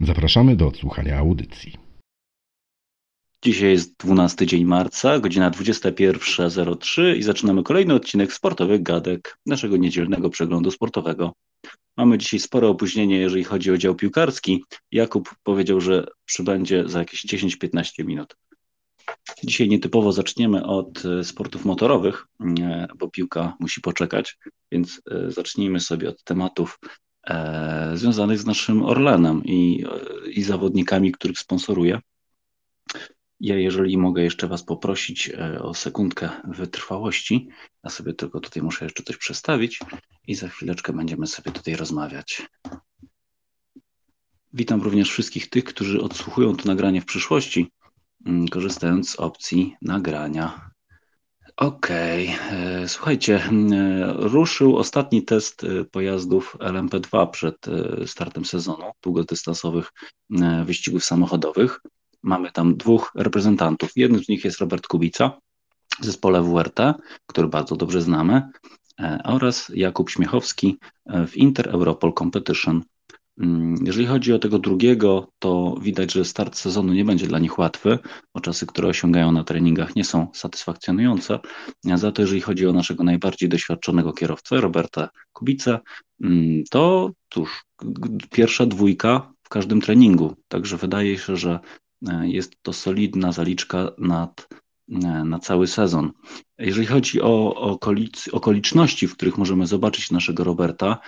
[0.00, 1.76] Zapraszamy do odsłuchania audycji.
[3.42, 10.30] Dzisiaj jest 12 dzień marca, godzina 21.03 i zaczynamy kolejny odcinek sportowych gadek naszego niedzielnego
[10.30, 11.32] przeglądu sportowego.
[11.96, 14.64] Mamy dzisiaj spore opóźnienie, jeżeli chodzi o dział piłkarski.
[14.92, 18.36] Jakub powiedział, że przybędzie za jakieś 10-15 minut.
[19.44, 22.26] Dzisiaj nietypowo zaczniemy od e, sportów motorowych,
[22.60, 24.38] e, bo piłka musi poczekać,
[24.72, 26.78] więc e, zacznijmy sobie od tematów
[27.94, 29.84] związanych z naszym Orlenem i,
[30.30, 32.00] i zawodnikami, których sponsoruje.
[33.40, 37.48] Ja, jeżeli mogę jeszcze Was poprosić o sekundkę wytrwałości,
[37.84, 39.80] ja sobie tylko tutaj muszę jeszcze coś przestawić
[40.26, 42.42] i za chwileczkę będziemy sobie tutaj rozmawiać.
[44.52, 47.70] Witam również wszystkich tych, którzy odsłuchują to nagranie w przyszłości,
[48.26, 50.67] mm, korzystając z opcji nagrania.
[51.58, 52.88] Okej, okay.
[52.88, 53.74] słuchajcie, mm,
[54.10, 59.92] ruszył ostatni test e, pojazdów LMP2 przed e, startem sezonu długodystansowych
[60.40, 61.80] e, wyścigów samochodowych.
[62.22, 63.90] Mamy tam dwóch reprezentantów.
[63.96, 65.38] Jednym z nich jest Robert Kubica
[66.00, 66.94] w zespole WRT,
[67.26, 68.48] który bardzo dobrze znamy,
[69.24, 70.78] oraz Jakub Śmiechowski
[71.26, 72.82] w Inter Europol Competition
[73.84, 77.98] jeżeli chodzi o tego drugiego, to widać, że start sezonu nie będzie dla nich łatwy,
[78.34, 81.38] bo czasy, które osiągają na treningach nie są satysfakcjonujące.
[81.94, 85.80] Za to, jeżeli chodzi o naszego najbardziej doświadczonego kierowcę, Roberta Kubica,
[86.22, 87.64] mm, to cóż,
[88.30, 90.36] pierwsza dwójka w każdym treningu.
[90.48, 91.60] Także wydaje się, że
[92.08, 94.48] e, jest to solidna zaliczka nad
[95.24, 96.12] na cały sezon.
[96.58, 100.98] Jeżeli chodzi o okolic, okoliczności, w których możemy zobaczyć naszego Roberta,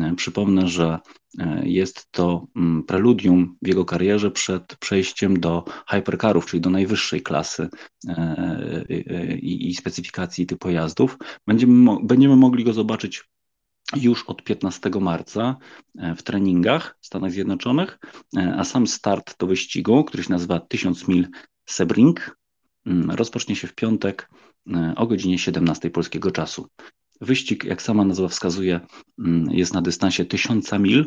[0.00, 0.98] e, przypomnę, że
[1.38, 7.22] e, jest to mm, preludium w jego karierze przed przejściem do hypercarów, czyli do najwyższej
[7.22, 7.68] klasy
[8.08, 8.84] e,
[9.38, 11.18] i, specyfikacji tych pojazdów.
[11.46, 13.24] Będziemy, będziemy mogli go zobaczyć
[13.96, 15.56] już od 15 marca
[16.16, 17.98] w treningach w Stanach Zjednoczonych,
[18.56, 21.28] a sam start do wyścigu, który się nazywa 1000 mil
[21.66, 22.36] Sebring,
[23.08, 24.30] rozpocznie się w piątek
[24.74, 26.68] e, o godzinie 17 polskiego czasu.
[27.20, 28.80] Wyścig, jak sama nazwa wskazuje,
[29.18, 31.06] mm, jest na dystansie 1000 mil,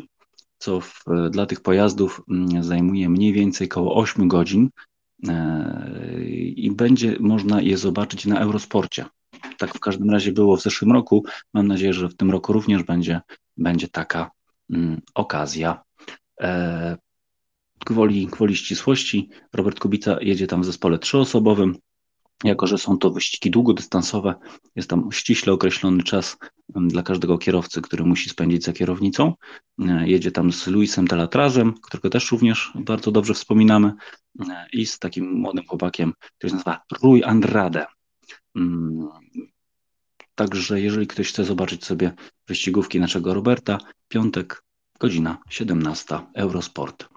[0.58, 4.70] co w, e, dla tych pojazdów mm, zajmuje mniej więcej około 8 godzin
[5.28, 6.24] e,
[6.56, 9.04] i będzie można je zobaczyć na Eurosporcie.
[9.58, 11.24] Tak w każdym razie było w zeszłym roku.
[11.54, 13.20] Mam nadzieję, że w tym roku również będzie,
[13.56, 14.30] będzie taka
[15.14, 15.82] okazja.
[17.86, 21.76] Gwoli, gwoli ścisłości, Robert Kubica jedzie tam w zespole trzyosobowym.
[22.44, 24.34] Jako, że są to wyścigi długodystansowe,
[24.76, 26.36] jest tam ściśle określony czas
[26.68, 29.34] dla każdego kierowcy, który musi spędzić za kierownicą.
[29.78, 33.92] E, jedzie tam z Luisem Telatrazem, którego też również bardzo dobrze wspominamy,
[34.40, 37.86] e, i z takim młodym chłopakiem, który się nazywa Rui Andrade.
[38.56, 39.08] Mm,
[40.34, 42.12] także jeżeli ktoś chce zobaczyć sobie
[42.48, 43.78] wyścigówki naszego Roberta,
[44.08, 44.64] piątek,
[45.00, 47.08] godzina 17, Eurosport.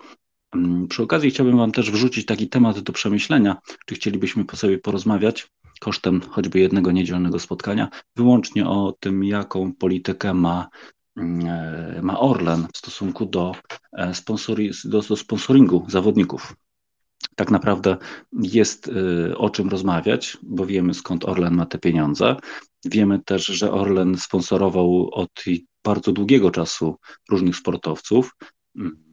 [0.56, 4.78] Mm, przy okazji chciałbym Wam też wrzucić taki temat do przemyślenia, czy chcielibyśmy po sobie
[4.78, 5.47] porozmawiać
[5.80, 10.69] kosztem choćby jednego niedzielnego spotkania, wyłącznie o tym, jaką politykę ma,
[11.18, 13.56] mm, e, ma Orlen w stosunku do,
[13.94, 16.56] e, sponsori, do, do sponsoringu zawodników.
[17.36, 17.97] Tak naprawdę
[18.34, 18.91] jest
[19.30, 22.36] e, o czym rozmawiać, bo wiemy skąd Orlen ma te pieniądze.
[22.86, 25.44] Wiemy też, że Orlen sponsorował od
[25.84, 26.96] bardzo długiego czasu
[27.30, 28.36] różnych sportowców
[28.75, 29.06] mm,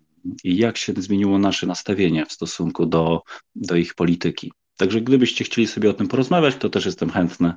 [0.44, 3.22] i jak się zmieniło nasze nastawienie w stosunku do,
[3.54, 4.52] do ich polityki.
[4.76, 7.54] Także gdybyście chcieli sobie o tym porozmawiać, to też jestem chętny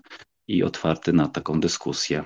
[0.48, 2.24] i otwarty na taką dyskusję.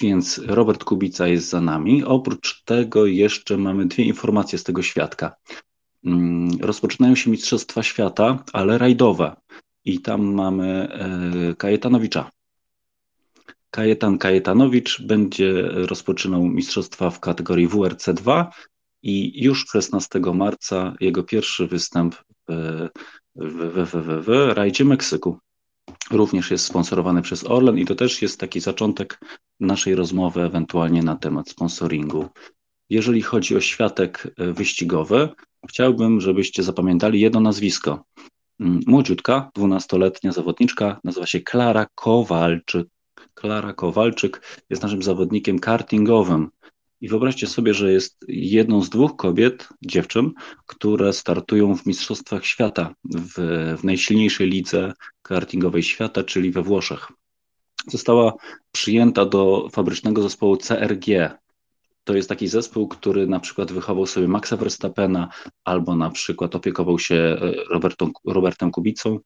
[0.00, 2.04] Więc Robert Kubica jest za nami.
[2.04, 5.36] Oprócz tego jeszcze mamy dwie informacje z tego świadka.
[6.04, 9.36] Mm, rozpoczynają się Mistrzostwa Świata, ale rajdowe.
[9.84, 12.30] I tam mamy e, Kajetanowicza.
[13.70, 18.50] Kajetan Kajetanowicz będzie rozpoczynał mistrzostwa w kategorii WRC 2
[19.02, 22.14] i już 16 marca jego pierwszy występ
[22.48, 22.88] w,
[23.36, 25.38] w, w, w, rajdzie Meksyku.
[26.10, 29.20] Również jest sponsorowany przez Orlen i to też jest taki zaczątek
[29.60, 32.28] naszej rozmowy ewentualnie na temat sponsoringu.
[32.90, 35.28] Jeżeli chodzi o światek e, wyścigowy,
[35.68, 38.04] chciałbym, żebyście zapamiętali jedno nazwisko.
[38.60, 42.86] Mm, młodziutka, dwunastoletnia zawodniczka, nazywa się Klara Kowalczyk.
[43.34, 46.50] Klara Kowalczyk jest naszym zawodnikiem kartingowym
[47.00, 50.32] I wyobraźcie sobie, że jest jedną z dwóch kobiet, dziewczyn,
[50.66, 53.34] które startują w Mistrzostwach Świata, w,
[53.80, 54.92] w najsilniejszej lidze
[55.22, 57.08] kartingowej świata, czyli we Włoszech.
[57.86, 58.32] Została
[58.72, 61.38] przyjęta do fabrycznego zespołu CRG.
[62.04, 65.28] To jest taki zespół, który na przykład wychował sobie Maxa Verstappena
[65.64, 69.18] albo na przykład opiekował się e, Robertą, Robertem Kubicą.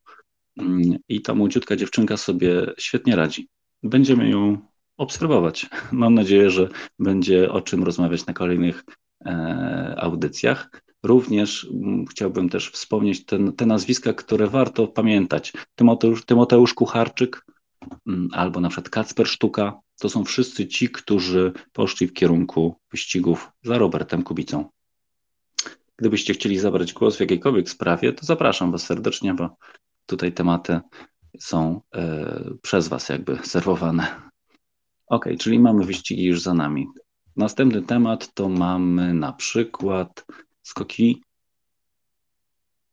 [0.57, 3.47] Mm, I ta młodziutka dziewczynka sobie świetnie radzi.
[3.83, 4.57] Będziemy ją
[4.97, 5.69] obserwować.
[5.91, 6.69] Mam nadzieję, że
[6.99, 8.83] będzie o czym rozmawiać na kolejnych
[9.25, 10.69] e, audycjach.
[11.03, 15.53] Również mm, chciałbym też wspomnieć ten, te nazwiska, które warto pamiętać.
[15.75, 17.45] Tymoteusz, Tymoteusz Kucharczyk
[18.07, 19.79] mm, albo na przykład Kacper Sztuka.
[19.99, 24.69] To są wszyscy ci, którzy poszli w kierunku wyścigów za Robertem Kubicą.
[25.97, 29.57] Gdybyście chcieli zabrać głos w jakiejkolwiek sprawie, to zapraszam Was serdecznie, bo
[30.05, 30.79] tutaj tematy
[31.39, 34.32] są e, przez Was jakby serwowane.
[35.07, 36.87] Ok, czyli mamy wyścigi już za nami.
[37.35, 40.25] Następny temat to mamy na przykład
[40.61, 41.23] skoki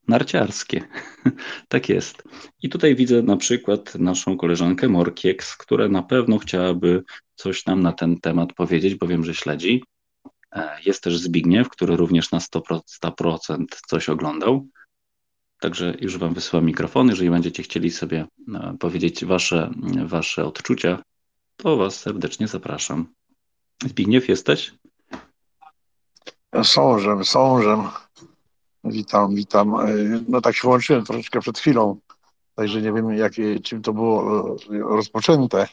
[0.09, 0.89] narciarskie.
[1.69, 2.23] tak jest.
[2.63, 7.03] I tutaj widzę na przykład naszą koleżankę Morkieks, która na pewno chciałaby
[7.35, 9.85] coś nam na ten temat powiedzieć, bo wiem, że śledzi.
[10.53, 14.67] E, jest też Zbigniew, który również na 100% coś oglądał.
[15.61, 17.09] Także już Wam wysyłam mikrofon.
[17.09, 19.71] Jeżeli będziecie chcieli sobie e, powiedzieć Wasze,
[20.05, 21.03] wasze odczucia
[21.63, 23.07] to Was serdecznie zapraszam.
[23.83, 24.75] Zbigniew, jesteś?
[26.63, 27.89] Sążem, sążem.
[28.85, 29.77] Witam, witam.
[30.29, 32.01] No tak się włączyłem troszeczkę przed chwilą,
[32.55, 35.69] także nie wiem, jak, czym to było e, rozpoczęte,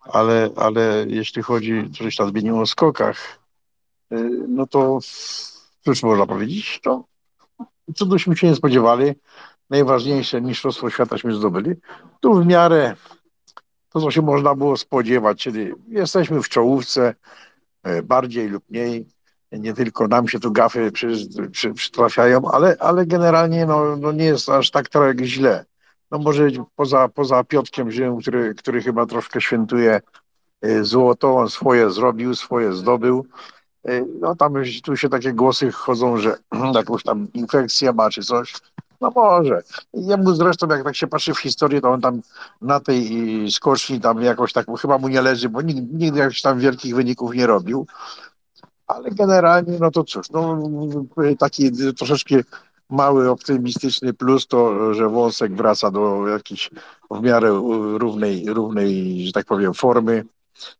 [0.00, 3.38] ale, ale jeśli chodzi, coś tam zmieniło o skokach,
[4.10, 4.16] e,
[4.48, 4.98] no to
[5.84, 6.80] cóż można powiedzieć,
[7.94, 9.12] co byśmy się nie spodziewali,
[9.70, 11.74] najważniejsze mistrzostwo świataśmy zdobyli.
[12.20, 12.96] Tu w miarę
[13.96, 17.14] to, co się można było spodziewać, czyli jesteśmy w czołówce
[17.82, 19.06] e, bardziej lub mniej.
[19.52, 21.08] Nie tylko nam się tu gafy przy,
[21.52, 25.64] przy, przytrafiają, ale, ale generalnie no, no nie jest aż tak trochę źle.
[26.10, 30.00] No może poza, poza Piotkiem Żym, który, który chyba troszkę świętuje
[30.62, 33.26] e, złoto, on swoje zrobił, swoje zdobył.
[33.88, 34.54] E, no tam
[34.84, 36.38] tu się takie głosy chodzą, że
[36.74, 38.54] jakąś tam infekcję ma czy coś.
[39.00, 39.62] No może.
[39.94, 42.20] Jemu zresztą, jak tak się patrzy w historię, to on tam
[42.62, 43.10] na tej
[43.50, 47.34] skoczni tam jakoś tak chyba mu nie leży, bo nigdy, nigdy jakichś tam wielkich wyników
[47.34, 47.86] nie robił.
[48.86, 50.58] Ale generalnie, no to cóż, no
[51.38, 52.36] taki troszeczkę
[52.90, 56.70] mały optymistyczny plus to, że Wąsek wraca do jakiejś
[57.10, 57.48] w miarę
[57.98, 60.24] równej, równej, że tak powiem, formy,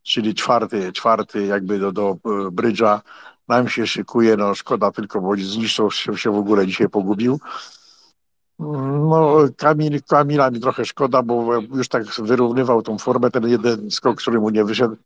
[0.02, 2.16] czyli czwarty, czwarty jakby do, do
[2.52, 3.02] brydża.
[3.48, 7.40] Nam się szykuje, no szkoda tylko, bo zniszczył się, się w ogóle dzisiaj pogubił.
[8.58, 14.19] No, Kamil, Kamila mi trochę szkoda, bo już tak wyrównywał tą formę, ten jeden skok,
[14.19, 14.97] który mu nie wyszedł.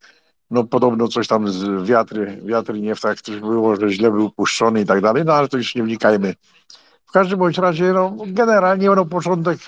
[0.50, 4.30] No podobno coś tam z wiatry, wiatry nie w tak coś było, że źle był
[4.30, 6.34] puszczony i tak dalej, no ale to już nie wnikajmy.
[7.06, 9.58] W każdym bądź razie, no, generalnie no, początek,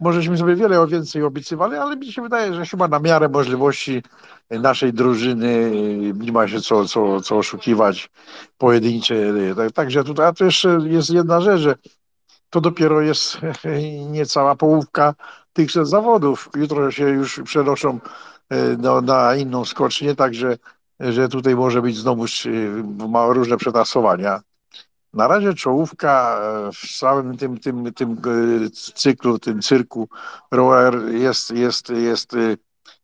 [0.00, 4.02] możeśmy sobie wiele więcej obiecywali, ale mi się wydaje, że chyba na miarę możliwości
[4.50, 5.70] naszej drużyny
[6.14, 8.10] nie ma się co, co, co oszukiwać
[8.58, 9.14] pojedyncze.
[9.74, 11.74] Także tutaj, a to jeszcze jest jedna rzecz, że
[12.54, 13.38] to dopiero jest
[14.10, 15.14] niecała połówka
[15.52, 16.48] tychże zawodów.
[16.56, 18.00] Jutro się już przenoszą
[18.50, 20.58] e, no, na inną skocznię, także
[21.00, 22.24] że tutaj może być znowu
[23.08, 24.40] ma różne przetasowania.
[25.12, 28.12] Na razie czołówka e, w całym tym, tym, tym
[28.66, 30.08] e, cyklu, tym cyrku
[30.50, 32.36] rower jest, jest, jest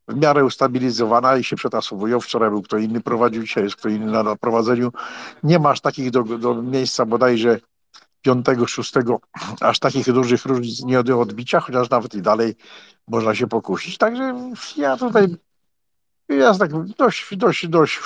[0.08, 2.20] w miarę ustabilizowana i się przetasowują.
[2.20, 4.92] Wczoraj był kto inny prowadził, dzisiaj jest kto inny na prowadzeniu.
[5.42, 7.60] Nie masz takich do, do miejsca bodajże
[8.22, 9.20] piątego, szóstego
[9.60, 12.54] aż takich dużych różnic nie do odbicia, chociaż nawet i dalej
[13.08, 13.98] można się pokusić.
[13.98, 15.36] Także ja tutaj
[16.28, 18.00] ja tak dość, dość, dość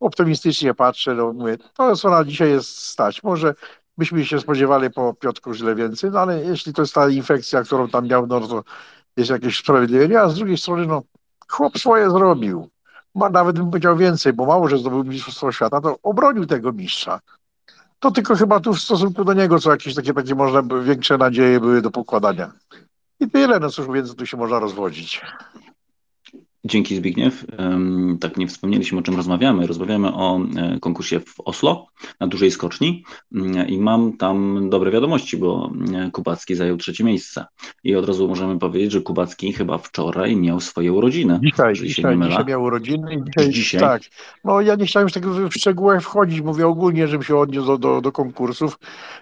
[0.00, 1.14] optymistycznie patrzę.
[1.14, 3.22] No, mówię, to co na dzisiaj jest stać.
[3.22, 3.54] Może
[3.98, 7.88] byśmy się spodziewali po Piotku źle więcej, no ale jeśli to jest ta infekcja, którą
[7.88, 8.64] tam miał, no to
[9.16, 10.20] jest jakieś sprawiedliwie.
[10.20, 11.02] A z drugiej strony, no
[11.48, 12.70] chłop swoje zrobił.
[13.14, 17.20] Ma nawet bym powiedział więcej, bo mało, że zdobył Mistrzostwo Świata, to obronił tego mistrza.
[18.04, 21.60] To tylko chyba tu w stosunku do niego co jakieś takie, takie można większe nadzieje
[21.60, 22.52] były do pokładania.
[23.20, 25.22] I tyle, no cóż więcej tu się można rozwodzić.
[26.66, 27.44] Dzięki Zbigniew.
[28.20, 29.66] Tak nie wspomnieliśmy o czym rozmawiamy.
[29.66, 31.86] Rozmawiamy o e, konkursie w Oslo
[32.20, 33.04] na dużej skoczni
[33.34, 37.44] mm, i mam tam dobre wiadomości, bo e, Kubacki zajął trzecie miejsce.
[37.84, 41.40] I od razu możemy powiedzieć, że Kubacki chyba wczoraj miał swoje urodziny.
[41.42, 44.02] Dzisiaj, dzisiaj, dzisiaj miał urodziny i dzisiaj, dzisiaj, tak.
[44.44, 47.78] No ja nie chciałem już tak w szczegółach wchodzić, mówię ogólnie, żebym się odniósł do,
[47.78, 48.78] do, do konkursów.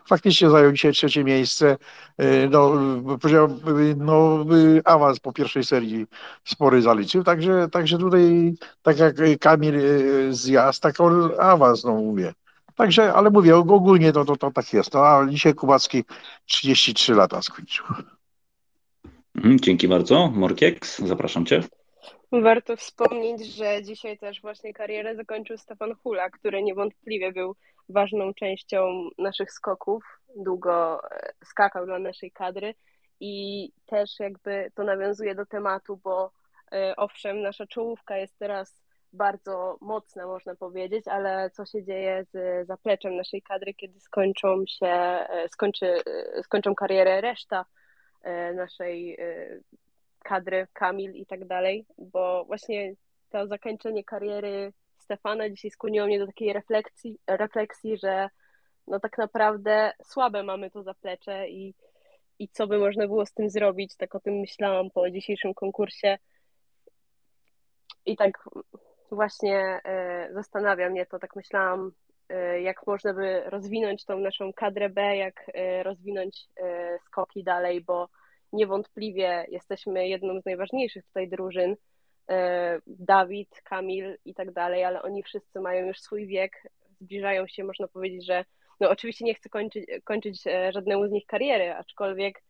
[0.09, 1.77] Faktycznie zajął dzisiaj trzecie miejsce.
[2.19, 2.73] E, no,
[3.21, 3.49] powiedział,
[3.97, 4.45] no
[4.85, 6.07] awans po pierwszej serii
[6.45, 12.33] spory zaliczył także, także tutaj, tak jak Kamil y, zjazd, tak on awans, no mówię.
[12.77, 14.95] Także, ale mówię, ogólnie to, to, to tak jest.
[14.95, 16.05] No, a dzisiaj Kubacki
[16.47, 17.87] 33 lata skończył.
[19.35, 20.29] Mhm, dzięki bardzo.
[20.35, 21.63] Morkieks, zapraszam Cię.
[22.33, 27.57] Warto wspomnieć, że dzisiaj też właśnie karierę zakończył Stefan Hula, który niewątpliwie był
[27.89, 30.05] ważną częścią naszych skoków.
[30.37, 32.75] Długo e, skakał dla naszej kadry
[33.21, 36.31] i też jakby to nawiązuje do tematu, bo
[36.97, 43.17] owszem, nasza czołówka jest teraz bardzo mocna, można powiedzieć, ale co się dzieje z zapleczem
[43.17, 45.97] naszej kadry, kiedy skończą się, e, skończy,
[46.43, 47.65] skończą karierę reszta
[48.55, 49.19] naszej
[50.25, 52.95] kadry, Kamil i tak dalej, bo właśnie
[53.31, 58.29] to zakończenie kariery Stefana dzisiaj skłoniło mnie do takiej refleksji, refleksji że
[58.87, 61.75] no tak naprawdę słabe mamy to zaplecze i,
[62.39, 63.97] i co by można było z tym zrobić.
[63.97, 66.19] Tak o tym myślałam po dzisiejszym konkursie.
[68.07, 68.49] I tak
[69.11, 69.81] właśnie
[70.31, 71.93] y, zastanawia mnie to, tak myślałam,
[72.33, 76.49] y, jak można by rozwinąć tą naszą kadrę B, jak y, rozwinąć
[77.07, 78.09] skoki dalej, bo
[78.53, 81.77] niewątpliwie jesteśmy jedną z najważniejszych tutaj drużyn.
[82.31, 86.63] E, Dawid, Kamil i tak dalej, ale oni wszyscy mają już swój wiek,
[87.01, 88.45] zbliżają się, można powiedzieć, że
[88.81, 92.43] no oczywiście nie chcę kończyć, kończyć e, żadnemu z nich kariery, aczkolwiek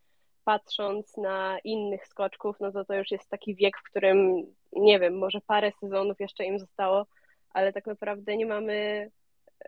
[0.44, 5.18] patrząc na innych skoczków, no to to już jest taki wiek, w którym nie wiem,
[5.18, 7.06] może parę sezonów jeszcze im zostało,
[7.50, 9.10] ale tak naprawdę nie mamy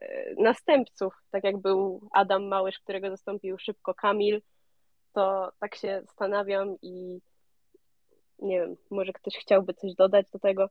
[0.01, 4.43] e, następców, tak jak był Adam Małysz, którego zastąpił szybko Kamil,
[5.13, 7.21] to tak się zastanawiam i
[8.39, 10.69] nie wiem, może ktoś chciałby coś dodać do tego.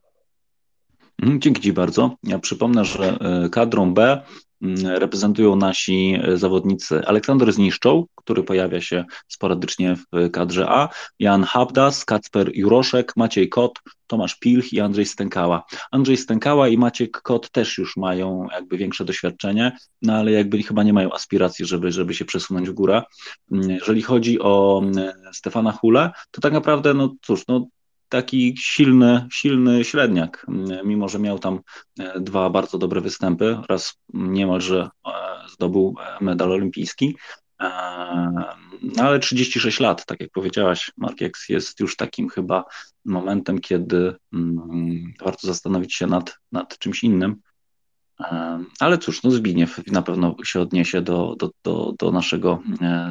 [1.22, 2.16] Mhm, dzięki Ci bardzo.
[2.22, 4.22] Ja przypomnę, że e, kadrą B
[4.62, 11.42] mm, reprezentują nasi e, zawodnicy Aleksander Zniszczoł, który pojawia się sporadycznie w kadrze A, Jan
[11.44, 15.64] Habdas, Kacper Juroszek, Maciej Kot, Tomasz Pilch i Andrzej Stękała.
[15.90, 20.82] Andrzej Stękała i Maciek Kot też już mają jakby większe doświadczenie, no ale jakby chyba
[20.82, 23.02] nie mają aspiracji, żeby, żeby się przesunąć w górę.
[23.52, 27.66] Mm, jeżeli chodzi o mm, Stefana Hule, to tak naprawdę, no cóż, no
[28.08, 30.46] taki silny, silny średniak,
[30.84, 31.60] mimo że miał tam
[31.98, 35.10] e, dwa bardzo dobre występy, raz niemalże e,
[35.52, 37.16] zdobył medal olimpijski,
[37.60, 37.66] e,
[38.82, 42.64] no ale 36 lat, tak jak powiedziałaś, Mark X jest już takim chyba
[43.04, 44.14] momentem, kiedy
[45.24, 47.36] warto zastanowić się nad, nad czymś innym.
[48.80, 52.62] Ale cóż, no Zbigniew na pewno się odniesie do, do, do, do naszego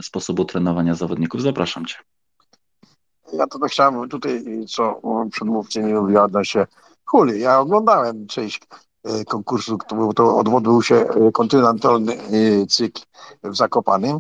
[0.02, 1.42] sposobu trenowania zawodników.
[1.42, 1.96] Zapraszam Cię.
[3.34, 6.68] Ja to chciałem tutaj, co przedmówcy mi mówili odnośnie
[7.06, 7.40] huli.
[7.40, 8.62] Ja oglądałem część
[9.04, 13.02] e, konkursu, to, to odbył się e, kontynentalny e, cykl
[13.44, 14.18] w Zakopanym.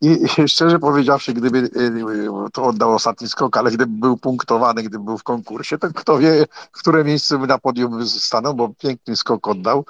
[0.00, 1.70] I szczerze powiedziawszy, gdyby
[2.52, 6.46] to oddał ostatni skok, ale gdyby był punktowany, gdyby był w konkursie, to kto wie,
[6.72, 9.84] które miejsce by na podium stanął, bo piękny skok oddał,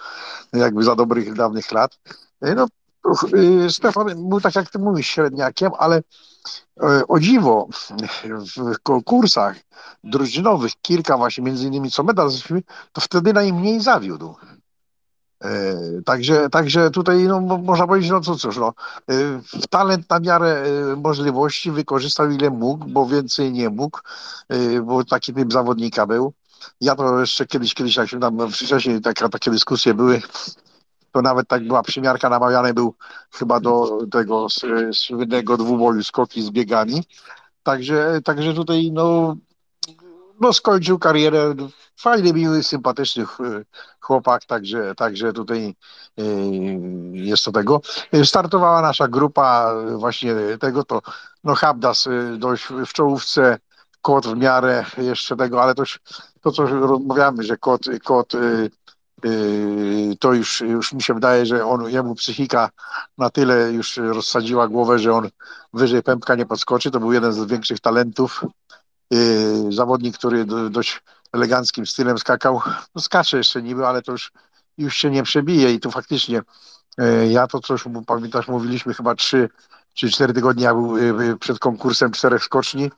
[0.53, 1.99] jakby za dobrych dawnych lat.
[2.57, 2.67] No,
[3.69, 6.03] Stefan był tak jak ty mówisz, średniakiem, ale
[6.81, 7.69] E, o dziwo,
[8.57, 9.57] w konkursach
[10.05, 12.31] drużynowych, kilka właśnie, między innymi co medal,
[12.93, 14.35] to wtedy najmniej zawiódł.
[15.45, 18.75] E, także, także tutaj no, można powiedzieć, no co cóż, no,
[19.11, 19.15] e,
[19.71, 20.65] talent na miarę
[20.97, 23.99] możliwości wykorzystał ile mógł, bo więcej nie mógł,
[24.83, 26.33] bo taki typ zawodnika był.
[26.81, 30.23] Ja to jeszcze kiedyś, kiedyś jak się tam wcześniej taka, takie dyskusje były,
[31.13, 32.95] to nawet tak była przymiarka, namawiany był
[33.31, 34.47] chyba do tego
[34.93, 37.05] słynnego dwuboju skoki z biegami.
[37.63, 39.37] Także, także tutaj no,
[40.41, 41.55] no skończył karierę.
[41.97, 43.25] Fajny, miły, sympatyczny
[44.01, 45.75] chłopak, także, także tutaj
[46.19, 46.23] e,
[47.13, 47.81] jest to tego.
[48.25, 51.03] Startowała nasza grupa właśnie tego, to
[51.45, 53.59] no Habdas e, dość w czołówce,
[54.03, 55.83] kot w miarę jeszcze tego, ale to,
[56.41, 58.82] to co rozmawiamy, że kot, kot Yy,
[60.21, 62.71] to już, już mi się wydaje, że on, jemu psychika
[63.19, 65.29] na tyle już rozsadziła głowę, że on
[65.73, 66.91] wyżej pępka nie podskoczy.
[66.91, 68.45] To był jeden z większych talentów.
[69.11, 71.03] Yy, zawodnik, który dość
[71.33, 72.61] eleganckim stylem skakał.
[72.95, 74.33] No skacze jeszcze niby, ale to już,
[74.79, 76.43] już się nie przebije i to faktycznie
[76.99, 79.49] yy, ja to coś, pamiętasz, mówiliśmy chyba trzy
[79.95, 80.97] czy cztery tygodnie jak był
[81.39, 82.91] przed konkursem czterech skoczni,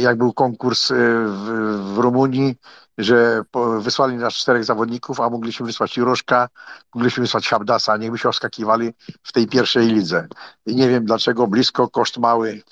[0.00, 2.56] jak był konkurs w, w Rumunii,
[2.98, 3.42] że
[3.80, 6.48] wysłali nas czterech zawodników, a mogliśmy wysłać Juroszka,
[6.94, 10.28] mogliśmy wysłać Habdasa, niech by się oskakiwali w tej pierwszej lidze.
[10.66, 12.62] I nie wiem dlaczego, blisko, koszt mały.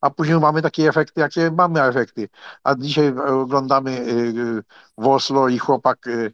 [0.00, 2.28] A później mamy takie efekty, jakie mamy efekty.
[2.64, 4.62] A dzisiaj oglądamy y, y,
[4.98, 6.32] w Oslo i chłopak y, y,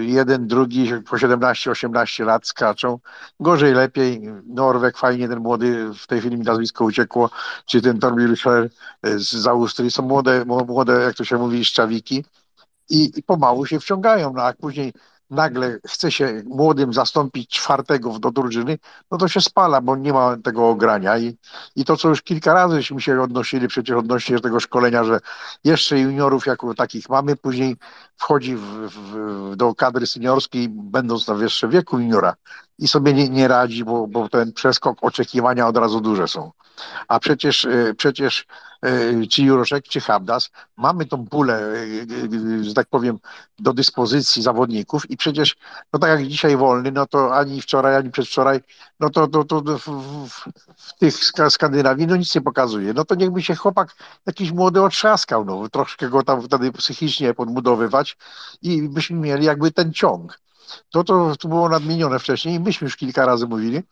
[0.00, 2.98] jeden, drugi po 17-18 lat skaczą.
[3.40, 4.20] Gorzej, lepiej.
[4.46, 7.30] Norweg fajnie, ten młody, w tej chwili mi nazwisko uciekło,
[7.66, 8.70] czy ten Torbilscher
[9.02, 9.90] z Austrii.
[9.90, 12.24] Są młode, młode, jak to się mówi, szczawiki
[12.90, 14.32] i, i pomału się wciągają.
[14.32, 14.92] No a później
[15.30, 18.78] nagle chce się młodym zastąpić czwartego do drużyny,
[19.10, 21.18] no to się spala, bo nie ma tego ogrania.
[21.18, 21.36] I,
[21.76, 25.20] i to, co już kilka razyśmy się odnosili przecież odnośnie tego szkolenia, że
[25.64, 27.76] jeszcze juniorów jako takich mamy, później
[28.16, 32.34] wchodzi w, w, do kadry seniorskiej, będąc na wyższym wieku juniora
[32.78, 36.52] i sobie nie, nie radzi, bo, bo ten przeskok oczekiwania od razu duże są.
[37.08, 38.46] A przecież, e, przecież
[39.30, 41.74] czy Juroszek, czy Habdas, mamy tą pulę,
[42.60, 43.18] e, że tak powiem,
[43.58, 45.56] do dyspozycji zawodników i przecież,
[45.92, 48.60] no tak jak dzisiaj wolny, no to ani wczoraj, ani przedwczoraj,
[49.00, 49.84] no to, to, to w,
[50.28, 51.14] w, w tych
[51.50, 52.92] Skandynawii, no nic nie pokazuje.
[52.92, 53.96] No to niechby się chłopak
[54.26, 58.16] jakiś młody otrzaskał, no troszkę go tam wtedy psychicznie podbudowywać
[58.62, 60.40] i byśmy mieli jakby ten ciąg.
[60.90, 63.82] To, to, to było nadmienione wcześniej i myśmy już kilka razy mówili,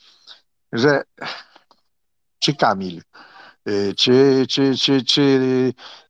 [0.72, 1.02] że
[2.38, 3.02] czy Kamil, y,
[3.96, 5.22] czy, czy, czy, czy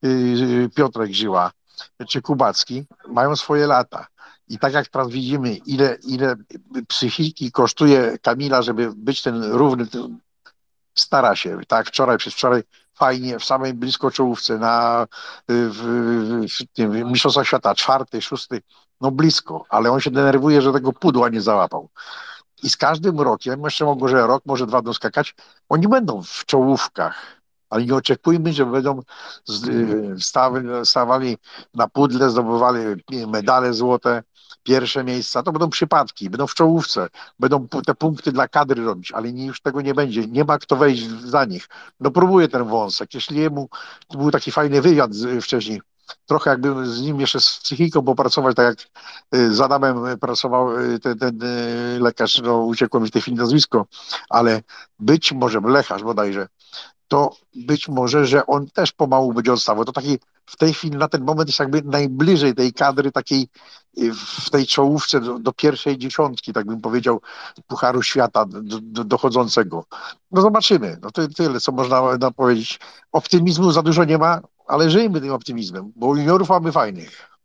[0.05, 1.51] y, Piotrek Żyła,
[2.09, 4.07] czy Kubacki mają swoje lata.
[4.49, 6.37] I tak jak teraz widzimy, ile, ile
[6.89, 9.87] psychiki kosztuje Kamila, żeby być ten równy,
[10.95, 11.61] stara się.
[11.69, 12.63] Tak, wczoraj, przez wczoraj
[12.95, 15.07] fajnie, w samej blisko czołówce, na
[15.49, 18.63] w, w, w, Mistrzostwach Świata, czwarty, szósty,
[19.01, 21.89] no blisko, ale on się denerwuje, że tego pudła nie załapał.
[22.63, 25.35] I z każdym rokiem, jeszcze może rok, może dwa będą skakać,
[25.69, 27.38] oni będą w czołówkach,
[27.71, 29.03] ale nie oczekujmy, że będą
[30.85, 31.37] stawali
[31.75, 32.79] na pudle, zdobywali
[33.27, 34.23] medale złote,
[34.63, 37.09] pierwsze miejsca, to będą przypadki, będą w czołówce,
[37.39, 40.77] będą te punkty dla kadry robić, ale nie, już tego nie będzie, nie ma kto
[40.77, 41.69] wejść za nich.
[42.01, 43.69] No próbuje ten wąsek, jeśli jemu,
[44.11, 45.11] był taki fajny wywiad
[45.43, 45.81] wcześniej,
[46.27, 48.79] trochę jakby z nim jeszcze z psychiką popracować, tak jak
[49.41, 53.37] y, z Adamem pracował y, ten, ten y, lekarz, no uciekło mi w tej chwili
[53.37, 53.87] nazwisko,
[54.31, 54.63] ale
[54.99, 56.49] być może, lekarz bodajże,
[57.09, 59.85] to być może, że on też pomału będzie odstawał.
[59.85, 63.49] To taki w tej chwili na ten moment jest jakby najbliżej tej kadry takiej
[64.45, 67.21] w tej czołówce do, do pierwszej dziesiątki, tak bym powiedział,
[67.67, 69.85] Pucharu Świata do, do, dochodzącego.
[70.31, 70.99] No zobaczymy.
[71.03, 72.81] No to tyle, co można powiedzieć.
[73.13, 77.38] Optymizmu za dużo nie ma, ale żyjmy tym optymizmem, bo juniorów mamy fajnych.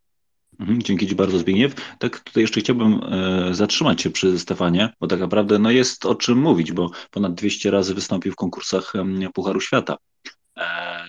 [0.60, 1.76] Mhm, dzięki Ci bardzo, Zbigniew.
[2.00, 6.16] Tak tutaj jeszcze chciałbym e, zatrzymać się przy Stefanie, bo tak naprawdę no jest o
[6.16, 8.94] czym mówić, bo ponad 200 razy wystąpił w konkursach
[9.34, 9.98] Pucharu Świata.
[10.58, 11.06] E,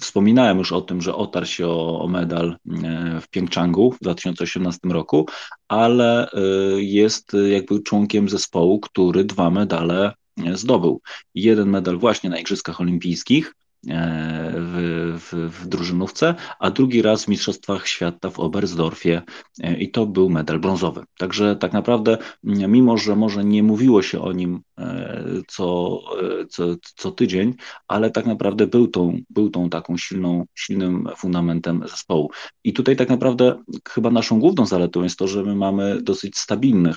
[0.00, 4.80] wspominałem już o tym, że otarł się o, o medal e, w Pjongczangu w 2018
[4.88, 5.26] roku,
[5.68, 6.30] ale
[6.76, 10.12] jest jakby członkiem zespołu, który dwa medale
[10.54, 11.00] zdobył.
[11.34, 13.54] Jeden medal właśnie na Igrzyskach Olimpijskich,
[13.86, 19.22] w, w, w drużynówce, a drugi raz w Mistrzostwach Świata w Oberstdorfie
[19.60, 21.02] e, i to był medal brązowy.
[21.18, 26.00] Także tak naprawdę, mimo że może nie mówiło się o nim e, co,
[26.48, 26.64] co,
[26.96, 27.54] co tydzień,
[27.88, 32.30] ale tak naprawdę był tą, był tą taką silną, silnym fundamentem zespołu.
[32.64, 36.96] I tutaj tak naprawdę chyba naszą główną zaletą jest to, że my mamy dosyć stabilnych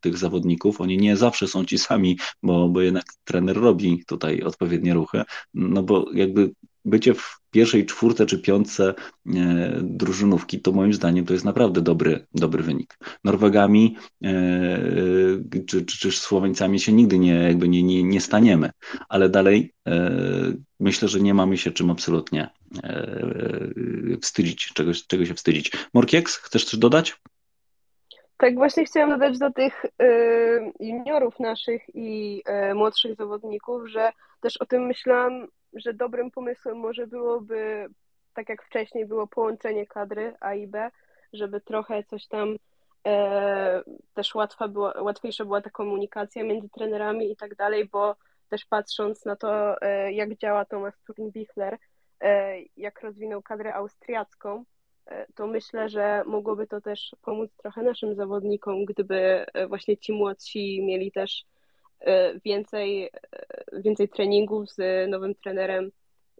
[0.00, 0.80] tych zawodników.
[0.80, 5.22] Oni nie zawsze są ci sami, bo, bo jednak trener robi tutaj odpowiednie ruchy,
[5.54, 6.50] no bo jak jakby
[6.84, 8.94] bycie w pierwszej czwórce czy piątce
[9.26, 9.32] e,
[9.82, 12.98] drużynówki, to moim zdaniem to jest naprawdę dobry, dobry wynik.
[13.24, 18.70] Norwegami e, e, czy, czy, czy Słoweńcami się nigdy nie, jakby nie, nie, nie staniemy,
[19.08, 19.72] ale dalej
[20.80, 22.48] myślę, że nie mamy się czym absolutnie
[24.22, 25.72] wstydzić, czego, czego się wstydzić.
[25.94, 27.16] Morkieks, chcesz coś dodać?
[28.36, 34.56] Tak, właśnie chciałam dodać do tych y, juniorów naszych i y, młodszych zawodników, że też
[34.56, 37.86] o tym myślałam że dobrym pomysłem może byłoby,
[38.34, 40.90] tak jak wcześniej było połączenie kadry A i B,
[41.32, 42.56] żeby trochę coś tam
[43.06, 43.82] e,
[44.14, 48.16] też łatwa była, łatwiejsza była ta komunikacja między trenerami i tak dalej, bo
[48.48, 51.76] też patrząc na to, e, jak działa Thomas Turin-Bichler,
[52.20, 54.64] e, jak rozwinął kadrę austriacką,
[55.06, 59.16] e, to myślę, że mogłoby to też pomóc trochę naszym zawodnikom, gdyby
[59.54, 61.44] e, właśnie ci młodsi mieli też
[62.44, 63.10] więcej, e,
[63.80, 65.90] więcej treningów z nowym trenerem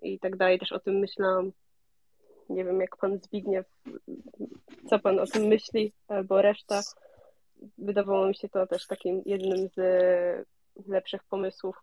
[0.03, 0.59] i tak dalej.
[0.59, 1.53] Też o tym myślałam.
[2.49, 3.67] Nie wiem, jak pan Zbigniew,
[4.91, 6.81] co pan o tym myśli, albo reszta.
[7.79, 9.79] Wydawało mi się to też takim jednym z
[10.87, 11.83] lepszych pomysłów,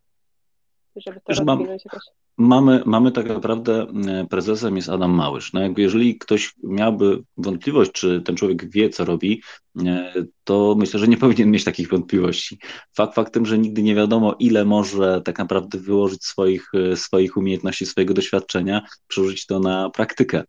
[0.95, 2.03] żeby to rozwinąć mam, jakoś.
[2.37, 5.53] Mamy, mamy tak naprawdę e, prezesem jest Adam Małysz.
[5.53, 9.41] No jakby jeżeli ktoś miałby wątpliwość, czy ten człowiek wie, co robi,
[9.85, 12.59] e, to myślę, że nie powinien mieć takich wątpliwości.
[12.95, 17.85] Fakt faktem, że nigdy nie wiadomo, ile może tak naprawdę wyłożyć swoich, e, swoich umiejętności,
[17.85, 20.43] swojego doświadczenia, przełożyć to na praktykę.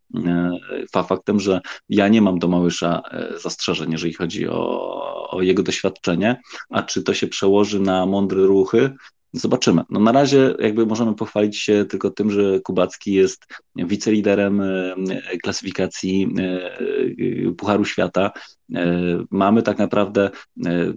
[0.93, 3.03] Fakt faktem, że ja nie mam do Małysza
[3.43, 8.95] zastrzeżeń, jeżeli chodzi o, o jego doświadczenie, a czy to się przełoży na mądre ruchy,
[9.35, 9.83] Zobaczymy.
[9.91, 14.95] No na razie jakby możemy pochwalić się tylko tym, że Kubacki jest wiceliderem e,
[15.43, 18.31] klasyfikacji e, Pucharu Świata.
[18.75, 18.85] E,
[19.31, 20.31] mamy tak naprawdę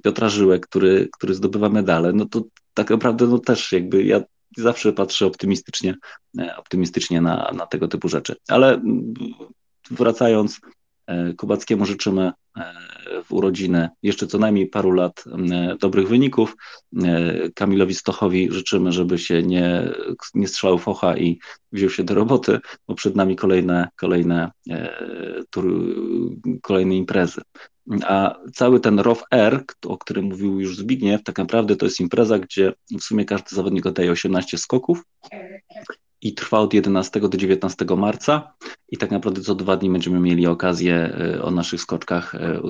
[0.03, 2.13] Piotra Żyłek, który, który zdobywa medale.
[2.13, 4.21] No to tak naprawdę no też jakby ja
[4.57, 5.95] zawsze patrzę optymistycznie,
[6.57, 8.35] optymistycznie na, na tego typu rzeczy.
[8.47, 8.81] Ale
[9.91, 10.59] wracając,
[11.37, 12.31] Kubackiemu życzymy
[13.23, 15.23] w urodziny jeszcze co najmniej paru lat
[15.79, 16.55] dobrych wyników.
[17.03, 19.89] E, Kamilowi Stochowi życzymy, żeby się nie,
[20.33, 21.39] nie strzelał focha i
[21.71, 25.43] wziął się do roboty, bo przed nami kolejne, kolejne, e,
[26.61, 27.41] kolejne imprezy.
[28.03, 32.39] A cały ten ROW R, o którym mówił już Zbigniew, tak naprawdę to jest impreza,
[32.39, 35.03] gdzie w sumie każdy zawodnik oddaje 18 skoków
[36.21, 38.53] i trwa od 11 do 19 marca.
[38.89, 42.61] I tak naprawdę co dwa dni będziemy mieli okazję e, o naszych skoczkach e,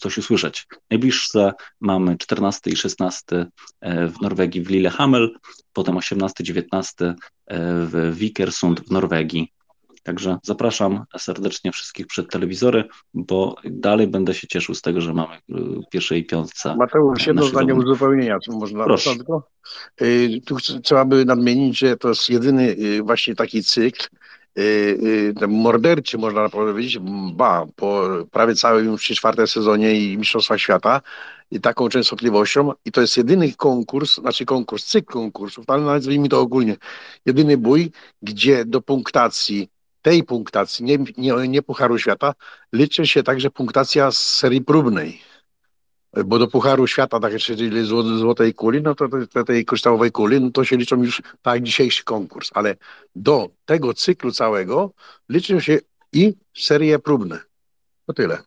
[0.00, 0.66] coś usłyszeć.
[0.90, 3.46] Najbliższe mamy 14 i 16
[3.80, 5.30] e, w Norwegii w Lillehammer,
[5.72, 7.14] potem 18-19
[7.50, 9.52] w Vikersund w Norwegii.
[10.02, 12.84] Także zapraszam serdecznie wszystkich przed telewizory,
[13.14, 16.76] bo dalej będę się cieszył z tego, że mamy w pierwszej piątce.
[16.76, 19.16] Mateusz, jedno zdanie uzupełnienia, czy można Proszę.
[19.16, 19.48] tylko?
[20.02, 24.06] Y, tu trzeba by nadmienić, że to jest jedyny y, właśnie taki cykl,
[24.58, 26.98] y, morderczy, można powiedzieć,
[27.32, 31.00] ba, po prawie całym już czwartym sezonie i Mistrzostwa Świata
[31.50, 36.40] i taką częstotliwością i to jest jedyny konkurs, znaczy konkurs, cykl konkursów, ale nazwijmy to
[36.40, 36.76] ogólnie,
[37.26, 37.90] jedyny bój,
[38.22, 39.68] gdzie do punktacji
[40.08, 42.34] tej punktacji, nie, nie, nie Pucharu Świata,
[42.72, 45.20] liczy się także punktacja z serii próbnej.
[46.24, 47.86] Bo do Pucharu Świata, tak czyli
[48.18, 52.04] złotej kuli, no to, to tej kryształowej kuli, no to się liczą już tak dzisiejszy
[52.04, 52.50] konkurs.
[52.54, 52.76] Ale
[53.16, 54.92] do tego cyklu całego
[55.28, 55.78] liczą się
[56.12, 57.40] i serie próbne.
[58.06, 58.38] To tyle.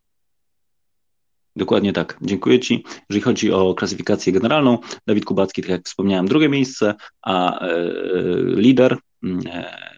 [1.56, 2.18] Dokładnie tak.
[2.22, 2.84] Dziękuję Ci.
[3.10, 7.70] Jeżeli chodzi o klasyfikację generalną, Dawid Kubacki, tak jak wspomniałem, drugie miejsce, a e,
[8.44, 9.11] lider e,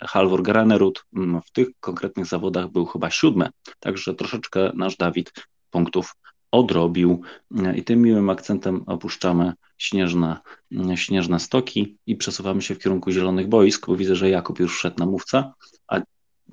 [0.01, 5.33] Halvor Granerud mm, w tych konkretnych zawodach był chyba siódmy, także troszeczkę nasz Dawid
[5.69, 6.15] punktów
[6.51, 7.21] odrobił.
[7.57, 10.37] E, I tym miłym akcentem opuszczamy śnieżne,
[10.71, 14.77] mm, śnieżne stoki i przesuwamy się w kierunku zielonych boisk, bo widzę, że Jakub już
[14.77, 15.53] wszedł na mówca,
[15.87, 15.99] a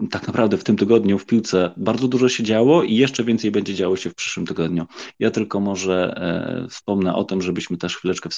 [0.08, 3.74] tak naprawdę w tym tygodniu w piłce bardzo dużo się działo i jeszcze więcej będzie
[3.74, 4.86] działo się w przyszłym tygodniu.
[5.18, 8.28] Ja tylko może e, wspomnę o tym, żebyśmy też chwileczkę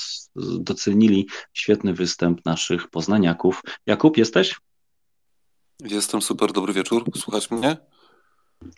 [0.59, 3.63] docenili świetny występ naszych poznaniaków.
[3.87, 4.61] Jakub, jesteś?
[5.81, 7.05] Jestem super, dobry wieczór.
[7.17, 7.77] Słuchać mnie?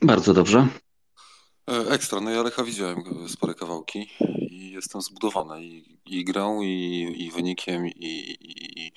[0.02, 0.68] Bardzo dobrze.
[1.70, 4.08] E, ekstra, no ja Lecha widziałem spore kawałki
[4.50, 8.92] i jestem zbudowany i, i grą, i, i wynikiem, i, i,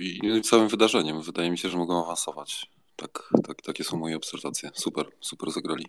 [0.00, 1.22] i, i całym wydarzeniem.
[1.22, 2.73] Wydaje mi się, że mogą awansować.
[2.96, 4.70] Tak, tak, takie są moje obserwacje.
[4.74, 5.86] Super, super zagrali.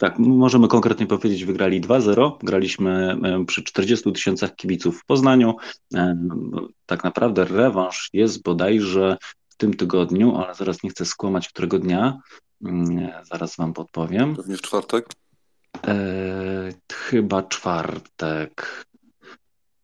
[0.00, 2.32] Tak, możemy konkretnie powiedzieć, wygrali 2-0.
[2.42, 5.56] Graliśmy przy 40 tysiącach kibiców w Poznaniu.
[6.86, 9.16] Tak naprawdę rewanż jest bodajże
[9.48, 12.18] w tym tygodniu, ale zaraz nie chcę skłamać, którego dnia.
[12.64, 14.36] Mm, zaraz wam podpowiem.
[14.36, 15.08] Pewnie w czwartek?
[15.86, 18.84] E, chyba czwartek.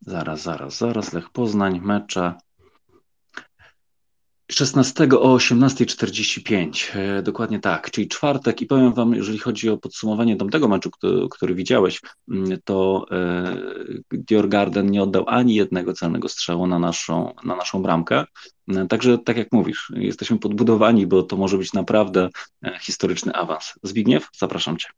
[0.00, 1.12] Zaraz, zaraz, zaraz.
[1.12, 2.34] Lech Poznań, mecze.
[4.50, 10.36] 16 o 18.45, e, dokładnie tak, czyli czwartek i powiem Wam, jeżeli chodzi o podsumowanie
[10.36, 13.56] tamtego meczu, który, który widziałeś, mm, to e,
[14.12, 18.24] Dior Garden nie oddał ani jednego celnego strzału na naszą, na naszą bramkę,
[18.68, 22.28] e, także tak jak mówisz, jesteśmy podbudowani, bo to może być naprawdę
[22.80, 23.72] historyczny awans.
[23.82, 24.88] Zbigniew, zapraszam Cię.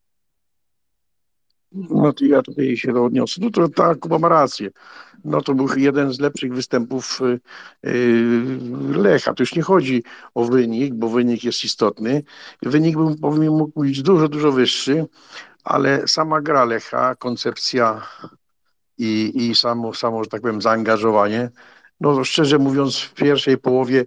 [1.74, 3.40] No to ja tutaj się odniosę.
[3.44, 4.70] No to tak, Kuba ma rację.
[5.24, 7.40] No to był jeden z lepszych występów y,
[7.88, 9.34] y, Lecha.
[9.34, 10.02] To już nie chodzi
[10.34, 12.22] o wynik, bo wynik jest istotny.
[12.62, 15.06] Wynik był, powiem, mógł być dużo, dużo wyższy,
[15.64, 18.02] ale sama gra Lecha, koncepcja
[18.98, 21.50] i, i samo, samo, że tak powiem, zaangażowanie.
[22.00, 24.04] No szczerze mówiąc, w pierwszej połowie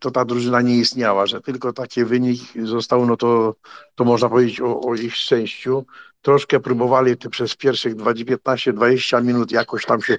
[0.00, 3.54] to ta drużyna nie istniała, że tylko taki wynik został, no to,
[3.94, 5.84] to można powiedzieć o, o ich szczęściu
[6.22, 10.18] troszkę próbowali ty przez pierwszych 15-20 minut jakoś tam się,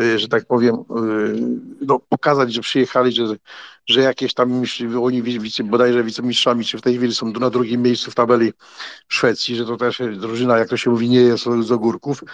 [0.00, 0.80] y, że tak powiem, y,
[1.80, 3.36] no, pokazać, że przyjechali, że,
[3.86, 4.62] że jakieś tam
[5.00, 8.52] oni wice, bodajże wicemistrzami, czy w tej chwili są na drugim miejscu w tabeli
[9.08, 12.24] w Szwecji, że to też drużyna, jak to się mówi, nie jest z ogórków.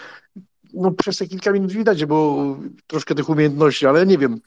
[0.75, 4.41] No przez te kilka minut widać, bo troszkę tych umiejętności, ale nie wiem,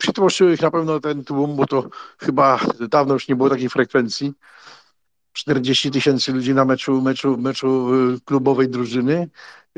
[0.00, 4.32] przytłoszył ich na pewno ten tłum, bo to chyba dawno już nie było takiej frekwencji.
[5.32, 9.28] 40 tysięcy ludzi na meczu, meczu, meczu y, klubowej drużyny.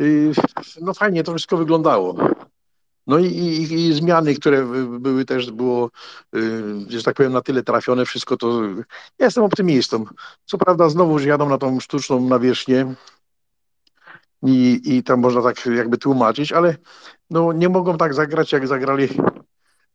[0.01, 0.33] Y,
[0.81, 2.17] no fajnie to wszystko wyglądało.
[3.07, 4.67] No i, i, i zmiany, które
[5.01, 5.91] były też, było,
[6.37, 6.41] y,
[6.89, 8.63] że tak powiem, na tyle trafione, wszystko to.
[9.19, 10.05] Ja jestem optymistą.
[10.45, 12.95] Co prawda, znowu że jadą na tą sztuczną nawierzchnię
[14.43, 16.77] i, i tam można tak jakby tłumaczyć, ale
[17.31, 19.09] no, nie mogą tak zagrać, jak zagrali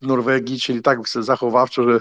[0.02, 2.00] Norwegii, czyli tak zachowawczo, że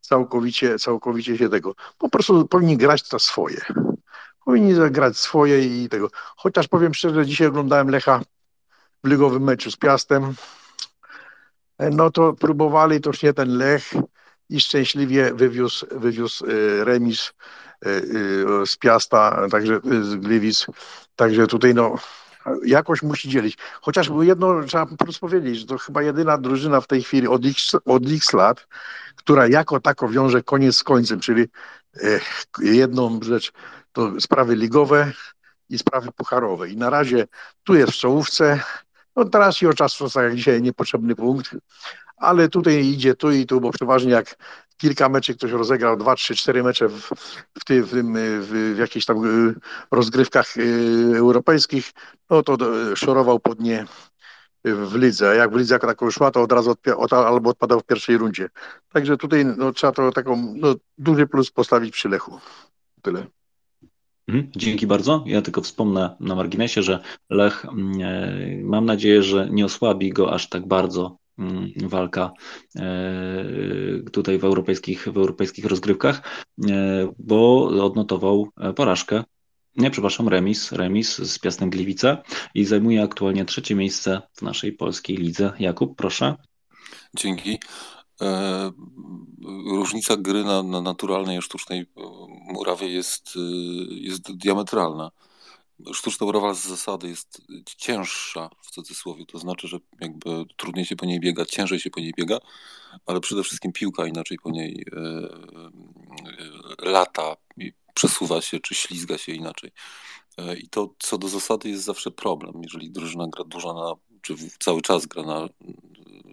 [0.00, 1.74] całkowicie, całkowicie się tego.
[1.98, 3.60] Po prostu powinni grać to swoje.
[4.44, 6.10] Powinni zagrać swoje i tego.
[6.36, 8.20] Chociaż powiem szczerze, dzisiaj oglądałem Lecha
[9.04, 10.34] w ligowym meczu z Piastem.
[11.78, 13.92] No to próbowali, to już nie ten Lech
[14.50, 17.32] i szczęśliwie wywiózł, wywiózł e, remis
[17.86, 20.66] e, e, z Piasta, także z Gliwic.
[21.16, 21.98] Także tutaj no
[22.64, 23.58] jakoś musi dzielić.
[23.80, 27.46] Chociaż jedno trzeba po prostu powiedzieć, że to chyba jedyna drużyna w tej chwili od
[27.46, 28.66] x, od x lat,
[29.16, 31.46] która jako tako wiąże koniec z końcem, czyli
[32.58, 33.52] jedną rzecz
[33.92, 35.12] to sprawy ligowe
[35.68, 36.68] i sprawy pucharowe.
[36.68, 37.26] I na razie
[37.64, 38.60] tu jest w czołówce,
[39.16, 41.50] no teraz i o czasu, jak dzisiaj niepotrzebny punkt,
[42.20, 44.36] ale tutaj idzie tu i tu, bo przeważnie jak
[44.76, 47.10] kilka meczy ktoś rozegrał, dwa, trzy, cztery mecze w,
[47.58, 49.54] w, tym, w, w jakichś tam y,
[49.90, 51.90] rozgrywkach y, europejskich,
[52.30, 52.56] no to
[52.96, 53.86] szorował pod nie
[54.64, 55.30] w lidze.
[55.30, 58.18] A jak w lidze jako taką szła, to od razu odpia- albo odpadał w pierwszej
[58.18, 58.48] rundzie.
[58.92, 62.38] Także tutaj no, trzeba to taką no, duży plus postawić przy Lechu.
[63.02, 63.26] Tyle.
[64.28, 65.24] Mhm, dzięki bardzo.
[65.26, 67.00] Ja tylko wspomnę na marginesie, że
[67.30, 71.16] Lech, mm, e, mam nadzieję, że nie osłabi go aż tak bardzo
[71.76, 72.32] walka
[72.76, 72.82] e,
[74.12, 76.22] tutaj w europejskich, w europejskich rozgrywkach,
[76.70, 79.24] e, bo odnotował porażkę.
[79.76, 82.22] Nie, przepraszam, remis, remis z Piastem Gliwice
[82.54, 85.52] i zajmuje aktualnie trzecie miejsce w naszej polskiej lidze.
[85.58, 86.36] Jakub, proszę.
[87.16, 87.58] Dzięki.
[88.20, 88.70] E,
[89.66, 91.86] różnica gry na, na naturalnej i sztucznej e,
[92.52, 93.40] murawie jest, e,
[93.94, 95.10] jest diametralna.
[95.92, 97.42] Sztuczna murawa z zasady jest
[97.76, 102.00] cięższa w cudzysłowie, to znaczy, że jakby trudniej się po niej biega, ciężej się po
[102.00, 102.38] niej biega,
[103.06, 104.84] ale przede wszystkim piłka inaczej po niej
[106.82, 107.36] lata,
[107.94, 109.72] przesuwa się czy ślizga się inaczej.
[110.62, 114.82] I to co do zasady jest zawsze problem, jeżeli drużyna gra dużo na, czy cały
[114.82, 115.48] czas gra na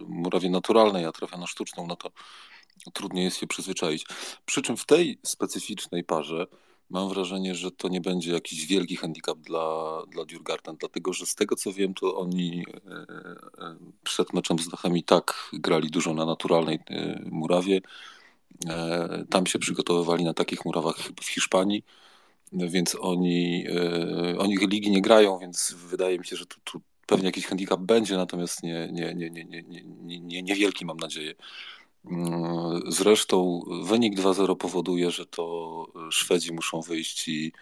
[0.06, 2.10] murawie naturalnej, a trafia na sztuczną, no to
[2.92, 4.06] trudniej jest się przyzwyczaić.
[4.46, 6.46] Przy czym w tej specyficznej parze
[6.90, 11.34] mam wrażenie, że to nie będzie jakiś wielki handicap dla, dla Djurgarden, dlatego że z
[11.34, 12.92] tego co wiem, to oni e,
[13.64, 17.80] e, przed meczem z Dachem i tak grali dużo na naturalnej e, murawie.
[19.30, 21.82] Tam się przygotowywali na takich murawach w Hiszpanii,
[22.52, 23.66] więc oni,
[24.38, 28.16] oni ligi nie grają, więc wydaje mi się, że tu, tu pewnie jakiś handicap będzie,
[28.16, 31.34] natomiast nie, nie, nie, nie, nie, nie, nie, niewielki mam nadzieję.
[32.10, 37.52] Mm, zresztą wynik 2-0 powoduje, że to Szwedzi muszą wyjść i,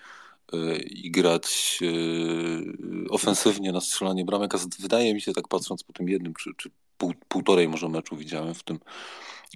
[0.54, 5.92] y, i grać y, ofensywnie na strzelanie bramek, a wydaje mi się, tak patrząc po
[5.92, 8.78] tym jednym czy, czy pół, półtorej może meczu widziałem w tym,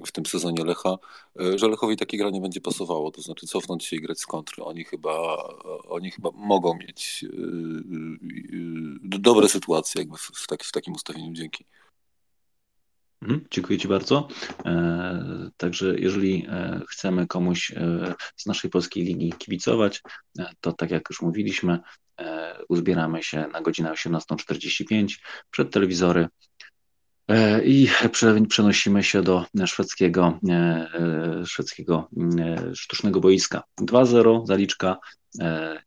[0.07, 0.97] w tym sezonie Lecha,
[1.41, 4.65] e, że Lechowi takie granie będzie pasowało, to znaczy cofnąć się i grać z kontry.
[4.65, 5.37] Oni chyba,
[5.89, 7.27] oni chyba mogą mieć e,
[9.17, 11.33] e, dobre sytuacje jakby w, tak, w takim ustawieniu.
[11.33, 11.65] Dzięki.
[13.23, 14.29] Mhm, dziękuję Ci bardzo.
[15.57, 16.47] Także jeżeli
[16.91, 17.73] chcemy komuś
[18.37, 20.03] z naszej polskiej ligi kibicować,
[20.61, 21.79] to tak jak już mówiliśmy,
[22.69, 25.19] uzbieramy się na godzinę 18.45
[25.51, 26.29] przed telewizory
[27.29, 27.89] E, I
[28.49, 32.09] przenosimy się do szwedzkiego, e, e, szwedzkiego
[32.75, 33.63] sztucznego boiska.
[33.81, 34.97] 2-0 zaliczka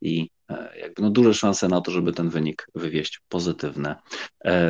[0.02, 0.30] i
[0.82, 3.96] jakby no duże szanse na to, żeby ten wynik wywieźć pozytywne.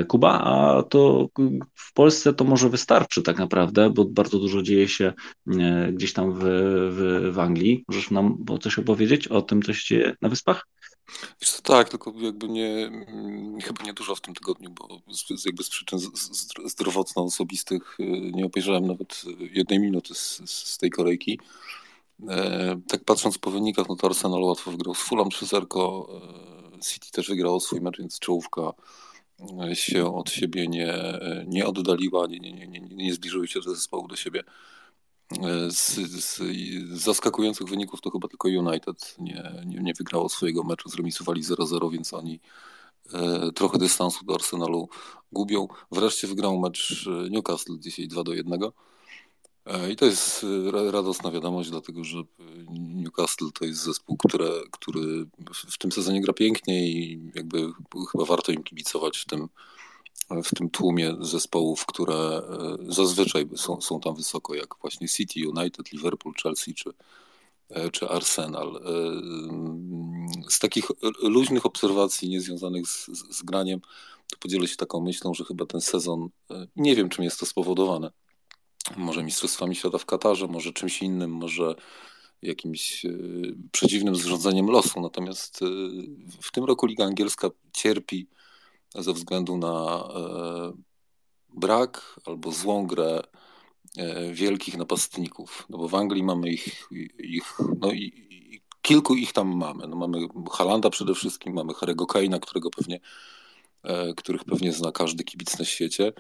[0.08, 1.28] Kuba, a to
[1.76, 5.13] w Polsce to może wystarczy tak naprawdę, bo bardzo dużo dzieje się
[5.91, 6.39] gdzieś tam w,
[6.91, 7.84] w, w Anglii.
[7.88, 10.65] Możesz nam coś opowiedzieć o tym, co się dzieje na Wyspach?
[11.41, 15.46] Wiesz co, tak, tylko jakby nie, mm, chyba nie dużo w tym tygodniu, bo z,
[15.46, 16.00] jakby z przyczyn
[16.65, 21.39] zdrowotno-osobistych y, nie obejrzałem nawet jednej minuty z, z tej kolejki.
[22.30, 26.06] E, tak patrząc po wynikach, no to Arsenal łatwo wygrał z Fulham 3-0,
[26.78, 28.74] e, City też wygrało swój mecz, więc czołówka
[29.70, 34.08] e, się od siebie nie, nie oddaliła, nie, nie, nie, nie zbliżyły się te zespołu
[34.08, 34.44] do siebie.
[35.70, 36.42] Z, z,
[37.02, 42.14] zaskakujących wyników to chyba tylko United nie, nie, nie wygrało swojego meczu, zremisowali 0-0, więc
[42.14, 42.40] oni
[43.56, 44.90] trochę dystansu do Arsenalu
[45.32, 45.68] gubią.
[45.92, 48.64] Wreszcie wygrał mecz Newcastle dzisiaj 2 do 1.
[48.64, 48.72] E,
[49.91, 52.17] I to jest e, radosna wiadomość, dlatego że
[52.69, 57.71] Newcastle to jest zespół, które, który w tym sezonie gra pięknie i jakby
[58.12, 59.50] chyba warto im kibicować w tym,
[60.43, 62.41] w tym tłumie zespołów, które
[62.88, 66.89] zazwyczaj są, są tam wysoko, jak właśnie City, United, Liverpool, Chelsea czy,
[67.91, 68.82] czy Arsenal.
[70.50, 70.86] Z takich
[71.24, 73.80] luźnych obserwacji niezwiązanych z, z graniem,
[74.28, 76.30] to podzielę się taką myślą, że chyba ten sezon,
[76.76, 78.12] nie wiem czym jest to spowodowane,
[78.98, 81.76] może Mistrzostwami Świata w Katarze, może czymś innym, może
[82.41, 83.10] jakimś e,
[83.72, 85.02] przedziwnym zrządzeniem losu.
[85.02, 85.65] Natomiast e,
[86.41, 88.28] w tym roku Liga Angielska cierpi
[88.96, 90.74] ze względu na e,
[91.50, 93.22] brak albo złą grę
[94.34, 95.65] wielkich napastników.
[95.70, 96.89] No bo w Anglii mamy ich,
[97.20, 99.88] ich no i, i kilku ich tam mamy.
[99.88, 100.17] No mamy
[100.52, 103.00] Halanda przede wszystkim, mamy Harry'ego Kane'a, którego pewnie,
[104.17, 106.13] których pewnie zna każdy kibic na świecie.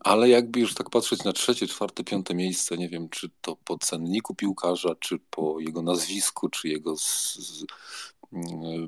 [0.00, 3.78] Ale jakby już tak patrzeć na trzecie, czwarte, piąte miejsce, nie wiem, czy to po
[3.78, 7.64] cenniku piłkarza, czy po jego nazwisku, czy jego z, z,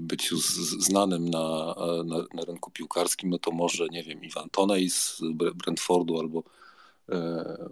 [0.01, 0.47] byciu z,
[0.85, 1.75] znanym na,
[2.05, 5.21] na, na, rynku piłkarskim, no to może, nie wiem, Iwan Tonej z
[5.55, 6.43] Brentfordu albo,
[7.09, 7.69] e,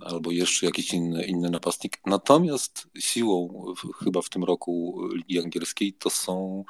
[0.00, 2.00] albo jeszcze jakiś inny, inny napastnik.
[2.06, 3.64] Natomiast siłą
[3.98, 6.64] chyba w tym roku Ligi Angielskiej to są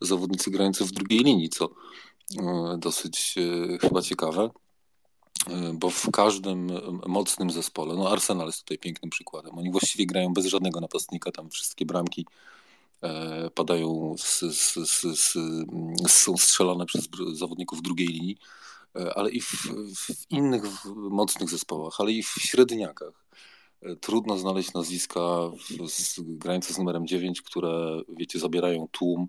[0.00, 1.70] zawodnicy grający w drugiej linii, co
[2.40, 4.50] e, dosyć e, chyba ciekawe.
[5.50, 6.70] E, bo w każdym
[7.06, 11.50] mocnym zespole, no Arsenal jest tutaj pięknym przykładem, oni właściwie grają bez żadnego napastnika, tam
[11.50, 12.26] wszystkie bramki
[13.02, 14.74] e, padają, z, z,
[15.18, 15.36] z,
[16.06, 18.38] są strzelane przez zawodników drugiej linii,
[18.96, 19.52] e, ale i w,
[19.96, 20.62] w innych
[20.96, 23.24] mocnych zespołach, ale i w średniakach.
[24.00, 25.20] Trudno znaleźć nazwiska
[25.88, 29.28] z, grające z numerem 9, które, wiecie, zabierają tłum,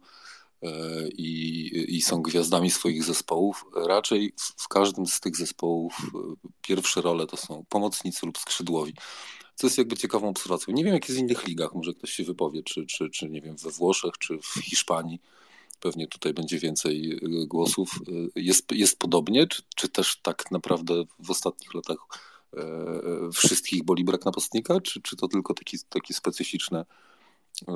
[1.17, 3.65] i, i są gwiazdami swoich zespołów.
[3.75, 8.93] Raczej w, w każdym z tych zespołów e, pierwsze role to są pomocnicy lub skrzydłowi.
[9.55, 10.73] Co jest jakby ciekawą obserwacją.
[10.73, 13.41] Nie wiem, jak jest w innych ligach, może ktoś się wypowie, czy, czy, czy nie
[13.41, 15.21] wiem, we Włoszech, czy w Hiszpanii.
[15.79, 17.99] Pewnie tutaj będzie więcej e, głosów.
[18.35, 21.97] Jest, jest podobnie, czy, czy też tak naprawdę w ostatnich latach
[23.33, 26.85] wszystkich boli brak napastnika, czy, czy to tylko taki, taki specyficzne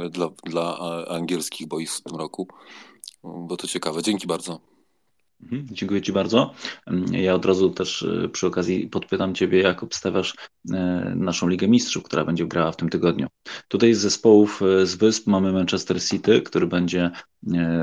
[0.09, 2.47] dla, dla angielskich boisk w tym roku,
[3.23, 4.03] bo to ciekawe.
[4.03, 4.59] Dzięki bardzo.
[5.43, 6.53] Mhm, dziękuję Ci bardzo.
[7.11, 10.35] Ja od razu też e, przy okazji podpytam Ciebie, jak obstawiasz
[10.71, 13.27] e, naszą Ligę Mistrzów, która będzie grała w tym tygodniu.
[13.67, 17.11] Tutaj z zespołów e, z Wysp mamy Manchester City, który będzie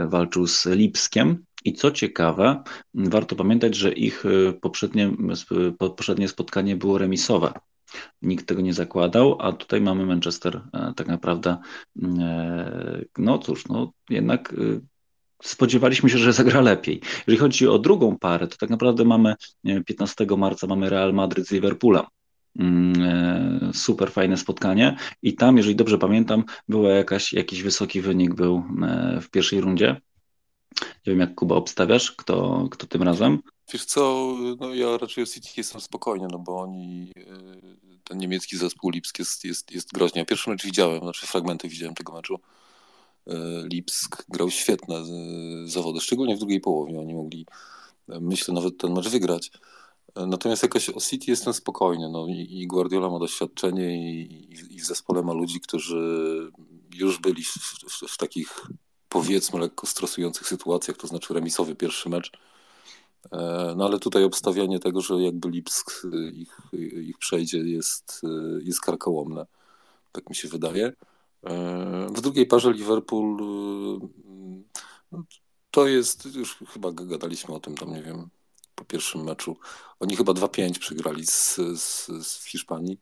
[0.09, 1.45] walczył z Lipskiem.
[1.65, 2.63] I co ciekawe,
[2.95, 4.25] warto pamiętać, że ich
[4.61, 5.13] poprzednie,
[5.79, 7.53] poprzednie spotkanie było remisowe.
[8.23, 11.57] Nikt tego nie zakładał, a tutaj mamy Manchester e, tak naprawdę,
[12.03, 14.81] e, no cóż, no jednak e,
[15.43, 17.01] spodziewaliśmy się, że zagra lepiej.
[17.19, 19.35] Jeżeli chodzi o drugą parę, to tak naprawdę mamy
[19.87, 22.05] 15 marca mamy Real Madryt z Liverpoolem.
[22.59, 26.85] Mm, super fajne spotkanie i tam, jeżeli dobrze pamiętam, był
[27.33, 28.65] jakiś wysoki wynik był
[29.23, 30.01] w pierwszej rundzie.
[30.81, 33.43] Nie wiem, jak Kuba obstawiasz, kto, kto tym razem?
[33.73, 38.57] Wiesz co, no ja raczej o City jestem spokojny, no bo oni, e, ten niemiecki
[38.57, 40.19] zespół Lipsk jest, jest, jest groźny.
[40.19, 42.41] Ja pierwszy mecz widziałem, znaczy fragmenty widziałem tego meczu.
[43.27, 43.33] E,
[43.73, 45.03] Lipsk grał świetne
[45.65, 47.01] zawody, szczególnie w drugiej połowie.
[47.01, 47.47] Oni mogli,
[48.09, 49.51] myślę, nawet ten mecz wygrać.
[50.27, 52.09] Natomiast jakoś o City jestem spokojny.
[52.09, 56.53] No, i, Guardiola ma doświadczenie i, i, w zespole ma ludzi, którzy
[56.95, 57.55] już byli w,
[57.89, 58.67] w, w takich
[59.21, 62.33] powiedzmy lekko stresujących sytuacjach, to znaczy remisowy pierwszy mecz
[63.33, 66.59] E, no ale tutaj obstawianie tego, że jakby Lipsk y, ich,
[67.09, 68.23] ich przejdzie jest,
[68.63, 69.47] jest karkołomne.
[70.13, 70.93] Tak mi się wydaje.
[71.45, 73.37] E, w drugiej parze Liverpool
[75.13, 75.25] no,
[75.71, 78.29] to jest, już chyba gadaliśmy o tym tam, nie wiem,
[78.75, 79.57] po pierwszym meczu.
[80.01, 82.99] Oni chyba 2-5 przegrali z, z, z Hiszpanii.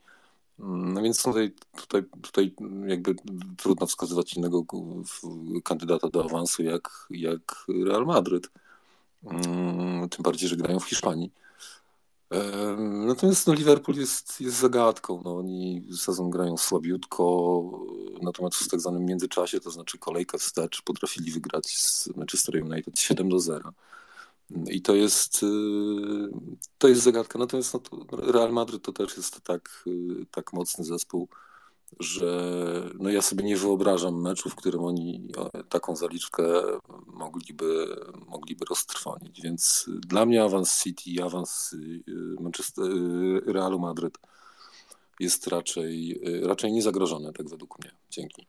[0.59, 2.55] No więc tutaj, tutaj, tutaj
[2.87, 3.15] jakby
[3.57, 4.65] trudno wskazywać innego
[5.65, 8.51] kandydata do awansu jak, jak Real Madryt.
[9.25, 11.31] Mm, tym bardziej, że grają w Hiszpanii.
[13.07, 15.23] Natomiast no, Liverpool jest, jest zagadką.
[15.25, 17.63] No, oni sezon grają słabiutko,
[18.23, 23.29] natomiast w tak zwanym międzyczasie, to znaczy kolejka wstecz, potrafili wygrać z Manchester United 7
[23.29, 23.73] do 0.
[24.51, 25.47] I to jest, y,
[26.79, 27.39] to jest zagadka.
[27.39, 27.81] Natomiast no,
[28.13, 31.29] Real Madrid to też jest tak, y, tak mocny zespół,
[32.01, 35.29] że no ja sobie nie wyobrażam meczu, w którym oni
[35.69, 36.43] taką zaliczkę
[37.07, 39.41] mogliby, mogliby roztrwonić.
[39.43, 42.03] Więc dla mnie awans City, awans y,
[42.41, 42.85] Manchester,
[43.47, 44.19] Realu Madryt
[45.21, 47.91] jest raczej, raczej niezagrożony, tak według mnie.
[48.11, 48.47] Dzięki.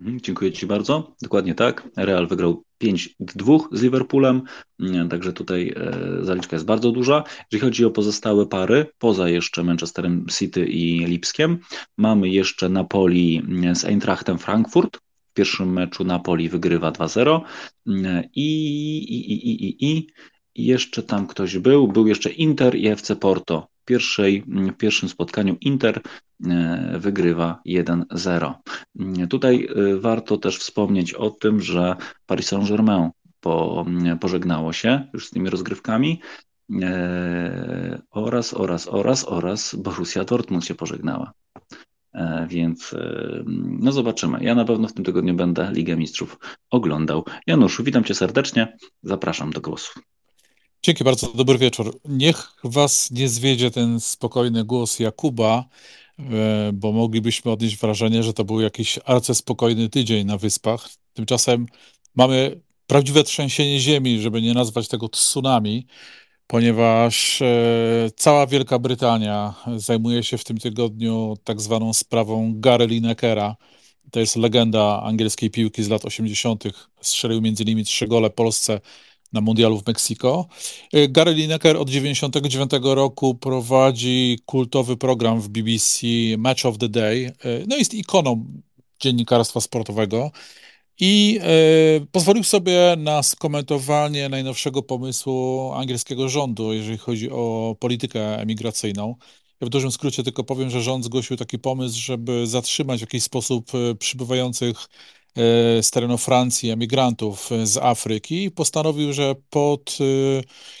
[0.00, 1.16] Mhm, dziękuję Ci bardzo.
[1.22, 1.88] Dokładnie tak.
[1.96, 4.42] Real wygrał 5-2 z Liverpoolem,
[4.80, 7.24] mm, także tutaj e, zaliczka jest bardzo duża.
[7.52, 11.58] Jeżeli chodzi o pozostałe pary, poza jeszcze Manchesterem City i Lipskiem,
[11.98, 14.96] mamy jeszcze Napoli mm, z Eintrachtem Frankfurt.
[15.30, 17.40] W pierwszym meczu Napoli wygrywa 2-0
[17.86, 18.48] mm, i,
[18.98, 20.08] i, i, i, i
[20.66, 23.71] jeszcze tam ktoś był, był jeszcze Inter i FC Porto.
[23.84, 26.00] Pierwszej, w pierwszym spotkaniu Inter
[26.98, 28.54] wygrywa 1-0.
[29.30, 29.68] Tutaj
[30.00, 33.10] warto też wspomnieć o tym, że Paris Saint-Germain
[33.40, 33.86] po,
[34.20, 36.20] pożegnało się już z tymi rozgrywkami
[38.10, 41.32] oraz, oraz, oraz, oraz Borussia Dortmund się pożegnała.
[42.14, 43.42] E, więc e,
[43.80, 44.38] no zobaczymy.
[44.44, 46.38] Ja na pewno w tym tygodniu będę Ligę Mistrzów
[46.70, 47.24] oglądał.
[47.46, 48.76] Januszu, witam cię serdecznie.
[49.02, 50.00] Zapraszam do głosu.
[50.82, 52.00] Dzięki bardzo, dobry wieczór.
[52.04, 55.64] Niech was nie zwiedzie ten spokojny głos Jakuba,
[56.18, 60.88] e, bo moglibyśmy odnieść wrażenie, że to był jakiś arcespokojny tydzień na wyspach.
[61.12, 61.66] Tymczasem
[62.14, 65.86] mamy prawdziwe trzęsienie ziemi, żeby nie nazwać tego tsunami
[66.52, 73.56] ponieważ e, cała Wielka Brytania zajmuje się w tym tygodniu tak zwaną sprawą Gary Linekera.
[74.10, 76.64] To jest legenda angielskiej piłki z lat 80.
[77.00, 78.80] Strzelił między innymi trzy gole Polsce
[79.32, 80.46] na mundialu w Meksiko.
[80.92, 86.06] E, Gary Lineker od 99 roku prowadzi kultowy program w BBC
[86.38, 87.32] Match of the Day.
[87.44, 88.46] E, no jest ikoną
[89.00, 90.30] dziennikarstwa sportowego
[91.00, 99.14] i e, pozwolił sobie na skomentowanie najnowszego pomysłu angielskiego rządu, jeżeli chodzi o politykę emigracyjną.
[99.60, 103.22] Ja w dużym skrócie tylko powiem, że rząd zgłosił taki pomysł, żeby zatrzymać w jakiś
[103.22, 104.88] sposób przybywających
[105.82, 108.50] z terenu Francji emigrantów z Afryki.
[108.50, 109.98] Postanowił, że pod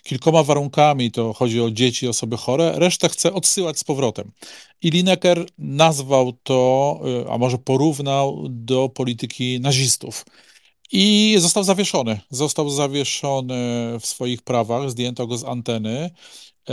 [0.02, 4.32] kilkoma warunkami, to chodzi o dzieci, osoby chore, resztę chce odsyłać z powrotem.
[4.82, 7.00] I Lineker nazwał to,
[7.30, 10.24] a może porównał do polityki nazistów.
[10.92, 12.20] I został zawieszony.
[12.30, 13.54] Został zawieszony
[14.00, 16.10] w swoich prawach, zdjęto go z anteny.
[16.70, 16.72] E,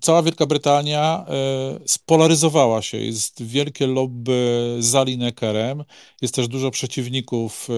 [0.00, 2.98] cała Wielka Brytania e, spolaryzowała się.
[2.98, 5.84] Jest wielkie lobby za Linekerem.
[6.22, 7.68] Jest też dużo przeciwników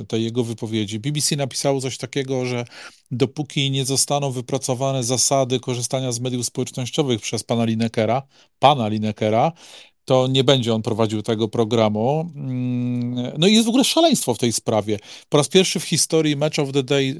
[0.00, 0.98] e, tej jego wypowiedzi.
[0.98, 2.64] BBC napisało coś takiego, że
[3.10, 8.22] dopóki nie zostaną wypracowane zasady korzystania z mediów społecznościowych przez pana Linekera,
[8.58, 9.52] pana Linekera,
[10.04, 12.30] to nie będzie on prowadził tego programu.
[12.34, 14.98] Mm, no i jest w ogóle szaleństwo w tej sprawie.
[15.28, 17.14] Po raz pierwszy w historii Match of the Day y,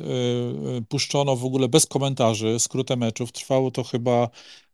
[0.78, 3.32] y, puszczono w ogóle bez komentarzy skrótę meczów.
[3.32, 4.28] Trwało to chyba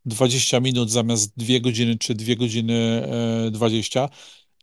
[0.05, 3.07] 20 minut zamiast 2 godziny czy 2 godziny
[3.51, 4.09] 20.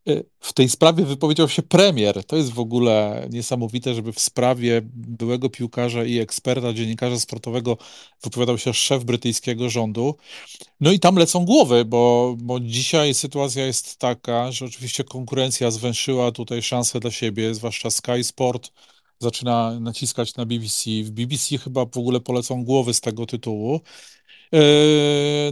[0.09, 2.24] Y, w tej sprawie wypowiedział się premier.
[2.24, 7.76] To jest w ogóle niesamowite, żeby w sprawie byłego piłkarza i eksperta, dziennikarza sportowego
[8.22, 10.16] wypowiadał się szef brytyjskiego rządu.
[10.80, 16.32] No i tam lecą głowy, bo, bo dzisiaj sytuacja jest taka, że oczywiście konkurencja zwęszyła
[16.32, 18.70] tutaj szanse dla siebie, zwłaszcza Sky Sport
[19.18, 20.90] zaczyna naciskać na BBC.
[21.05, 23.80] W BBC chyba w ogóle polecą głowy z tego tytułu.
[24.53, 24.61] Yy,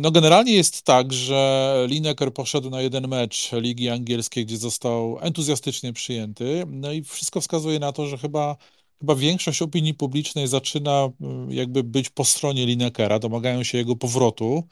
[0.01, 5.92] no generalnie jest tak, że Lineker poszedł na jeden mecz Ligi Angielskiej, gdzie został entuzjastycznie
[5.92, 6.64] przyjęty.
[6.66, 8.57] No i wszystko wskazuje na to, że chyba,
[9.01, 11.09] chyba większość opinii publicznej zaczyna
[11.49, 14.64] yy, jakby być po stronie Linekera, domagają się jego powrotu.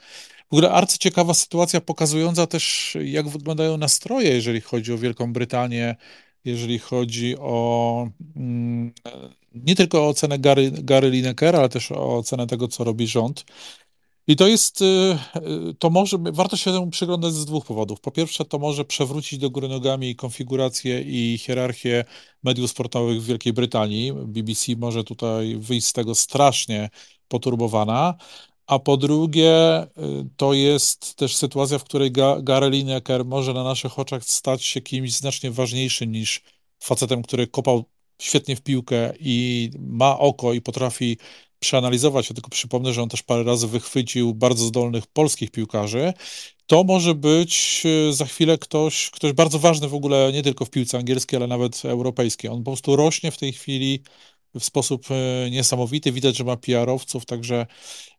[0.51, 5.97] W ogóle arcyciekawa sytuacja pokazująca też, jak wyglądają nastroje, jeżeli chodzi o Wielką Brytanię,
[6.45, 8.93] jeżeli chodzi o mm,
[9.55, 13.45] nie tylko o ocenę Gary, Gary Linekera, ale też o ocenę tego, co robi rząd.
[14.27, 14.85] I to jest, y,
[15.71, 18.01] y, to może, warto się temu przyglądać z dwóch powodów.
[18.01, 22.05] Po pierwsze, to może przewrócić do góry nogami konfigurację i hierarchię
[22.43, 24.13] mediów sportowych w Wielkiej Brytanii.
[24.13, 26.91] BBC może tutaj wyjść z tego strasznie
[27.29, 28.15] poturbowana.
[28.67, 29.89] A po drugie, y,
[30.37, 32.13] to jest też sytuacja, w której
[32.43, 36.43] Gary Lineker może na naszych oczach stać się kimś znacznie ważniejszym niż
[36.81, 37.85] facetem, który kopał
[38.19, 41.19] świetnie w piłkę i ma oko i potrafi
[41.65, 46.13] przeanalizować, ja tylko przypomnę, że on też parę razy wychwycił bardzo zdolnych polskich piłkarzy,
[46.67, 50.71] to może być e, za chwilę ktoś, ktoś bardzo ważny w ogóle nie tylko w
[50.71, 52.51] piłce angielskiej, ale nawet europejskiej.
[52.51, 54.03] On po prostu rośnie w tej chwili
[54.55, 56.13] w sposób e, niesamowity.
[56.13, 57.67] Widać, że ma PR-owców, także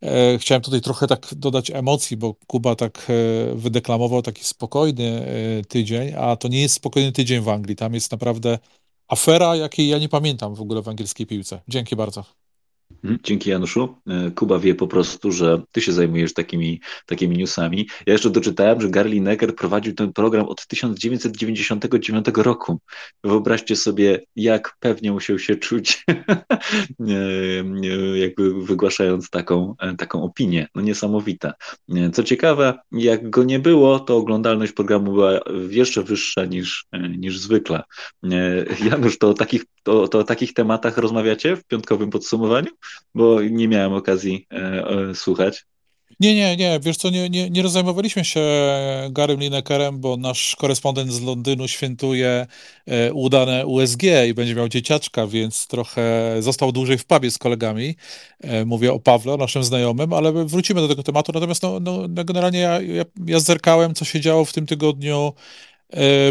[0.03, 3.07] e, chciałem tutaj trochę tak dodać emocji, bo Kuba tak
[3.55, 5.25] wydeklamował taki spokojny
[5.69, 7.75] tydzień, a to nie jest spokojny tydzień w Anglii.
[7.75, 8.59] Tam jest naprawdę
[9.07, 11.61] afera, jakiej ja nie pamiętam w ogóle w angielskiej piłce.
[11.67, 12.44] Dzięki bardzo.
[12.91, 13.95] Mhm, dzięki Januszu.
[14.07, 17.87] E, Kuba wie po prostu, że ty się zajmujesz takimi, takimi newsami.
[18.05, 22.79] Ja jeszcze doczytałem, że Gary Lineker prowadził ten program od 1999 roku.
[23.23, 26.05] Wyobraźcie sobie, jak pewnie musiał się czuć,
[28.21, 30.67] jakby wygłaszając taką, e, taką opinię.
[30.75, 31.53] No niesamowite.
[31.89, 36.85] E, co ciekawe, jak go nie było, to oglądalność programu była jeszcze wyższa niż,
[37.17, 37.83] niż zwykle.
[38.91, 42.74] Janusz, to o takich, to, to o takich tematach rozmawiacie w piątkowym podsumowaniu?
[43.15, 45.65] Bo nie miałem okazji e, e, słuchać.
[46.19, 48.41] Nie, nie, nie, wiesz co, nie, nie, nie rozejmowaliśmy się
[49.09, 52.47] Garym Linekerem, bo nasz korespondent z Londynu świętuje
[52.85, 57.95] e, udane USG i będzie miał dzieciaczka, więc trochę został dłużej w pubie z kolegami.
[58.65, 61.31] Mówię o Pawle, naszym znajomym, ale wrócimy do tego tematu.
[61.33, 65.33] Natomiast no, no, no generalnie ja, ja, ja zerkałem, co się działo w tym tygodniu,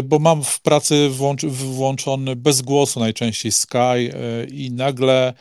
[0.03, 4.11] bo mam w pracy włącz, włączony bez głosu najczęściej Sky
[4.51, 5.33] i nagle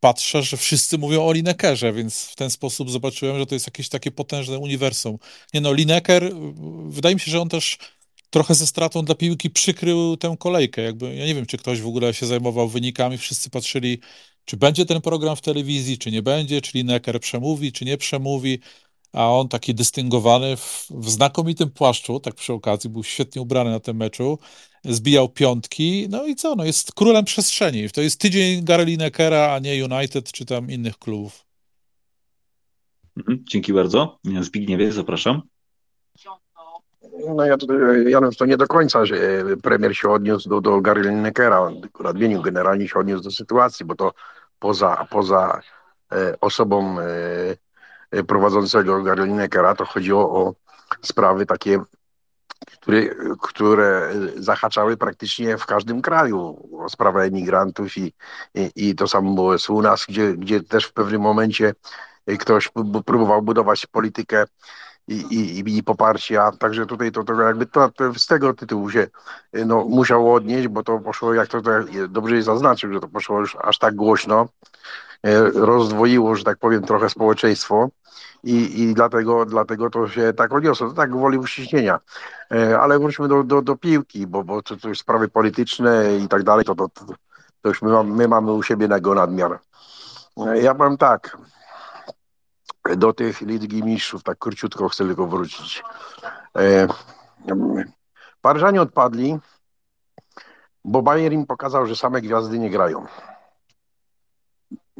[0.00, 3.88] patrzę, że wszyscy mówią o Linekerze, więc w ten sposób zobaczyłem, że to jest jakieś
[3.88, 5.18] takie potężne uniwersum.
[5.54, 6.32] Nie no, Lineker,
[6.88, 7.78] wydaje mi się, że on też
[8.30, 10.82] trochę ze stratą dla piłki przykrył tę kolejkę.
[10.82, 14.00] Jakby, ja nie wiem, czy ktoś w ogóle się zajmował wynikami, wszyscy patrzyli,
[14.44, 18.58] czy będzie ten program w telewizji, czy nie będzie, czy Lineker przemówi, czy nie przemówi,
[19.12, 23.80] a on taki dystyngowany w, w znakomitym płaszczu, tak przy okazji, był świetnie ubrany na
[23.80, 24.38] tym meczu,
[24.84, 27.90] zbijał piątki, no i co, no jest królem przestrzeni.
[27.90, 31.44] To jest tydzień Gary Linekera, a nie United czy tam innych klubów.
[33.16, 34.18] Mhm, dzięki bardzo.
[34.40, 35.42] Zbigniewie, zapraszam.
[37.36, 37.76] No ja tutaj,
[38.10, 39.16] Janusz, to nie do końca, że
[39.62, 44.12] premier się odniósł do, do Gary Linekera, Radmienił generalnie się odniósł do sytuacji, bo to
[44.58, 45.60] poza, poza
[46.12, 47.04] e, osobą e,
[48.26, 50.54] prowadzącego Gary Linekera to chodziło o
[51.02, 51.80] sprawy takie
[52.66, 53.02] które,
[53.40, 56.68] które zahaczały praktycznie w każdym kraju.
[56.84, 58.12] O sprawę emigrantów i,
[58.54, 61.74] i, i to samo było u nas, gdzie, gdzie też w pewnym momencie
[62.38, 62.70] ktoś
[63.06, 64.44] próbował budować politykę
[65.08, 69.06] i, i, i poparcia, także tutaj to, to jakby to, to z tego tytułu się
[69.66, 71.70] no, musiał odnieść, bo to poszło, jak to, to
[72.08, 74.48] dobrze zaznaczył, że to poszło już aż tak głośno,
[75.54, 77.88] rozdwoiło, że tak powiem, trochę społeczeństwo
[78.44, 82.00] i, i dlatego, dlatego to się tak odniosło, to tak gwoli uściśnienia.
[82.52, 86.28] E, ale wróćmy do, do, do piłki, bo, bo to, to już sprawy polityczne i
[86.28, 86.88] tak dalej, to, to,
[87.62, 89.58] to już my, my mamy u siebie nego nadmiar.
[90.36, 91.38] E, ja powiem tak,
[92.96, 95.82] do tych Ligi Mistrzów, tak króciutko chcę tylko wrócić.
[96.56, 96.88] E,
[98.40, 99.38] Paryżanie odpadli,
[100.84, 103.06] bo Bayern im pokazał, że same gwiazdy nie grają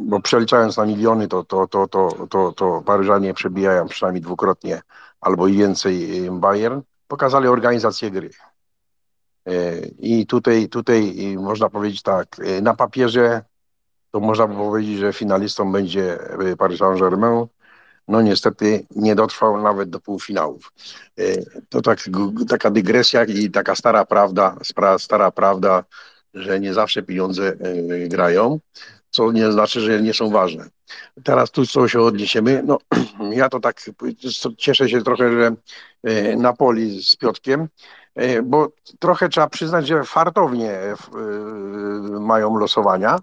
[0.00, 4.82] bo przeliczając na miliony, to, to, to, to, to, to Paryżanie przebijają przynajmniej dwukrotnie
[5.20, 6.80] albo i więcej Bayern.
[7.08, 8.30] Pokazali organizację gry.
[9.46, 13.42] E, I tutaj, tutaj można powiedzieć tak, e, na papierze
[14.10, 16.18] to można by powiedzieć, że finalistą będzie
[16.58, 17.46] Paris Saint-Germain.
[18.08, 20.72] No niestety nie dotrwał nawet do półfinałów.
[21.18, 21.22] E,
[21.68, 21.98] to tak,
[22.48, 24.56] taka dygresja i taka stara prawda,
[24.98, 25.84] stara prawda,
[26.34, 27.56] że nie zawsze pieniądze
[28.08, 28.58] grają
[29.10, 30.68] co nie znaczy, że nie są ważne.
[31.24, 32.78] Teraz tu co się odniesiemy, no
[33.30, 33.80] ja to tak
[34.56, 35.54] cieszę się trochę, że
[36.04, 37.68] e, Napoli z Piotkiem,
[38.14, 40.96] e, bo trochę trzeba przyznać, że fartownie e,
[42.20, 43.18] mają losowania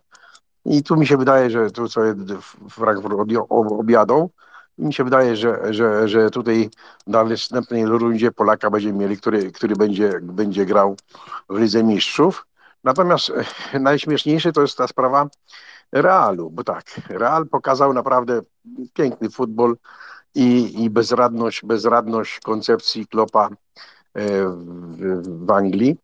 [0.66, 2.02] i tu mi się wydaje, że tu co
[2.70, 3.16] Frankfurt
[3.52, 4.30] objadą,
[4.78, 6.70] mi się wydaje, że, że, że tutaj
[7.08, 10.98] na następnej rundzie Polaka będziemy mieli, który, który będzie, będzie grał
[11.50, 12.46] w Lidze Mistrzów.
[12.84, 13.32] Natomiast
[13.80, 15.30] najśmieszniejsze to jest ta sprawa
[15.92, 18.42] Realu, bo tak, Real pokazał naprawdę
[18.94, 19.76] piękny futbol
[20.36, 23.50] i, i bezradność, bezradność koncepcji Klopa
[24.14, 25.98] e, w, w Anglii.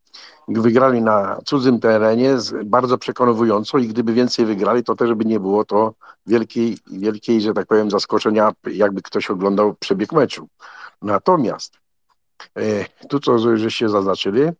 [0.48, 5.64] Wygrali na cudzym terenie bardzo przekonująco i gdyby więcej wygrali, to też by nie było
[5.64, 5.94] to
[6.26, 10.48] wielkiej, wielkiej, że tak powiem, zaskoczenia, jakby ktoś oglądał przebieg meczu.
[11.02, 11.78] Natomiast
[12.56, 14.54] e, tu, co żeście zaznaczyli, Y,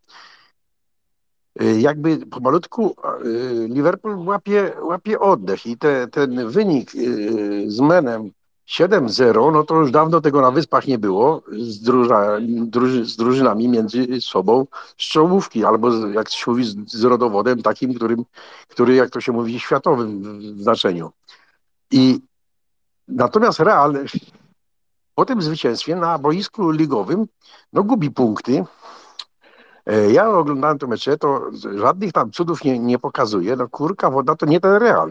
[1.60, 8.30] jakby pomalutku y, Liverpool łapie, łapie oddech i te, ten wynik y, z Menem
[8.68, 12.38] 7-0, no to już dawno tego na Wyspach nie było z, druża,
[13.02, 14.66] z drużynami między sobą
[14.98, 18.24] z czołówki, albo jak się mówi z, z rodowodem takim, którym,
[18.68, 21.10] który jak to się mówi światowym w znaczeniu.
[21.90, 22.20] I
[23.08, 24.04] natomiast Real
[25.14, 27.26] po tym zwycięstwie na boisku ligowym
[27.72, 28.64] no gubi punkty,
[30.12, 33.56] ja oglądałem to mecze, to żadnych tam cudów nie, nie pokazuje.
[33.56, 35.10] No kurka woda to nie ten Real.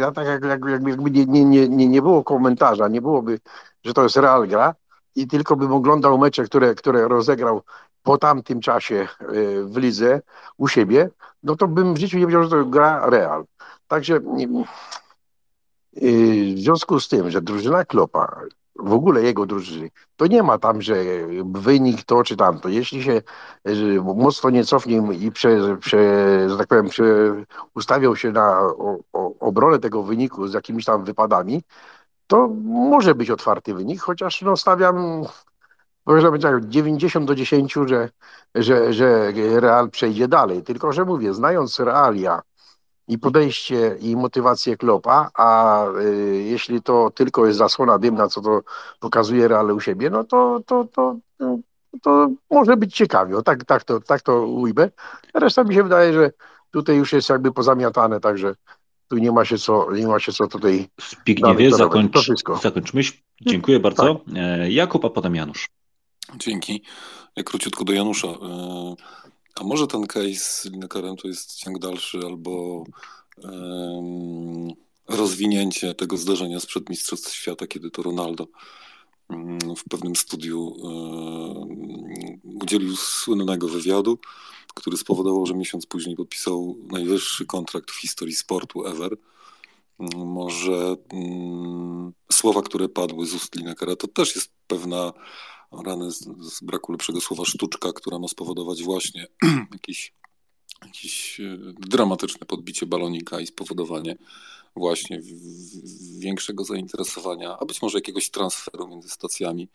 [0.00, 3.40] Ja tak jak, jak, jakby nie, nie, nie, nie było komentarza, nie byłoby,
[3.84, 4.74] że to jest Real gra
[5.14, 7.62] i tylko bym oglądał mecze, które, które rozegrał
[8.02, 9.26] po tamtym czasie e,
[9.62, 10.20] w lidze
[10.56, 11.10] u siebie,
[11.42, 13.44] no to bym w życiu nie wiedział, że to gra Real.
[13.88, 14.20] Także
[15.96, 18.40] w związku z tym, że drużyna Klopa
[18.76, 20.96] w ogóle jego drużyny, to nie ma tam, że
[21.44, 22.68] wynik to czy tamto.
[22.68, 23.22] Jeśli się
[24.02, 25.98] mocno nie cofnie i prze, prze,
[26.48, 27.04] że tak powiem, prze,
[27.74, 31.62] ustawiał się na o, o, obronę tego wyniku z jakimiś tam wypadami,
[32.26, 35.24] to może być otwarty wynik, chociaż no stawiam
[36.06, 38.10] można powiedzieć 90 do 10, że,
[38.54, 40.62] że, że Real przejdzie dalej.
[40.62, 42.42] Tylko, że mówię, znając realia
[43.08, 48.60] i podejście i motywację Klopa, a y, jeśli to tylko jest zasłona dymna, co to
[49.00, 51.16] pokazuje Real u siebie, no to, to, to,
[52.02, 53.42] to może być ciekawie.
[53.42, 54.90] Tak, tak, to, tak to ujmę.
[55.34, 56.30] Reszta mi się wydaje, że
[56.70, 58.54] tutaj już jest jakby pozamiatane, także
[59.08, 60.88] tu nie ma się co, nie ma się co tutaj.
[61.10, 62.30] Zbigniewie, zakończ,
[62.62, 63.02] zakończmy.
[63.40, 64.14] Dziękuję bardzo.
[64.14, 64.36] Tak.
[64.36, 65.68] E, Jakub, a potem Janusz.
[66.36, 66.82] Dzięki.
[67.44, 68.28] Króciutko do Janusza.
[69.54, 72.84] A może ten case z Linekerem to jest ciąg dalszy albo
[73.36, 74.68] um,
[75.08, 78.46] rozwinięcie tego zdarzenia sprzed Mistrzostw Świata, kiedy to Ronaldo
[79.28, 84.18] um, w pewnym studiu um, udzielił słynnego wywiadu,
[84.74, 89.16] który spowodował, że miesiąc później podpisał najwyższy kontrakt w historii sportu ever.
[90.16, 95.12] Może mm, słowa, które padły z ust Linekera, to też jest pewna
[95.82, 99.26] rany z, z braku lepszego słowa sztuczka, która ma spowodować właśnie
[99.72, 100.12] jakieś,
[100.84, 104.16] jakieś e, dramatyczne podbicie balonika i spowodowanie
[104.76, 105.20] właśnie
[106.18, 109.68] większego zainteresowania, a być może jakiegoś transferu między stacjami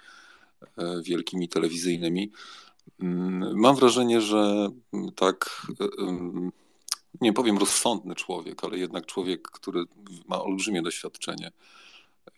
[0.78, 2.32] e, wielkimi telewizyjnymi.
[3.00, 4.70] Mm, mam wrażenie, że
[5.16, 5.86] tak, e,
[7.22, 9.84] nie powiem rozsądny człowiek, ale jednak człowiek, który
[10.28, 11.52] ma olbrzymie doświadczenie,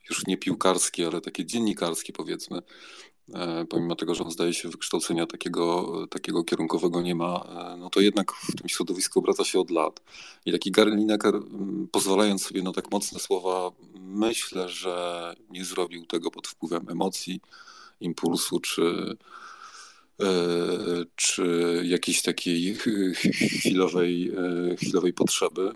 [0.09, 2.61] już nie piłkarskie, ale takie dziennikarskie powiedzmy,
[3.69, 7.99] pomimo tego, że on zdaje się wykształcenia takiego, takiego kierunkowego nie ma, e, no to
[8.01, 10.01] jednak w tym środowisku obraca się od lat.
[10.45, 11.33] I taki Gary Lineker,
[11.91, 17.41] pozwalając sobie na tak mocne słowa, myślę, że nie zrobił tego pod wpływem emocji,
[17.99, 19.17] impulsu czy,
[20.21, 20.25] e,
[21.15, 22.75] czy jakiejś takiej
[23.59, 24.31] chwilowej,
[24.77, 25.71] chwilowej potrzeby.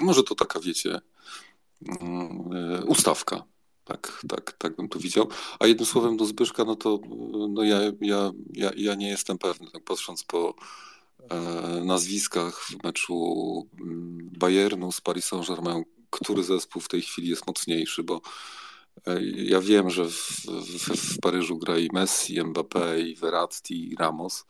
[0.00, 1.00] Może to taka, wiecie,
[2.86, 3.44] ustawka
[3.86, 5.28] tak, tak, tak bym to widział.
[5.58, 7.00] A jednym słowem do Zbyszka, no to
[7.48, 10.54] no ja, ja, ja, ja nie jestem pewny, tak patrząc po
[11.30, 11.36] e,
[11.84, 18.02] nazwiskach w meczu mm, Bayernu z Paris Saint-Germain, który zespół w tej chwili jest mocniejszy,
[18.02, 18.20] bo
[19.06, 23.96] e, ja wiem, że w, w, w Paryżu gra i Messi, Mbappé, i Verratti, i
[23.96, 24.44] Ramos,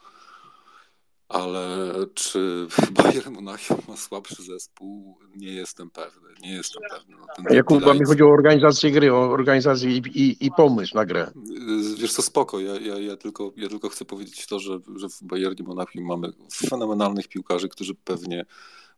[1.29, 2.67] ale czy
[3.03, 5.19] Bayern Monachium ma słabszy zespół?
[5.37, 6.29] Nie jestem pewny.
[6.43, 7.17] Nie jestem pewny.
[7.21, 11.05] No, ten Jakub, mi chodzi o organizację gry, o organizację i, i, i pomysł na
[11.05, 11.31] grę.
[11.99, 12.61] Wiesz co, spoko.
[12.61, 16.33] Ja, ja, ja, tylko, ja tylko chcę powiedzieć to, że, że w Bayernie Monachium mamy
[16.53, 18.47] fenomenalnych piłkarzy, którzy pewnie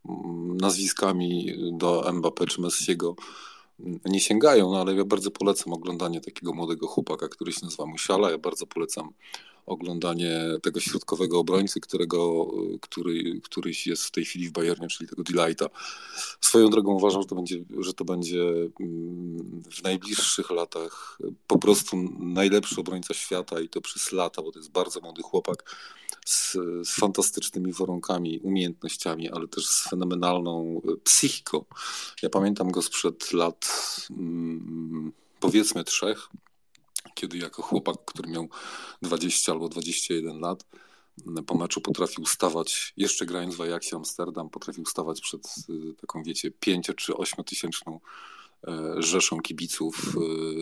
[0.09, 3.16] mm, nazwiskami do Mbappé czy Messiego
[4.05, 8.31] nie sięgają, no ale ja bardzo polecam oglądanie takiego młodego chłopaka, który się nazywa Musiala.
[8.31, 9.11] Ja bardzo polecam
[9.69, 12.51] oglądanie tego środkowego obrońcy, którego,
[12.81, 15.66] który, któryś jest w tej chwili w Bayernie, czyli tego Delighta.
[16.41, 18.43] Swoją drogą uważam, że to będzie, że to będzie
[18.81, 24.59] mm, w najbliższych latach po prostu najlepszy obrońca świata i to przez lata, bo to
[24.59, 25.77] jest bardzo młody chłopak
[26.27, 26.53] z,
[26.89, 31.64] z fantastycznymi warunkami, umiejętnościami, ale też z fenomenalną psychiką.
[32.23, 33.66] Ja pamiętam go sprzed lat
[34.11, 36.29] mm, powiedzmy trzech,
[37.19, 38.49] kiedy jako chłopak, który miał
[39.03, 40.64] 20 albo 21 lat,
[41.47, 46.51] po meczu potrafił stawać, jeszcze grając w Ajaxie Amsterdam, potrafił stawać przed y, taką, wiecie,
[46.51, 48.01] 5 czy 8 tysięczną
[48.69, 50.16] e, rzeszą kibiców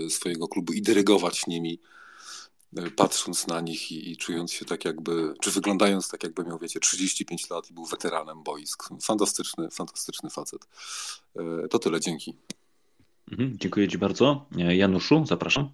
[0.06, 1.80] e, swojego klubu i dyrygować nimi,
[2.76, 6.80] e, patrząc na nich i, czując się tak jakby, czy wyglądając tak jakby miał, wiecie,
[6.80, 8.88] 35 lat i był weteranem boisk.
[9.02, 10.66] Fantastyczny, fantastyczny facet.
[11.70, 12.36] To tyle, dzięki.
[13.32, 14.46] Mhm, dziękuję Ci bardzo.
[14.56, 15.70] Januszu, zapraszam.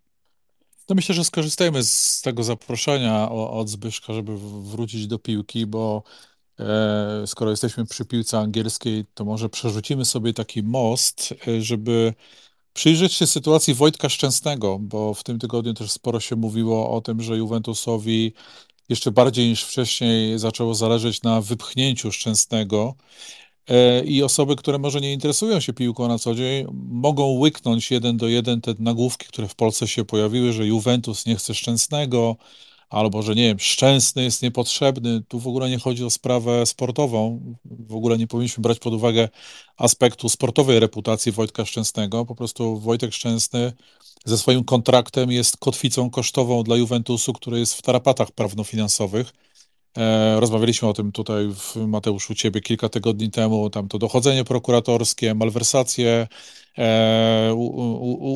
[0.88, 6.02] No myślę, że skorzystajmy z tego zaproszenia od Zbyszka, żeby wrócić do piłki, bo
[6.58, 12.14] e, skoro jesteśmy przy piłce angielskiej, to może przerzucimy sobie taki most, e, żeby
[12.72, 17.22] przyjrzeć się sytuacji Wojtka Szczęsnego, bo w tym tygodniu też sporo się mówiło o tym,
[17.22, 18.32] że Juventusowi
[18.88, 22.94] jeszcze bardziej niż wcześniej zaczęło zależeć na wypchnięciu Szczęsnego
[24.04, 28.28] i osoby, które może nie interesują się piłką na co dzień, mogą łyknąć jeden do
[28.28, 32.36] jeden te nagłówki, które w Polsce się pojawiły, że Juventus nie chce Szczęsnego,
[32.90, 35.22] albo że nie wiem, Szczęsny jest niepotrzebny.
[35.28, 37.40] Tu w ogóle nie chodzi o sprawę sportową.
[37.64, 39.28] W ogóle nie powinniśmy brać pod uwagę
[39.76, 42.26] aspektu sportowej reputacji Wojtka Szczęsnego.
[42.26, 43.72] Po prostu Wojtek Szczęsny
[44.24, 49.51] ze swoim kontraktem jest kotwicą kosztową dla Juventusu, który jest w tarapatach prawno-finansowych E,
[50.36, 56.28] rozmawialiśmy o tym tutaj w Mateuszu Ciebie kilka tygodni temu, tam to dochodzenie prokuratorskie, malwersacje,
[56.78, 57.54] e,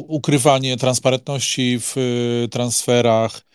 [0.08, 3.46] ukrywanie transparentności w e, transferach,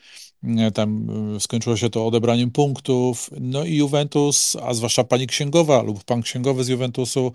[0.74, 1.08] tam
[1.40, 3.30] skończyło się to odebraniem punktów.
[3.40, 7.34] No i Juventus, a zwłaszcza pani księgowa lub pan księgowy z Juventusu,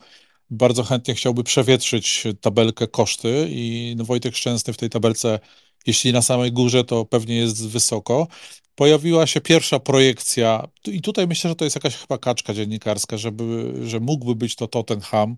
[0.50, 5.38] bardzo chętnie chciałby przewietrzyć tabelkę koszty i no Wojtek Szczęsny w tej tabelce
[5.86, 8.26] jeśli na samej górze, to pewnie jest wysoko.
[8.74, 13.74] Pojawiła się pierwsza projekcja, i tutaj myślę, że to jest jakaś chyba kaczka dziennikarska, żeby,
[13.86, 15.36] że mógłby być to Tottenham,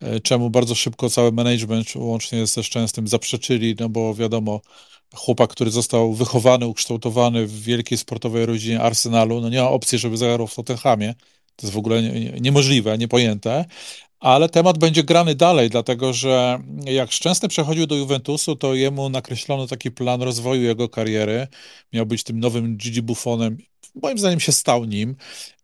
[0.00, 4.60] e, czemu bardzo szybko cały management, łącznie ze Szczęsnym, zaprzeczyli, no bo wiadomo,
[5.14, 10.16] chłopak, który został wychowany, ukształtowany w wielkiej sportowej rodzinie Arsenalu, no nie ma opcji, żeby
[10.16, 11.14] zagrał w Tottenhamie.
[11.56, 12.02] To jest w ogóle
[12.40, 13.64] niemożliwe, niepojęte.
[14.22, 19.66] Ale temat będzie grany dalej, dlatego że jak Szczęsny przechodził do Juventusu, to jemu nakreślono
[19.66, 21.46] taki plan rozwoju jego kariery.
[21.92, 23.58] Miał być tym nowym Gigi Buffonem.
[24.02, 25.16] Moim zdaniem się stał nim.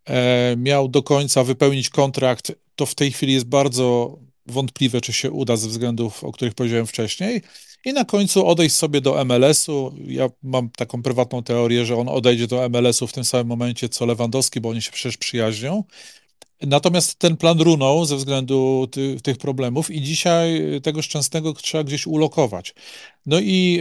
[0.09, 2.53] E, miał do końca wypełnić kontrakt.
[2.77, 6.87] To w tej chwili jest bardzo wątpliwe, czy się uda ze względów, o których powiedziałem
[6.87, 7.43] wcześniej.
[7.85, 9.95] I na końcu odejść sobie do MLS-u.
[10.07, 14.07] Ja mam taką prywatną teorię, że on odejdzie do MLS-u w tym samym momencie co
[14.07, 15.85] Lewandowski, bo oni się przecież przyjaźnią.
[16.63, 22.07] Natomiast ten plan runął ze względu ty, tych problemów i dzisiaj tego szczęsnego trzeba gdzieś
[22.07, 22.75] ulokować.
[23.27, 23.81] No i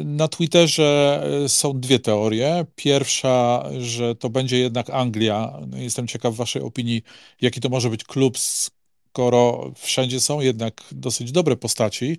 [0.00, 2.66] y, na Twitterze y, są dwie teorie.
[2.76, 5.58] Pierwsza, że to będzie jednak Anglia.
[5.66, 7.02] No, jestem ciekaw waszej opinii,
[7.40, 12.18] jaki to może być klub, skoro wszędzie są jednak dosyć dobre postaci.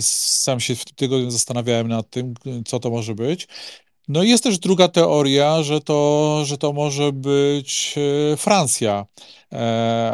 [0.00, 2.34] Sam się w tym tygodniu zastanawiałem nad tym,
[2.66, 3.48] co to może być.
[4.10, 7.94] No i jest też druga teoria, że to, że to może być
[8.32, 9.06] e, Francja,
[9.52, 9.56] e,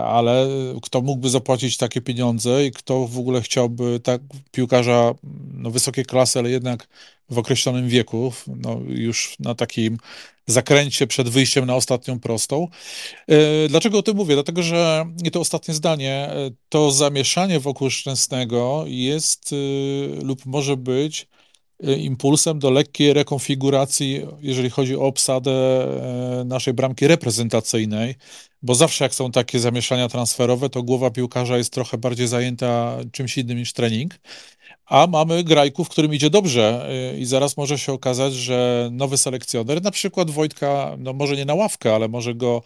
[0.04, 0.48] ale
[0.82, 4.20] kto mógłby zapłacić takie pieniądze i kto w ogóle chciałby tak
[4.52, 5.14] piłkarza
[5.54, 6.88] no, wysokiej klasy, ale jednak
[7.30, 9.98] w określonym wieku, no, już na takim
[10.46, 12.68] zakręcie przed wyjściem na ostatnią prostą.
[13.28, 14.34] E, dlaczego o tym mówię?
[14.34, 16.30] Dlatego, że i to ostatnie zdanie,
[16.68, 19.54] to zamieszanie wokół Szczęsnego jest
[20.22, 21.26] lub może być
[21.80, 28.14] impulsem do lekkiej rekonfiguracji, jeżeli chodzi o obsadę e, naszej bramki reprezentacyjnej,
[28.62, 33.38] bo zawsze jak są takie zamieszania transferowe, to głowa piłkarza jest trochę bardziej zajęta czymś
[33.38, 34.14] innym niż trening,
[34.86, 39.82] a mamy grajków, którym idzie dobrze y, i zaraz może się okazać, że nowy selekcjoner,
[39.82, 42.62] na przykład Wojtka, no może nie na ławkę, ale może go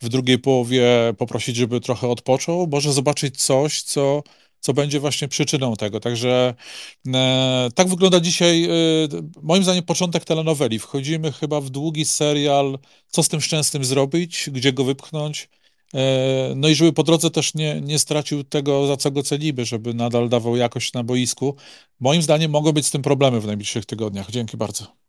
[0.00, 0.86] w drugiej połowie
[1.18, 4.22] poprosić, żeby trochę odpoczął, może zobaczyć coś, co
[4.64, 6.00] co będzie właśnie przyczyną tego.
[6.00, 6.54] Także
[7.14, 8.68] e, tak wygląda dzisiaj, e,
[9.42, 10.78] moim zdaniem, początek telenoweli.
[10.78, 15.48] Wchodzimy chyba w długi serial, co z tym szczęsnym zrobić, gdzie go wypchnąć.
[15.94, 19.64] E, no i żeby po drodze też nie, nie stracił tego, za co go cenimy,
[19.64, 21.56] żeby nadal dawał jakość na boisku.
[22.00, 24.30] Moim zdaniem mogą być z tym problemy w najbliższych tygodniach.
[24.30, 25.03] Dzięki bardzo.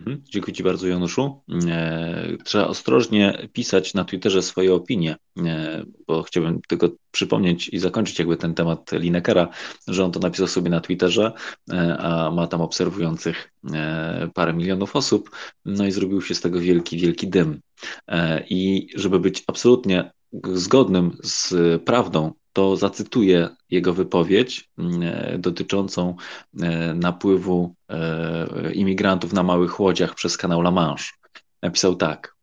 [0.00, 0.22] Mhm.
[0.30, 1.42] Dziękuję Ci bardzo, Januszu.
[1.68, 8.18] E, trzeba ostrożnie pisać na Twitterze swoje opinie, e, bo chciałbym tylko przypomnieć i zakończyć
[8.18, 9.48] jakby ten temat Linekera,
[9.88, 11.32] że on to napisał sobie na Twitterze,
[11.72, 13.52] e, a ma tam obserwujących
[14.34, 15.30] parę milionów osób,
[15.64, 17.60] no i zrobił się z tego wielki, wielki dym.
[18.50, 20.12] I żeby być absolutnie
[20.54, 25.00] zgodnym z prawdą, to zacytuję jego wypowiedź mm,
[25.40, 26.16] dotyczącą
[26.60, 31.12] e, napływu e, imigrantów na małych łodziach przez kanał La Manche.
[31.62, 32.34] Napisał tak.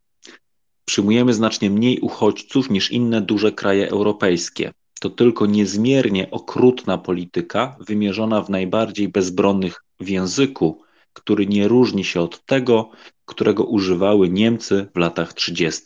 [0.86, 4.72] Przyjmujemy znacznie mniej uchodźców niż inne duże kraje europejskie.
[5.00, 10.82] To tylko niezmiernie okrutna polityka wymierzona w najbardziej bezbronnych w języku,
[11.14, 12.90] który nie różni się od tego,
[13.26, 15.84] którego używały Niemcy w latach 30.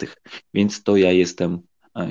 [0.53, 1.61] Więc to ja jestem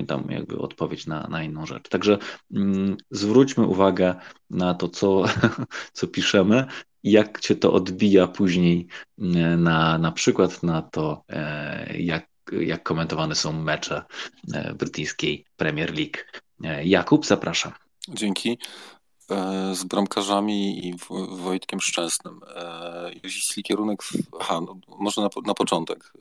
[0.01, 1.89] i tam jakby odpowiedź na, na inną rzecz.
[1.89, 2.19] Także
[2.55, 4.15] mm, zwróćmy uwagę
[4.51, 5.25] na to, co,
[5.93, 6.67] co piszemy
[7.05, 8.87] jak się to odbija później
[9.19, 14.05] mm, na, na przykład na to, e, jak, jak komentowane są mecze
[14.55, 16.19] e, brytyjskiej Premier League.
[16.65, 17.73] E, Jakub, zapraszam.
[18.09, 18.59] Dzięki
[19.73, 20.95] z bramkarzami i
[21.31, 22.41] Wojtkiem Szczęsnym.
[23.23, 24.01] Jeśli kierunek.
[24.41, 26.13] Aha, no, może na, na początek.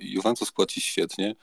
[0.00, 1.34] Juventus płaci świetnie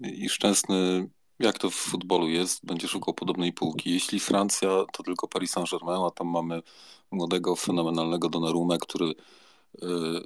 [0.00, 3.90] i Szczęsny, jak to w futbolu jest, będzie szukał podobnej półki.
[3.90, 6.62] Jeśli Francja, to tylko Paris Saint-Germain, a tam mamy
[7.10, 9.14] młodego, fenomenalnego Donnarumę, który y,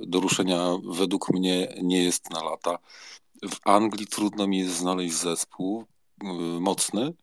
[0.00, 2.78] do ruszenia według mnie nie jest na lata.
[3.42, 5.84] W Anglii trudno mi jest znaleźć zespół
[6.22, 6.26] y,
[6.60, 7.14] mocny,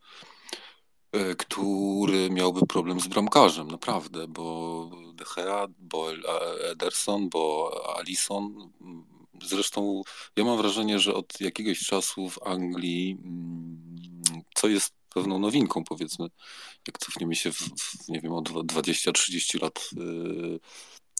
[1.15, 6.07] y, który miałby problem z bramkarzem, naprawdę, bo De Gea, bo
[6.71, 8.71] Ederson, bo Alisson
[9.45, 10.01] Zresztą
[10.35, 16.27] ja mam wrażenie, że od jakiegoś czasu w Anglii, mm, co jest pewną nowinką, powiedzmy,
[16.87, 20.59] jak cofniemy się, w, w, nie wiem, o 20-30 lat, y,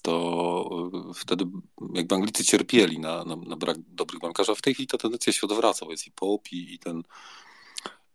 [0.02, 0.70] to
[1.16, 1.46] wtedy
[1.94, 5.34] jakby Anglicy cierpieli na, na, na brak dobrych bramkarzy, a w tej chwili ta tendencja
[5.34, 7.04] się odwraca, bo jest i Pope i, i ten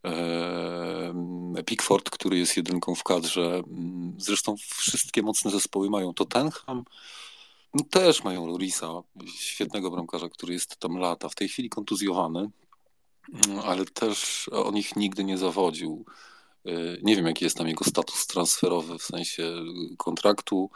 [0.04, 3.62] e, Pickford, który jest jedynką w kadrze.
[4.18, 6.84] Zresztą wszystkie mocne zespoły mają Tottenham,
[7.90, 9.02] też mają Lorisa,
[9.38, 12.50] świetnego bramkarza, który jest tam lata, w tej chwili kontuzjowany,
[13.46, 16.04] mm, ale też on ich nigdy nie zawodził.
[16.66, 19.52] Y, nie wiem, jaki jest tam jego status transferowy w sensie
[19.98, 20.70] kontraktu.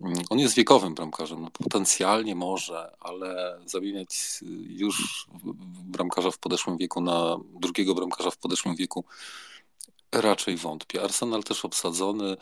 [0.00, 5.26] Mm, on jest wiekowym bramkarzem, no potencjalnie może, ale zamieniać już
[5.84, 9.04] bramkarza w podeszłym wieku na drugiego bramkarza w podeszłym wieku
[10.12, 11.02] raczej wątpię.
[11.02, 12.36] Arsenal też obsadzony.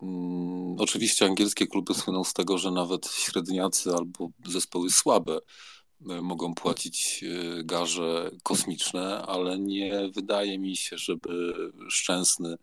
[0.00, 5.38] Hmm, oczywiście angielskie kluby słyną z tego, że nawet średniacy albo zespoły słabe
[6.10, 11.54] e, mogą płacić e, garze kosmiczne, ale nie wydaje mi się, żeby
[11.88, 12.56] Szczęsny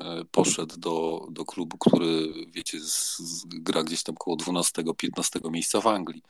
[0.00, 5.80] E, poszedł do, do klubu, który, wiecie, z, z, gra gdzieś tam koło 12-15 miejsca
[5.80, 6.22] w Anglii.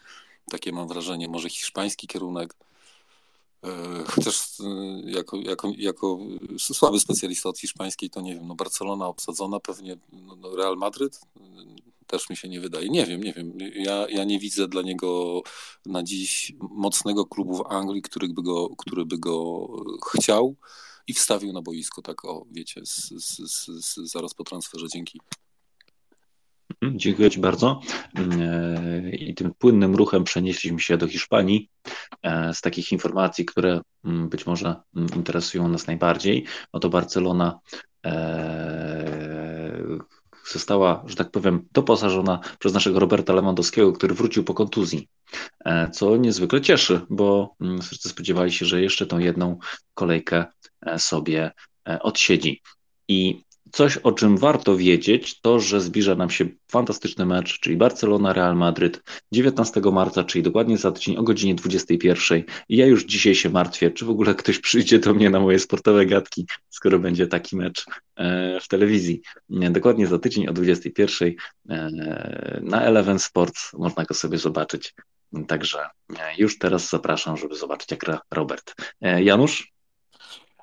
[0.51, 2.55] Takie mam wrażenie, może hiszpański kierunek.
[3.65, 4.65] E, chociaż e,
[5.11, 6.19] jako, jako, jako
[6.59, 11.21] słaby specjalista od hiszpańskiej, to nie wiem, no Barcelona obsadzona, pewnie no, no Real Madryd
[12.07, 12.89] też mi się nie wydaje.
[12.89, 13.53] Nie wiem, nie wiem.
[13.75, 15.43] Ja, ja nie widzę dla niego
[15.87, 19.67] na dziś mocnego klubu w Anglii, który by go, który by go
[20.07, 20.57] chciał
[21.07, 23.37] i wstawił na boisko, tak o, wiecie, z, z,
[23.85, 24.89] z, zaraz po transferze.
[24.89, 25.21] Dzięki.
[26.71, 27.81] Mhm, dziękuję Ci bardzo.
[28.41, 31.71] E, I tym płynnym ruchem przenieśliśmy się do Hiszpanii
[32.23, 36.45] e, z takich informacji, które mm, być może mm, interesują nas najbardziej.
[36.73, 37.59] Oto Barcelona
[38.07, 39.25] e,
[40.53, 45.09] została, że tak powiem, doposażona przez naszego Roberta Lewandowskiego, który wrócił po kontuzji,
[45.93, 49.59] co niezwykle cieszy, bo mm, wszyscy spodziewali się, że jeszcze tą jedną
[49.95, 50.45] kolejkę
[50.97, 51.53] sobie
[52.01, 52.63] odsiedzi.
[53.09, 53.45] I
[53.75, 59.03] coś, o czym warto wiedzieć, to, że zbliża nam się fantastyczny mecz, czyli Barcelona-Real Madryt
[59.33, 62.43] 19 marca, czyli dokładnie za tydzień o godzinie 21.
[62.69, 65.59] I ja już dzisiaj się martwię, czy w ogóle ktoś przyjdzie do mnie na moje
[65.59, 67.85] sportowe gadki, skoro będzie taki mecz
[68.17, 69.21] e, w telewizji.
[69.49, 71.33] Dokładnie za tydzień o 21
[72.63, 74.95] na Eleven Sports można go sobie zobaczyć.
[75.49, 75.79] Także
[76.39, 78.75] już teraz zapraszam, żeby zobaczyć, jak Robert.
[79.01, 79.74] Janusz?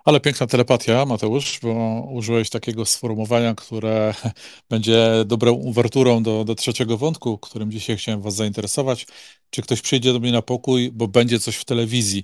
[0.05, 4.13] Ale piękna telepatia, Mateusz, bo użyłeś takiego sformułowania, które
[4.69, 9.07] będzie dobrą uwerturą do, do trzeciego wątku, którym dzisiaj chciałem Was zainteresować.
[9.49, 12.23] Czy ktoś przyjdzie do mnie na pokój, bo będzie coś w telewizji?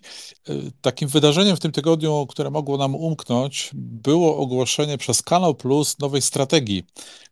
[0.50, 6.00] Y, takim wydarzeniem w tym tygodniu, które mogło nam umknąć, było ogłoszenie przez Kanał Plus
[6.00, 6.84] nowej strategii.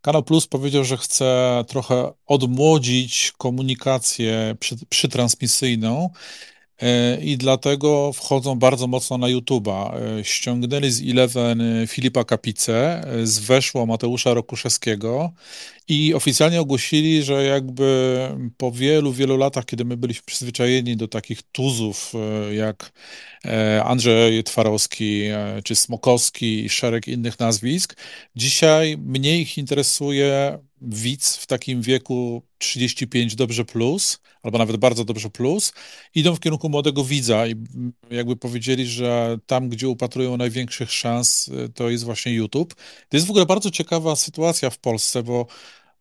[0.02, 6.55] Kanał Plus powiedział, że chce trochę odmłodzić komunikację przy, przytransmisyjną E,
[7.22, 9.96] i dlatego wchodzą bardzo mocno na YouTube'a.
[10.20, 15.32] E, ściągnęli z Eleven e, Filipa Kapicę, z weszło Mateusza Rokuszewskiego
[15.88, 21.42] i oficjalnie ogłosili, że jakby po wielu, wielu latach, kiedy my byliśmy przyzwyczajeni do takich
[21.42, 22.14] tuzów
[22.52, 22.92] jak
[23.84, 25.24] Andrzej Twarowski
[25.64, 27.96] czy Smokowski i szereg innych nazwisk,
[28.36, 35.30] dzisiaj mnie ich interesuje widz w takim wieku 35 dobrze plus, albo nawet bardzo dobrze
[35.30, 35.74] plus,
[36.16, 37.56] idą w kierunku młodego widza i
[38.12, 42.76] jakby powiedzieli, że tam, gdzie upatrują największych szans, to jest właśnie YouTube.
[43.10, 45.48] To jest w ogóle bardzo ciekawa sytuacja w Polsce, bo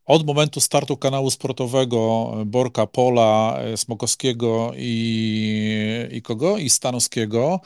[0.06, 6.58] od momentu startu kanału sportowego y, Borka, Pola, y, Smokowskiego i, i kogo?
[6.58, 7.60] I Stanowskiego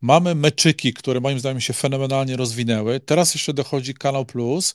[0.00, 3.00] mamy meczyki, które moim zdaniem się fenomenalnie rozwinęły.
[3.00, 4.74] Teraz jeszcze dochodzi Kanał Plus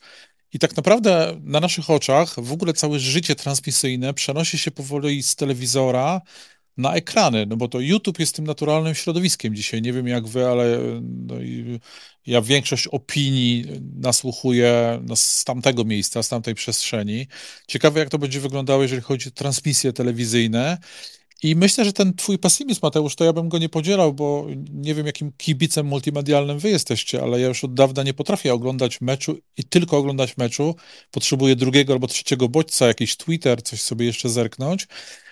[0.54, 5.36] i tak naprawdę na naszych oczach w ogóle całe życie transmisyjne przenosi się powoli z
[5.36, 6.22] telewizora
[6.78, 9.82] na ekrany, no bo to YouTube jest tym naturalnym środowiskiem dzisiaj.
[9.82, 11.36] Nie wiem jak wy, ale no
[12.26, 13.66] ja większość opinii
[13.96, 17.28] nasłuchuję no, z tamtego miejsca, z tamtej przestrzeni.
[17.68, 20.78] Ciekawe, jak to będzie wyglądało, jeżeli chodzi o transmisje telewizyjne.
[21.44, 24.96] I myślę, że ten twój pesymizm, Mateusz, to ja bym go nie podzielał, bo nie
[24.96, 29.40] wiem, jakim kibicem multimedialnym wy jesteście, ale ja już od dawna nie potrafię oglądać meczu
[29.58, 30.76] i tylko oglądać meczu.
[31.12, 34.88] Potrzebuję drugiego albo trzeciego bodźca, jakiś Twitter, coś sobie jeszcze zerknąć.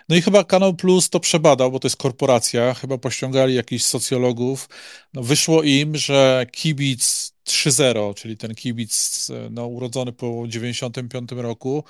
[0.10, 4.70] No i chyba Kanał Plus to przebadał, bo to jest korporacja, chyba pościągali jakichś socjologów.
[5.14, 11.84] No wyszło im, że kibic 3.0, czyli ten kibic no, urodzony po 95 roku,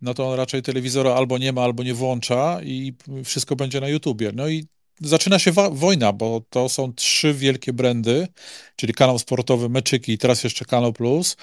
[0.00, 2.94] no to on raczej telewizora albo nie ma, albo nie włącza i
[3.24, 4.32] wszystko będzie na YouTubie.
[4.34, 4.66] No i
[5.00, 8.28] zaczyna się wojna, bo to są trzy wielkie brandy,
[8.76, 11.36] czyli kanał sportowy Meczyki i teraz jeszcze Kanał Plus.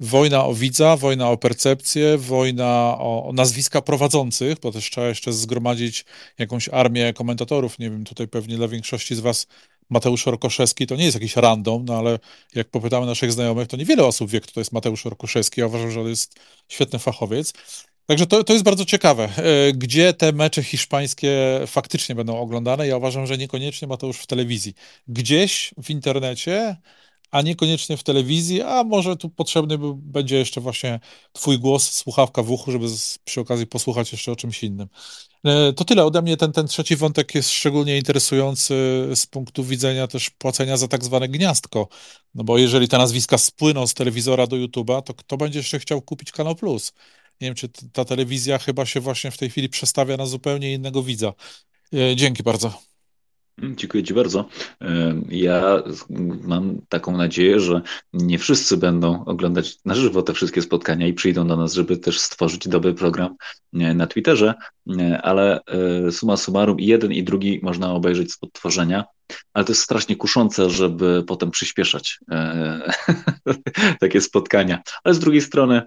[0.00, 5.32] Wojna o widza, wojna o percepcję, wojna o, o, nazwiska prowadzących, bo też trzeba jeszcze
[5.32, 6.04] zgromadzić
[6.38, 7.78] jakąś armię komentatorów.
[7.78, 9.46] Nie wiem, tutaj pewnie dla większości z Was
[9.90, 12.18] Mateusz Orkoszewski to nie jest jakiś random, no ale
[12.54, 15.60] jak popytamy naszych znajomych, to niewiele osób wie, kto to jest Mateusz Orkoszewski.
[15.60, 17.52] Ja uważam, że to jest świetny fachowiec.
[18.06, 22.86] Także to, to jest bardzo ciekawe, e, gdzie te mecze hiszpańskie faktycznie będą oglądane.
[22.86, 24.74] Ja uważam, że niekoniecznie ma to już w telewizji.
[25.08, 26.76] Gdzieś w internecie,
[27.30, 31.00] a niekoniecznie w telewizji, a może tu potrzebny będzie jeszcze właśnie
[31.32, 32.86] Twój głos, słuchawka w uchu, żeby
[33.24, 34.88] przy okazji posłuchać jeszcze o czymś innym.
[35.44, 36.36] E, to tyle ode mnie.
[36.36, 38.74] Ten, ten trzeci wątek jest szczególnie interesujący
[39.14, 41.88] z punktu widzenia też płacenia za tak zwane gniazdko.
[42.34, 46.02] No bo jeżeli te nazwiska spłyną z telewizora do YouTube'a, to kto będzie jeszcze chciał
[46.02, 46.92] kupić Kanał Plus?
[47.40, 51.02] Nie wiem, czy ta telewizja chyba się właśnie w tej chwili przestawia na zupełnie innego
[51.02, 51.32] widza.
[52.16, 52.89] Dzięki bardzo.
[53.62, 54.48] Mm, dziękuję Ci bardzo.
[55.28, 55.82] Ja
[56.42, 57.82] mam taką nadzieję, że
[58.12, 62.20] nie wszyscy będą oglądać na żywo te wszystkie spotkania i przyjdą do nas, żeby też
[62.20, 63.36] stworzyć dobry program
[63.72, 64.54] na Twitterze,
[65.22, 65.60] ale
[66.06, 69.04] e, suma summarum i jeden i drugi można obejrzeć z odtworzenia
[69.52, 72.92] ale to jest strasznie kuszące, żeby potem przyspieszać e,
[74.00, 74.82] takie spotkania.
[75.04, 75.82] Ale z drugiej strony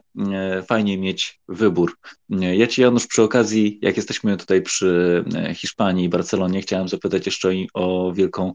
[0.67, 1.97] fajnie mieć wybór.
[2.29, 5.23] Ja Ci, Janusz, przy okazji, jak jesteśmy tutaj przy
[5.55, 8.53] Hiszpanii i Barcelonie, chciałem zapytać jeszcze o wielką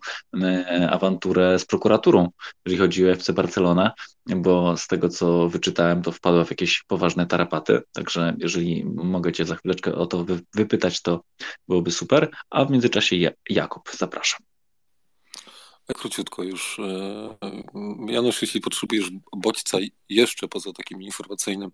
[0.90, 2.28] awanturę z prokuraturą,
[2.66, 3.92] jeżeli chodzi o FC Barcelona,
[4.36, 7.80] bo z tego, co wyczytałem, to wpadła w jakieś poważne tarapaty.
[7.92, 8.84] Także jeżeli
[9.18, 11.24] mogę Cię za chwileczkę o to wypytać, to
[11.68, 12.30] byłoby super.
[12.50, 13.16] A w międzyczasie
[13.50, 14.40] Jakub, zapraszam.
[15.94, 16.78] Króciutko już.
[16.78, 17.36] E,
[18.12, 21.70] Janusz, jeśli potrzebujesz bodźca jeszcze poza takim informacyjnym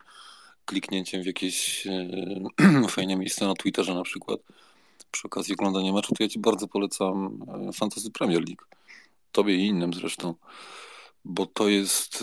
[0.65, 4.41] kliknięciem w jakieś e, fajne miejsce na Twitterze na przykład,
[5.11, 7.39] przy okazji oglądania meczu, to ja Ci bardzo polecam
[7.69, 8.65] e, Fantasy Premier League.
[9.33, 10.35] Tobie i innym zresztą
[11.25, 12.23] bo to jest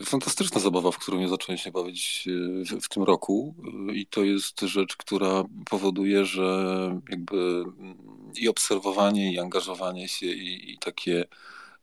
[0.00, 2.28] y, fantastyczna zabawa, w którą nie zacząłem się bawić
[2.72, 3.54] y, w, tym roku
[3.90, 7.96] y, i to jest rzecz, która powoduje, że jakby mm,
[8.36, 11.24] i obserwowanie, i angażowanie się, i, i takie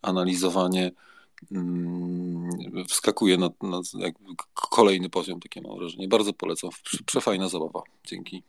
[0.01, 0.91] analizowanie
[1.51, 2.49] mm,
[2.87, 3.49] wskakuje na,
[3.93, 4.07] na
[4.53, 6.07] kolejny poziom, takie mam wrażenie.
[6.07, 6.69] Bardzo polecam.
[7.05, 7.81] Przefajna zabawa.
[8.05, 8.43] Dzięki.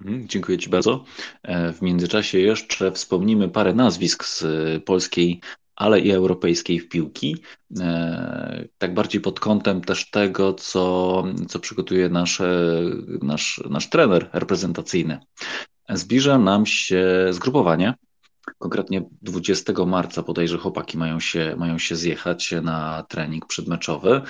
[0.00, 1.04] Mhm, dziękuję Ci bardzo.
[1.42, 4.44] E, w międzyczasie jeszcze wspomnimy parę nazwisk z
[4.84, 5.40] polskiej
[5.76, 7.36] ale i europejskiej w piłki,
[7.80, 12.42] e, tak bardziej pod kątem też tego, co, co przygotuje nasz,
[13.22, 15.18] nasz, nasz trener reprezentacyjny.
[15.88, 17.94] Zbliża nam się zgrupowanie
[18.58, 24.20] Konkretnie 20 marca bodajże chłopaki mają się, mają się zjechać na trening przedmeczowy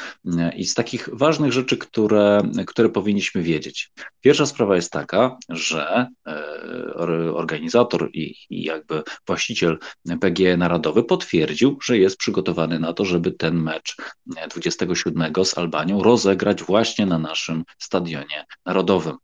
[0.57, 3.93] i z takich ważnych rzeczy, które, które powinniśmy wiedzieć.
[4.21, 6.95] Pierwsza sprawa jest taka, że e,
[7.35, 9.79] organizator i, i jakby właściciel
[10.21, 13.97] PG Narodowy potwierdził, że jest przygotowany na to, żeby ten mecz
[14.51, 19.17] 27 z Albanią rozegrać właśnie na naszym stadionie narodowym.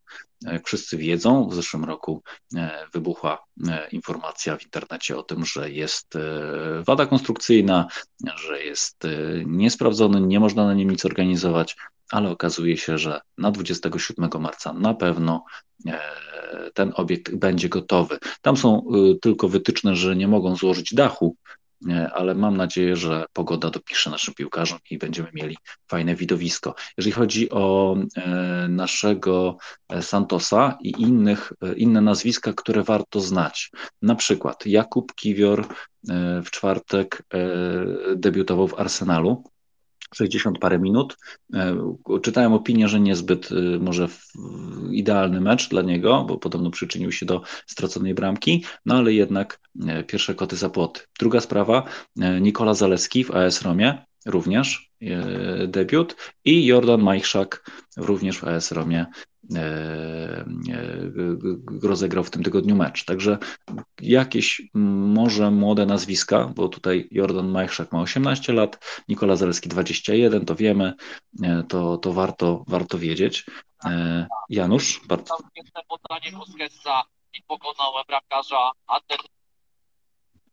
[0.47, 2.23] Jak wszyscy wiedzą, w zeszłym roku
[2.57, 6.21] e, wybuchła e, informacja w internecie o tym, że jest e,
[6.87, 7.87] wada konstrukcyjna,
[8.35, 9.03] że jest
[9.47, 11.77] niesprawdzony, nie można na nim nic organizować,
[12.11, 15.45] ale okazuje się, że na 27 marca na pewno
[16.75, 18.19] ten obiekt będzie gotowy.
[18.43, 18.87] Tam są
[19.23, 21.37] tylko wytyczne, że nie mogą złożyć dachu,
[22.15, 25.57] ale mam nadzieję, że pogoda dopisze naszym piłkarzom i będziemy mieli
[25.89, 26.75] fajne widowisko.
[26.97, 29.57] Jeżeli chodzi o e, naszego
[29.89, 33.71] e, Santosa i innych, e, inne nazwiska, które warto znać,
[34.03, 35.67] na przykład Jakub Kiwior
[36.45, 37.23] w czwartek
[38.17, 39.45] debiutował w Arsenalu.
[40.15, 41.17] 60 parę minut.
[41.55, 44.09] E, czytałem opinię, że niezbyt e, może
[44.91, 50.05] idealny mecz dla niego, bo podobno przyczynił się do straconej bramki, no ale jednak e,
[50.05, 50.71] pierwsze koty za.
[51.19, 51.85] Druga sprawa,
[52.41, 54.91] Nikola Zaleski w AS Romie, również
[55.69, 59.07] debiut i Jordan Majchrzak również w AS Romie
[61.83, 63.05] rozegrał w tym tygodniu mecz.
[63.05, 63.39] Także
[64.01, 64.63] jakieś
[65.13, 70.95] może młode nazwiska, bo tutaj Jordan Majchrzak ma 18 lat, Nikola Zaleski 21, to wiemy,
[71.43, 73.47] e, to, to warto, warto wiedzieć.
[74.49, 75.35] Janusz, bardzo.
[77.35, 78.71] i pokonałem bramkarza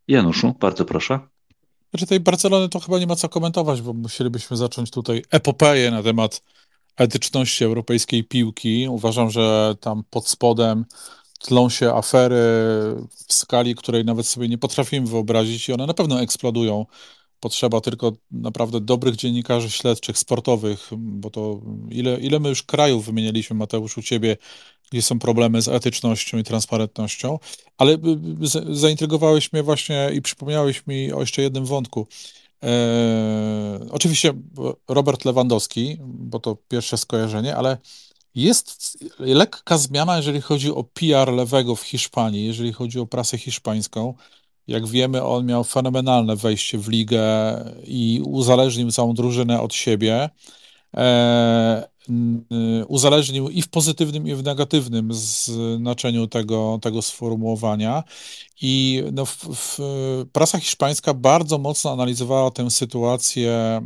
[0.08, 1.20] Januszu, bardzo proszę.
[1.92, 6.04] Znaczy tej Barcelony to chyba nie ma co komentować, bo musielibyśmy zacząć tutaj epopeję na
[6.04, 6.42] temat
[6.98, 8.88] etyczności europejskiej piłki.
[8.90, 10.86] Uważam, że tam pod spodem
[11.40, 12.36] tlą się afery
[13.28, 16.86] w skali, której nawet sobie nie potrafimy wyobrazić i one na pewno eksplodują.
[17.40, 23.56] Potrzeba tylko naprawdę dobrych dziennikarzy śledczych, sportowych, bo to ile, ile my już krajów wymienialiśmy,
[23.56, 24.38] Mateusz, u ciebie,
[24.92, 27.40] gdzie są problemy z etycznością i transparentnością,
[27.78, 27.98] ale
[28.70, 32.08] zaintrygowałeś mnie właśnie i przypomniałeś mi o jeszcze jednym wątku.
[32.64, 34.34] E, oczywiście
[34.88, 37.78] Robert Lewandowski, bo to pierwsze skojarzenie, ale
[38.36, 44.14] jest lekka zmiana, jeżeli chodzi o PR lewego w Hiszpanii, jeżeli chodzi o prasę hiszpańską.
[44.68, 47.22] Jak wiemy, on miał fenomenalne wejście w ligę
[47.84, 50.30] i uzależnił całą drużynę od siebie.
[50.98, 51.90] E,
[52.88, 58.04] uzależnił i w pozytywnym, i w negatywnym znaczeniu tego, tego sformułowania.
[58.62, 59.80] I no, w, w,
[60.34, 63.82] prasa hiszpańska bardzo mocno analizowała tę sytuację e,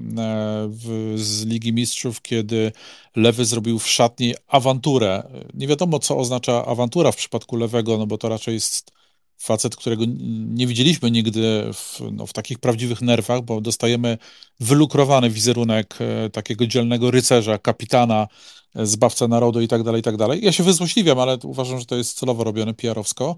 [0.70, 2.72] w, z Ligi Mistrzów, kiedy
[3.16, 5.24] Lewy zrobił w szatni awanturę.
[5.54, 8.92] Nie wiadomo, co oznacza awantura w przypadku Lewego, no bo to raczej jest
[9.44, 10.04] facet, którego
[10.48, 14.18] nie widzieliśmy nigdy w, no, w takich prawdziwych nerwach, bo dostajemy
[14.60, 18.28] wylukrowany wizerunek e, takiego dzielnego rycerza, kapitana,
[18.76, 20.40] e, zbawca narodu i tak dalej, i tak dalej.
[20.44, 23.36] Ja się wyzłośliwiam, ale uważam, że to jest celowo robione PR-owsko.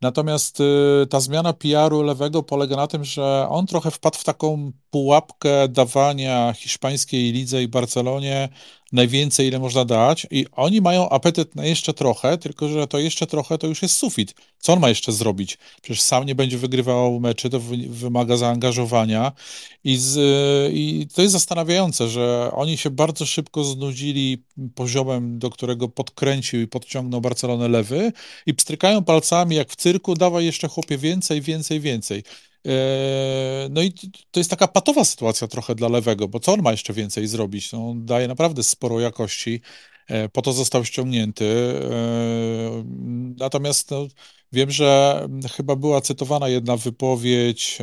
[0.00, 4.72] Natomiast y, ta zmiana PR-u lewego polega na tym, że on trochę wpadł w taką
[4.90, 8.48] pułapkę dawania hiszpańskiej lidze i Barcelonie
[8.92, 13.26] najwięcej, ile można dać, i oni mają apetyt na jeszcze trochę, tylko że to jeszcze
[13.26, 14.34] trochę to już jest sufit.
[14.58, 15.58] Co on ma jeszcze zrobić?
[15.82, 19.32] Przecież sam nie będzie wygrywał meczy, to wymaga zaangażowania.
[19.84, 20.18] I, z,
[20.74, 26.66] I to jest zastanawiające, że oni się bardzo szybko znudzili poziomem, do którego podkręcił i
[26.66, 28.12] podciągnął Barcelonę lewy
[28.46, 32.22] i pstrykają palcami jak w cyrku, dawaj jeszcze chłopie więcej, więcej, więcej.
[32.66, 33.92] E, no i
[34.30, 37.72] to jest taka patowa sytuacja trochę dla lewego, bo co on ma jeszcze więcej zrobić?
[37.72, 39.60] No, on daje naprawdę sporo jakości,
[40.08, 41.44] e, po to został ściągnięty.
[41.44, 42.84] E,
[43.38, 44.06] natomiast no,
[44.52, 45.20] wiem, że
[45.56, 47.78] chyba była cytowana jedna wypowiedź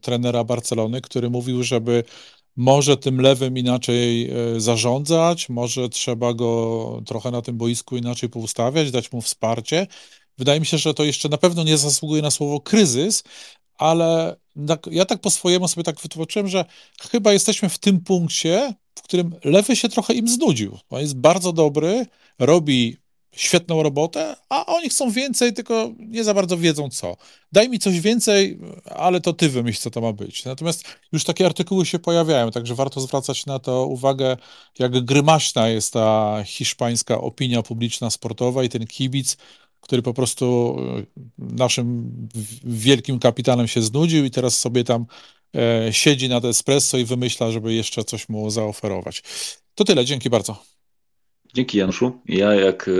[0.00, 2.04] trenera Barcelony, który mówił, żeby
[2.56, 9.12] może tym lewym inaczej zarządzać, może trzeba go trochę na tym boisku inaczej poustawiać, dać
[9.12, 9.86] mu wsparcie.
[10.38, 13.22] Wydaje mi się, że to jeszcze na pewno nie zasługuje na słowo kryzys,
[13.78, 14.36] ale
[14.90, 16.64] ja tak po swojemu sobie tak wytłumaczyłem, że
[17.10, 20.78] chyba jesteśmy w tym punkcie, w którym lewy się trochę im znudził.
[20.90, 22.06] On jest bardzo dobry,
[22.38, 22.96] robi
[23.32, 27.16] świetną robotę, a oni chcą więcej, tylko nie za bardzo wiedzą co.
[27.52, 30.44] Daj mi coś więcej, ale to ty wymyśl, co to ma być.
[30.44, 34.36] Natomiast już takie artykuły się pojawiają, także warto zwracać na to uwagę,
[34.78, 39.36] jak grymaśna jest ta hiszpańska opinia publiczna sportowa i ten kibic,
[39.80, 42.12] który po prostu e, naszym
[42.64, 45.06] wielkim kapitanem się znudził i teraz sobie tam
[45.56, 49.22] e, siedzi nad espresso i wymyśla, żeby jeszcze coś mu zaoferować.
[49.74, 50.77] To tyle, dzięki bardzo.
[51.54, 52.20] Dzięki Januszu.
[52.26, 52.90] Ja jak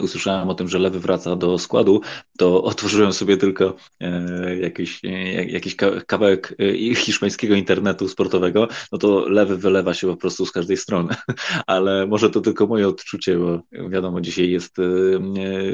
[0.00, 2.00] usłyszałem o tym, że Lewy wraca do składu,
[2.38, 5.76] to otworzyłem sobie tylko e, jakiś, e, jakiś
[6.06, 6.54] kawałek
[6.90, 11.14] e, hiszpańskiego internetu sportowego, no to Lewy wylewa się po prostu z każdej strony.
[11.66, 14.76] Ale może to tylko moje odczucie, bo wiadomo, dzisiaj jest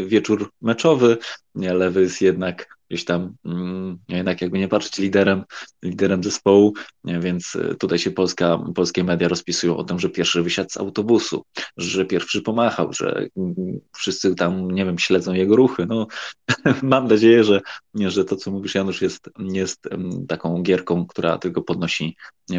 [0.07, 1.17] wieczór meczowy,
[1.55, 5.45] Lewy jest jednak gdzieś tam, mm, jednak jakby nie patrzeć, liderem,
[5.83, 6.75] liderem zespołu,
[7.05, 11.45] więc e, tutaj się Polska, polskie media rozpisują o tym, że pierwszy wysiadł z autobusu,
[11.77, 13.55] że pierwszy pomachał, że mm,
[13.97, 15.87] wszyscy tam, nie wiem, śledzą jego ruchy.
[15.87, 16.07] No,
[16.83, 17.61] mam nadzieję, że,
[17.95, 19.89] że to, co mówisz, Janusz, jest, jest
[20.29, 22.17] taką gierką, która tylko podnosi,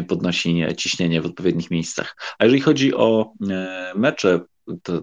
[0.08, 2.16] podnosi ciśnienie w odpowiednich miejscach.
[2.38, 4.40] A jeżeli chodzi o e, mecze
[4.82, 5.00] te,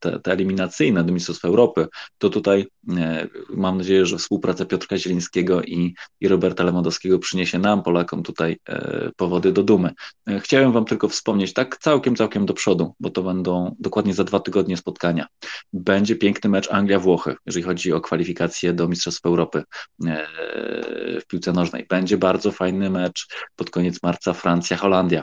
[0.00, 1.86] te, te, eliminacyjne do Mistrzostw Europy,
[2.18, 2.66] to tutaj
[2.98, 8.56] e, mam nadzieję, że współpraca Piotrka Zielińskiego i, i Roberta Lewandowskiego przyniesie nam, Polakom, tutaj
[8.68, 9.92] e, powody do dumy.
[10.28, 14.24] E, chciałem Wam tylko wspomnieć, tak całkiem, całkiem do przodu, bo to będą dokładnie za
[14.24, 15.26] dwa tygodnie spotkania.
[15.72, 19.62] Będzie piękny mecz Anglia-Włochy, jeżeli chodzi o kwalifikacje do Mistrzostw Europy
[21.20, 21.86] w piłce nożnej.
[21.88, 25.22] Będzie bardzo fajny mecz pod koniec marca Francja-Holandia.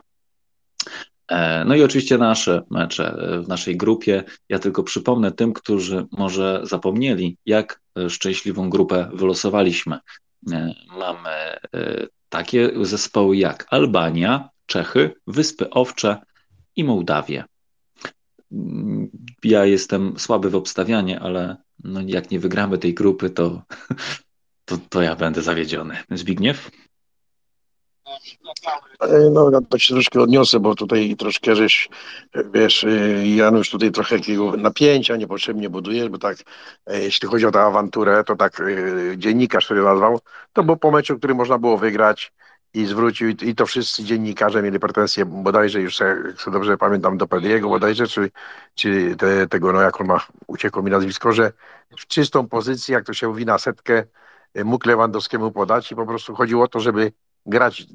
[1.31, 4.23] E, no i oczywiście nasze mecze e, w naszej grupie.
[4.49, 9.99] Ja tylko przypomnę tym, którzy może zapomnieli, jak e, szczęśliwą grupę wylosowaliśmy.
[10.97, 11.29] Mamy
[12.29, 16.17] takie zespoły jak Albania, Czechy, Wyspy Owcze
[16.75, 17.43] i Mołdawię.
[18.51, 19.09] Mm,
[19.43, 23.61] ja jestem słaby w obstawianie, ale no jak nie wygramy tej grupy, to,
[24.65, 25.97] to, to ja będę zawiedziony.
[26.11, 26.71] Zbigniew?
[28.99, 31.89] E, no, to się troszkę odniosę, bo tutaj troszkę żeś,
[32.53, 36.37] wiesz, e, Janusz, tutaj trochę takiego napięcia niepotrzebnie budujesz, bo tak,
[36.85, 38.61] e, jeśli chodzi o tę awanturę, to tak
[39.17, 40.19] dziennikarz, który nazwał,
[40.53, 42.33] to był po meczu, który można było wygrać
[42.73, 47.69] i zwrócił, i to wszyscy dziennikarze mieli pretensje, bodajże już, jak dobrze pamiętam, do Pediego
[47.69, 48.31] bodajże, czy,
[48.75, 51.51] czy te, tego, no jak on ma, uciekło mi nazwisko, że
[51.99, 54.03] w czystą pozycję, jak to się mówi, na setkę
[54.65, 57.11] mógł Lewandowskiemu podać i po prostu chodziło o to, żeby
[57.47, 57.85] grać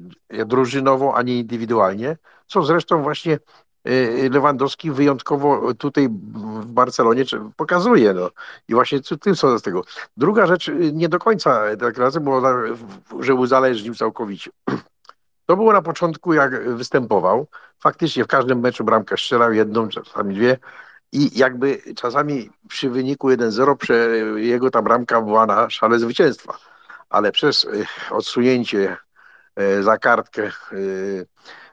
[0.45, 3.39] drużynowo, a nie indywidualnie, co zresztą właśnie
[3.87, 7.23] y, Lewandowski wyjątkowo tutaj w Barcelonie
[7.55, 8.13] pokazuje.
[8.13, 8.29] No.
[8.67, 9.83] I właśnie tym co z tego.
[10.17, 12.41] Druga rzecz, y, nie do końca tak razy, bo
[13.19, 14.51] że uzależnił całkowicie.
[15.45, 17.47] To było na początku, jak występował.
[17.79, 20.57] Faktycznie w każdym meczu bramkę strzelał jedną, czasami dwie.
[21.11, 26.57] I jakby czasami przy wyniku 1-0 jego ta bramka była na szale zwycięstwa.
[27.09, 28.97] Ale przez y, odsunięcie
[29.81, 30.51] za kartkę e,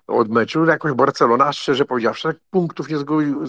[0.06, 2.96] od meczu, jakoś Barcelona, szczerze powiedziawszy, punktów nie,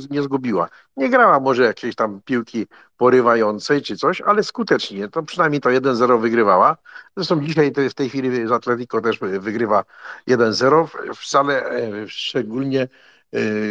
[0.10, 0.70] nie zgubiła.
[0.98, 5.08] Nie grała może jakiejś tam piłki porywającej czy coś, ale skutecznie.
[5.08, 6.78] To przynajmniej to 1-0 wygrywała.
[7.18, 9.84] Zresztą dzisiaj w tej chwili z Atletico też wygrywa
[10.28, 12.88] 1-0, wcale e, szczególnie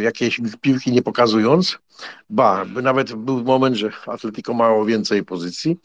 [0.01, 1.77] jakiejś piłki nie pokazując.
[2.29, 5.77] Ba, nawet był moment, że Atletico mało więcej pozycji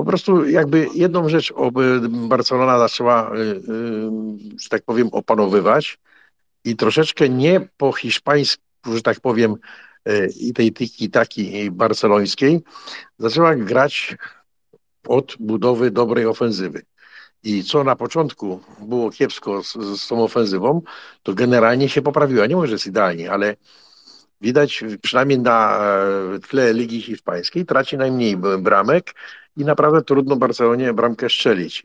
[0.00, 1.52] po prostu jakby jedną rzecz
[2.08, 3.30] Barcelona zaczęła,
[4.56, 5.98] że tak powiem, opanowywać
[6.64, 8.62] i troszeczkę nie po hiszpańsku,
[8.94, 9.56] że tak powiem,
[10.40, 12.60] i tej tiki taki barcelońskiej,
[13.18, 14.16] zaczęła grać
[15.08, 16.82] od budowy dobrej ofensywy.
[17.42, 20.82] I co na początku było kiepsko z, z tą ofensywą,
[21.22, 22.46] to generalnie się poprawiła.
[22.46, 23.56] Nie może, że jest idealnie, ale
[24.40, 25.80] widać przynajmniej na
[26.48, 29.14] tle Ligi Hiszpańskiej traci najmniej bramek
[29.56, 31.82] i naprawdę trudno Barcelonie bramkę strzelić.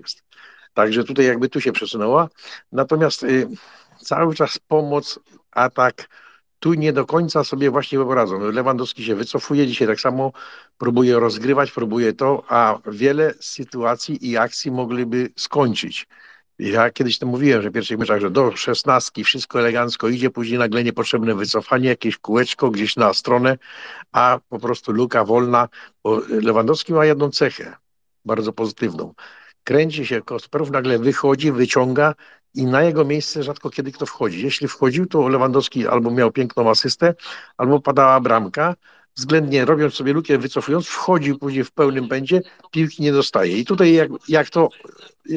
[0.73, 2.29] Także tutaj jakby tu się przesunęła.
[2.71, 3.47] Natomiast y,
[4.01, 5.19] cały czas pomoc,
[5.51, 6.07] atak,
[6.59, 8.51] tu nie do końca sobie właśnie wyobrażam.
[8.51, 10.31] Lewandowski się wycofuje, dzisiaj tak samo
[10.77, 16.07] próbuje rozgrywać, próbuje to, a wiele sytuacji i akcji mogliby skończyć.
[16.59, 20.59] Ja kiedyś to mówiłem, że w pierwszych meczach, że do szesnastki wszystko elegancko idzie, później
[20.59, 23.57] nagle niepotrzebne wycofanie, jakieś kółeczko gdzieś na stronę,
[24.11, 25.69] a po prostu luka wolna,
[26.03, 27.75] bo Lewandowski ma jedną cechę,
[28.25, 29.13] bardzo pozytywną.
[29.63, 32.15] Kręci się Kosperow, nagle wychodzi, wyciąga
[32.53, 34.43] i na jego miejsce rzadko kiedy kto wchodzi.
[34.43, 37.13] Jeśli wchodził, to Lewandowski albo miał piękną asystę,
[37.57, 38.75] albo padała bramka,
[39.17, 43.57] względnie robiąc sobie lukę, wycofując, wchodził później w pełnym pędzie, piłki nie dostaje.
[43.57, 44.69] I tutaj jak, jak to,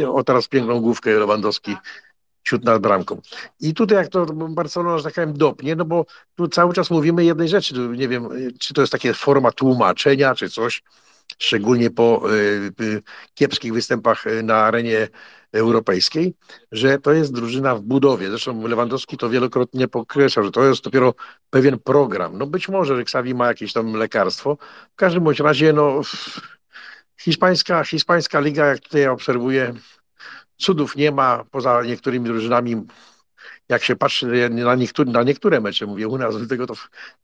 [0.09, 1.76] o teraz piękną główkę Lewandowski
[2.44, 3.20] ciut nad bramką.
[3.60, 7.24] I tutaj jak to Barcelona, że tak powiem, dopnie, no bo tu cały czas mówimy
[7.24, 8.28] jednej rzeczy, nie wiem,
[8.59, 10.82] czy to jest takie forma tłumaczenia, czy coś,
[11.38, 13.02] szczególnie po y, y,
[13.34, 15.09] kiepskich występach na arenie
[15.52, 16.34] europejskiej,
[16.72, 18.30] że to jest drużyna w budowie.
[18.30, 21.14] Zresztą Lewandowski to wielokrotnie podkreślał, że to jest dopiero
[21.50, 22.38] pewien program.
[22.38, 24.56] No być może, że Xavi ma jakieś tam lekarstwo.
[24.92, 26.00] W każdym bądź razie, no
[27.20, 29.74] hiszpańska, hiszpańska liga, jak tutaj obserwuję,
[30.56, 32.86] cudów nie ma, poza niektórymi drużynami
[33.68, 36.74] jak się patrzy na niektóre, na niektóre mecze, mówię u nas, dlatego to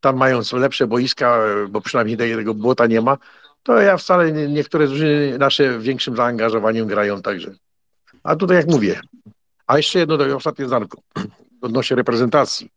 [0.01, 3.19] tam mają lepsze boiska, bo przynajmniej tego błota nie ma,
[3.63, 7.55] to ja wcale niektóre drużyny nasze większym zaangażowaniu grają także.
[8.25, 9.01] A tutaj jak mówię,
[9.67, 10.99] a jeszcze jedno to ostatnie zdanko
[11.61, 12.71] odnośnie reprezentacji.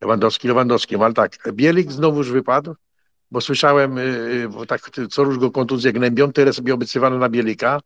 [0.00, 2.74] Lewandowski, Lewandowski, ale tak, Bielik znowuż wypadł,
[3.30, 7.28] bo słyszałem, y, y, bo tak co róż go kontuzję gnębią, tyle sobie obiecywano na
[7.28, 7.80] Bielika,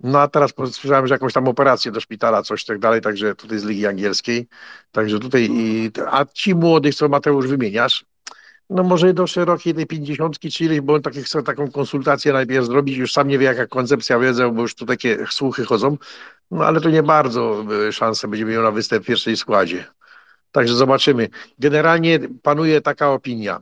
[0.00, 3.58] no a teraz słyszałem, że jakąś tam operację do szpitala, coś tak dalej, także tutaj
[3.58, 4.46] z Ligi Angielskiej,
[4.92, 8.04] także tutaj, i, a ci młodych, co Mateusz wymieniasz,
[8.70, 12.66] no może do szerokiej tej pięćdziesiątki czy ileś, bo on takie chce taką konsultację najpierw
[12.66, 15.96] zrobić, już sam nie wie jaka koncepcja wiedzę, bo już tu takie słuchy chodzą,
[16.50, 19.84] no ale to nie bardzo e, szanse będzie miał na występ w pierwszej składzie.
[20.52, 21.28] Także zobaczymy.
[21.58, 23.60] Generalnie panuje taka opinia,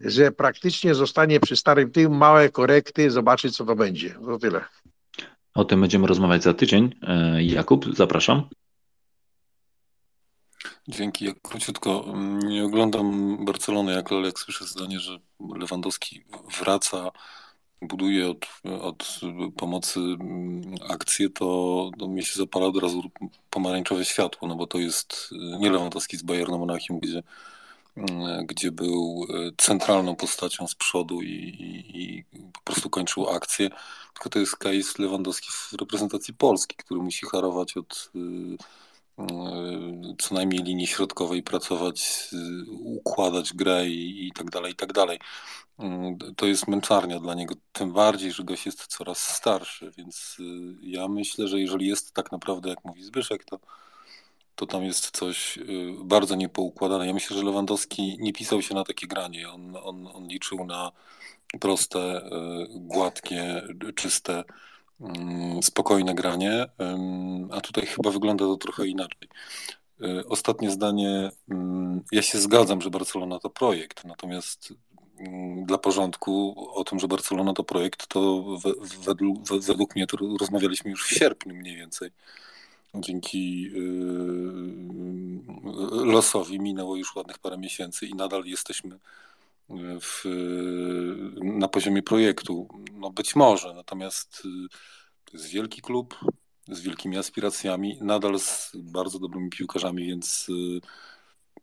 [0.00, 4.10] że praktycznie zostanie przy starym tym małe korekty, zobaczyć co to będzie.
[4.10, 4.64] To tyle.
[5.54, 6.94] O tym będziemy rozmawiać za tydzień.
[7.02, 8.42] E, Jakub, zapraszam.
[10.88, 11.24] Dzięki.
[11.24, 12.04] Ja króciutko
[12.44, 15.18] nie oglądam Barcelony, jak, ale jak słyszę zdanie, że
[15.56, 16.24] Lewandowski
[16.60, 17.10] wraca,
[17.82, 18.46] buduje od,
[18.80, 19.20] od
[19.56, 20.00] pomocy
[20.88, 23.02] akcję, to, to mi się zapala od razu
[23.50, 27.22] pomarańczowe światło, no bo to jest nie Lewandowski z Bayernu Monachium, gdzie,
[28.44, 29.26] gdzie był
[29.58, 33.70] centralną postacią z przodu i, i, i po prostu kończył akcję,
[34.14, 38.82] tylko to jest case Lewandowski w reprezentacji Polski, który musi harować od E,
[40.18, 42.28] co najmniej linii środkowej pracować,
[42.84, 45.18] układać grę i, i tak dalej, i tak dalej.
[46.36, 50.36] To jest męczarnia dla niego, tym bardziej, że gość jest coraz starszy, więc
[50.80, 53.58] ja myślę, że jeżeli jest tak naprawdę, jak mówi Zbyszek, to,
[54.56, 57.06] to tam jest coś y, bardzo niepoukładane.
[57.06, 59.50] Ja myślę, że Lewandowski nie pisał się na takie granie.
[59.50, 60.92] On, on, on liczył na
[61.60, 62.30] proste, y,
[62.70, 63.62] gładkie,
[63.94, 64.44] czyste
[65.62, 66.66] spokojne granie,
[67.50, 69.28] a tutaj chyba wygląda to trochę inaczej.
[70.02, 71.30] E, ostatnie zdanie.
[71.50, 74.74] Mm, ja się zgadzam, że Barcelona to projekt, natomiast
[75.18, 78.44] mm, dla porządku o tym, że Barcelona to projekt, to
[79.04, 82.10] według, według mnie to rozmawialiśmy już w sierpniu mniej więcej.
[82.94, 83.72] Dzięki yy,
[86.04, 88.98] losowi minęło już ładnych parę miesięcy i nadal jesteśmy
[90.00, 90.24] w,
[91.42, 92.68] na poziomie projektu.
[92.92, 94.42] No być może, natomiast
[95.24, 96.18] to jest wielki klub
[96.68, 100.46] z wielkimi aspiracjami, nadal z bardzo dobrymi piłkarzami, więc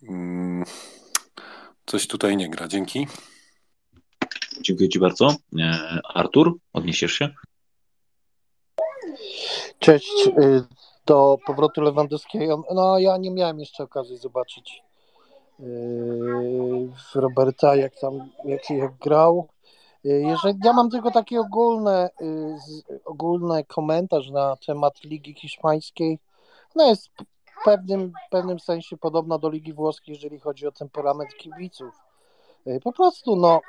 [0.03, 0.63] mm,
[1.85, 2.67] coś tutaj nie gra.
[2.67, 3.07] Dzięki.
[4.61, 5.35] Dziękuję Ci bardzo.
[5.59, 7.29] E, Artur, odniesiesz się?
[9.79, 10.27] Cześć.
[10.27, 10.63] Y,
[11.05, 12.63] do powrotu Lewandowskiego.
[12.73, 14.83] No, ja nie miałem jeszcze okazji zobaczyć
[17.15, 19.47] Roberta, jak tam, jak, jak grał.
[20.03, 26.19] Yy, jeżeli, ja mam tylko taki ogólny, yy, ogólny komentarz na temat Ligi Hiszpańskiej.
[26.75, 31.93] No jest w pewnym, pewnym sensie podobna do Ligi Włoskiej, jeżeli chodzi o temperament kibiców.
[32.83, 33.61] Po prostu no,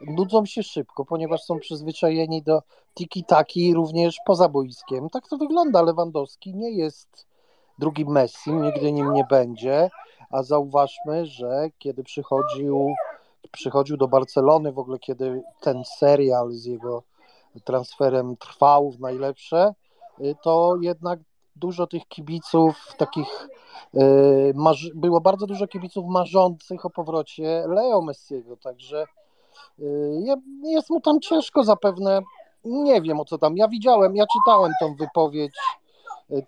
[0.00, 2.62] nudzą się szybko, ponieważ są przyzwyczajeni do
[2.94, 5.10] tiki-taki również poza boiskiem.
[5.10, 5.82] Tak to wygląda.
[5.82, 7.26] Lewandowski nie jest
[7.78, 9.90] drugim Messi, nigdy nim nie będzie,
[10.30, 12.94] a zauważmy, że kiedy przychodził,
[13.52, 17.02] przychodził do Barcelony, w ogóle kiedy ten serial z jego
[17.64, 19.74] transferem trwał w najlepsze,
[20.20, 21.20] y, to jednak
[21.56, 23.48] dużo tych kibiców takich
[23.94, 24.54] y,
[24.94, 29.04] było bardzo dużo kibiców marzących o powrocie Leo Messiego, także
[29.78, 29.84] y,
[30.64, 32.20] jest mu tam ciężko zapewne,
[32.64, 35.56] nie wiem o co tam, ja widziałem, ja czytałem tą wypowiedź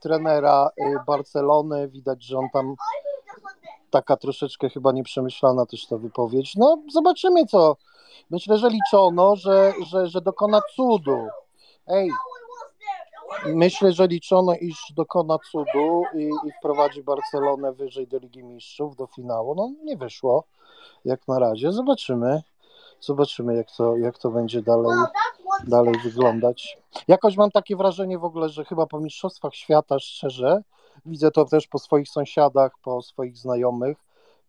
[0.01, 0.71] trenera
[1.07, 2.75] Barcelony, widać, że on tam
[3.93, 6.57] taka troszeczkę chyba nieprzemyślana też ta wypowiedź.
[6.57, 7.77] No zobaczymy co.
[8.31, 11.27] Myślę, że liczono, że, że, że dokona cudu.
[11.87, 12.11] Ej,
[13.47, 19.07] myślę, że liczono, iż dokona cudu i, i wprowadzi Barcelonę wyżej do Ligi Mistrzów, do
[19.07, 19.55] finału.
[19.55, 20.45] No nie wyszło
[21.05, 21.73] jak na razie.
[21.73, 22.43] Zobaczymy.
[23.01, 24.99] Zobaczymy, jak to, jak to będzie dalej,
[25.67, 26.79] dalej wyglądać.
[27.09, 30.63] Jakoś mam takie wrażenie w ogóle, że chyba po Mistrzostwach Świata, szczerze,
[31.07, 33.99] widzę to też po swoich sąsiadach, po swoich znajomych.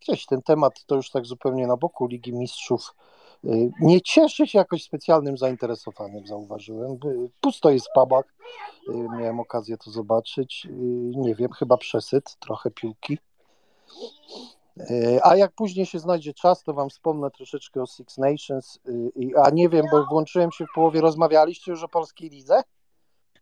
[0.00, 2.94] Gdzieś ten temat to już tak zupełnie na boku Ligi Mistrzów
[3.44, 6.98] y, nie cieszy się jakoś specjalnym zainteresowaniem, zauważyłem.
[7.40, 8.24] Pusto jest w pubach,
[8.88, 10.66] y, miałem okazję to zobaczyć.
[10.66, 10.70] Y,
[11.16, 13.18] nie wiem, chyba przesyt trochę piłki.
[15.22, 18.78] A jak później się znajdzie czas, to Wam wspomnę troszeczkę o Six Nations.
[19.44, 22.62] A nie wiem, bo włączyłem się w połowie, rozmawialiście już o polskiej lidze?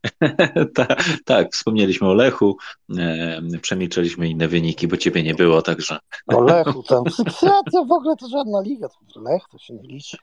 [0.77, 2.57] tak, tak, wspomnieliśmy o Lechu,
[2.99, 5.99] e, przemilczeliśmy inne wyniki, bo ciebie nie było, także.
[6.27, 7.05] O Lechu, tam
[7.73, 10.17] to w ogóle to żadna liga, to Lech to się nie liczy.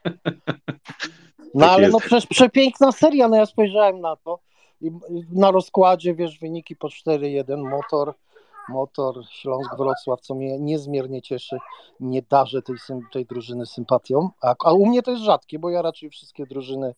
[1.54, 1.92] No tak ale jest.
[1.92, 4.38] no przecież przepiękna seria, no ja spojrzałem na to
[4.80, 4.90] i
[5.32, 8.14] na rozkładzie, wiesz, wyniki po 4-1, motor,
[8.68, 11.58] motor Śląsk Wrocław, co mnie niezmiernie cieszy,
[12.00, 12.76] nie darzę tej,
[13.12, 16.94] tej drużyny sympatią, a, a u mnie to jest rzadkie, bo ja raczej wszystkie drużyny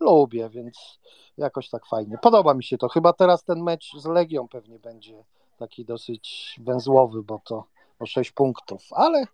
[0.00, 0.98] lubię, więc
[1.38, 2.18] jakoś tak fajnie.
[2.22, 2.88] Podoba mi się to.
[2.88, 5.24] Chyba teraz ten mecz z Legią pewnie będzie
[5.58, 7.64] taki dosyć węzłowy, bo to
[7.98, 9.24] o 6 punktów, ale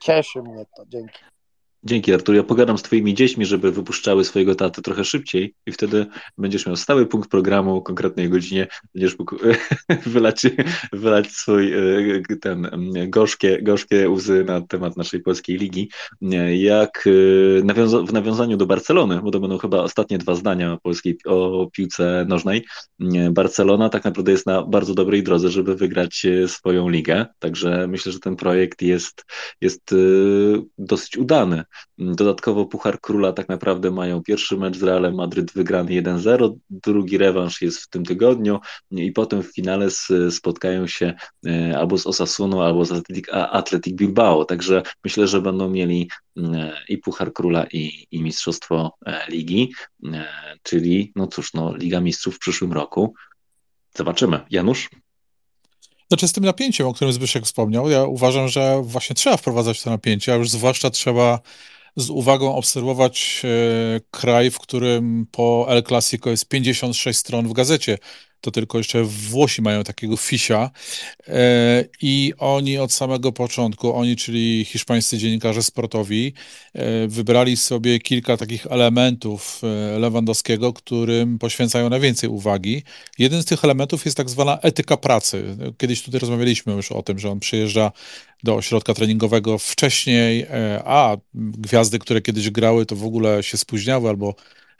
[0.00, 0.86] cieszy mnie to.
[0.86, 1.33] Dzięki.
[1.86, 2.34] Dzięki Artur.
[2.34, 6.06] Ja pogadam z twoimi dziećmi, żeby wypuszczały swojego taty trochę szybciej i wtedy
[6.38, 9.36] będziesz miał stały punkt programu o konkretnej godzinie, będziesz mógł
[10.06, 10.46] wylać,
[10.92, 12.70] wylać swój e, ten
[13.08, 15.90] gorzkie, gorzkie łzy na temat naszej polskiej ligi.
[16.56, 21.68] Jak e, w nawiązaniu do Barcelony, bo to będą chyba ostatnie dwa zdania polskiej, o
[21.72, 22.64] piłce nożnej,
[23.30, 28.12] Barcelona tak naprawdę jest na bardzo dobrej drodze, żeby wygrać e, swoją ligę, także myślę,
[28.12, 29.24] że ten projekt jest,
[29.60, 29.94] jest
[30.78, 31.64] dosyć udany.
[31.98, 37.62] Dodatkowo Puchar Króla tak naprawdę mają pierwszy mecz z Realem Madryt wygrany 1-0, drugi rewanż
[37.62, 38.60] jest w tym tygodniu
[38.90, 39.88] i potem w finale
[40.30, 41.14] spotkają się
[41.46, 43.02] e, albo z Osasuną, albo z
[43.32, 44.44] Atletic, Bilbao.
[44.44, 49.72] Także myślę, że będą mieli e, i Puchar Króla, i, i Mistrzostwo e, Ligi,
[50.62, 53.14] czyli no cóż, no, Liga Mistrzów w przyszłym roku.
[53.96, 54.40] Zobaczymy.
[54.50, 54.90] Janusz?
[56.08, 59.90] Znaczy z tym napięciem, o którym Zbyszek wspomniał, ja uważam, że właśnie trzeba wprowadzać to
[59.90, 61.40] napięcie, a już zwłaszcza trzeba
[61.96, 67.98] z uwagą obserwować e, kraj, w którym po El Clasico jest 56 stron w gazecie
[68.44, 70.70] to tylko jeszcze Włosi mają takiego fisia
[71.28, 76.32] e, i oni od samego początku, oni, czyli hiszpańscy dziennikarze sportowi,
[76.72, 82.82] e, wybrali sobie kilka takich elementów e, Lewandowskiego, którym poświęcają najwięcej uwagi.
[83.18, 85.56] Jeden z tych elementów jest tak zwana etyka pracy.
[85.78, 87.92] Kiedyś tutaj rozmawialiśmy już o tym, że on przyjeżdża
[88.42, 90.46] do ośrodka treningowego wcześniej,
[90.84, 94.34] a gwiazdy, które kiedyś grały, to w ogóle się spóźniały albo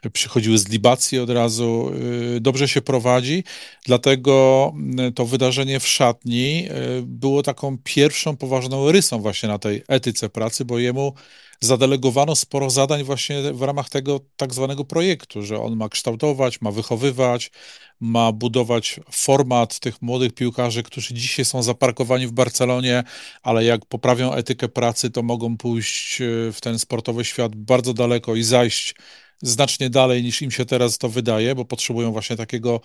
[0.09, 1.91] przychodziły z libacji od razu,
[2.35, 3.43] y, dobrze się prowadzi,
[3.85, 4.73] dlatego
[5.09, 6.67] y, to wydarzenie w szatni
[6.99, 11.13] y, było taką pierwszą poważną rysą właśnie na tej etyce pracy, bo jemu
[11.59, 16.71] zadelegowano sporo zadań właśnie w ramach tego tak zwanego projektu, że on ma kształtować, ma
[16.71, 17.51] wychowywać,
[17.99, 23.03] ma budować format tych młodych piłkarzy, którzy dzisiaj są zaparkowani w Barcelonie,
[23.43, 26.17] ale jak poprawią etykę pracy, to mogą pójść
[26.53, 28.95] w ten sportowy świat bardzo daleko i zajść
[29.41, 32.81] znacznie dalej niż im się teraz to wydaje, bo potrzebują właśnie takiego,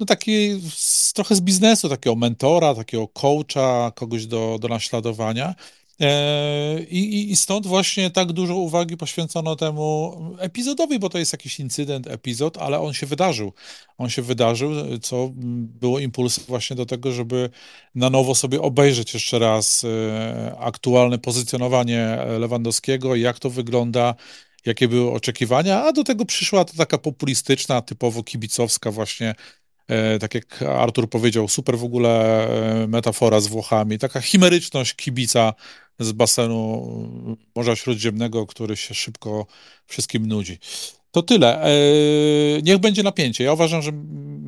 [0.00, 0.60] no taki
[1.14, 5.54] trochę z biznesu, takiego mentora, takiego coacha, kogoś do, do naśladowania.
[6.00, 11.60] E, I, I stąd właśnie tak dużo uwagi poświęcono temu epizodowi, bo to jest jakiś
[11.60, 13.52] incydent, epizod, ale on się wydarzył.
[13.98, 14.70] On się wydarzył,
[15.02, 15.30] co
[15.80, 17.50] było impulsem właśnie do tego, żeby
[17.94, 24.14] na nowo sobie obejrzeć jeszcze raz e, aktualne pozycjonowanie Lewandowskiego, jak to wygląda
[24.66, 29.34] jakie były oczekiwania, a do tego przyszła to taka populistyczna, typowo kibicowska właśnie,
[29.88, 32.44] e, tak jak Artur powiedział, super w ogóle
[32.82, 35.54] e, metafora z Włochami, taka chimeryczność kibica
[35.98, 36.86] z basenu
[37.56, 39.46] Morza Śródziemnego, który się szybko
[39.86, 40.58] wszystkim nudzi.
[41.10, 41.62] To tyle.
[41.62, 41.70] E,
[42.62, 43.44] niech będzie napięcie.
[43.44, 43.92] Ja uważam, że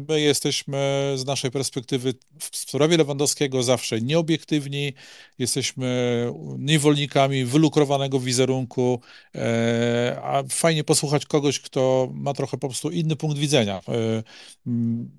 [0.09, 4.93] my jesteśmy z naszej perspektywy w sprawie Lewandowskiego zawsze nieobiektywni,
[5.39, 6.27] jesteśmy
[6.59, 9.01] niewolnikami wylukrowanego wizerunku,
[9.35, 14.23] e, a fajnie posłuchać kogoś, kto ma trochę po prostu inny punkt widzenia, e,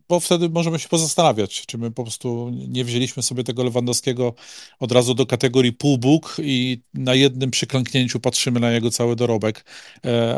[0.10, 4.34] bo wtedy możemy się pozastanawiać, czy my po prostu nie wzięliśmy sobie tego Lewandowskiego
[4.80, 9.65] od razu do kategorii półbóg i na jednym przyklęknięciu patrzymy na jego cały dorobek.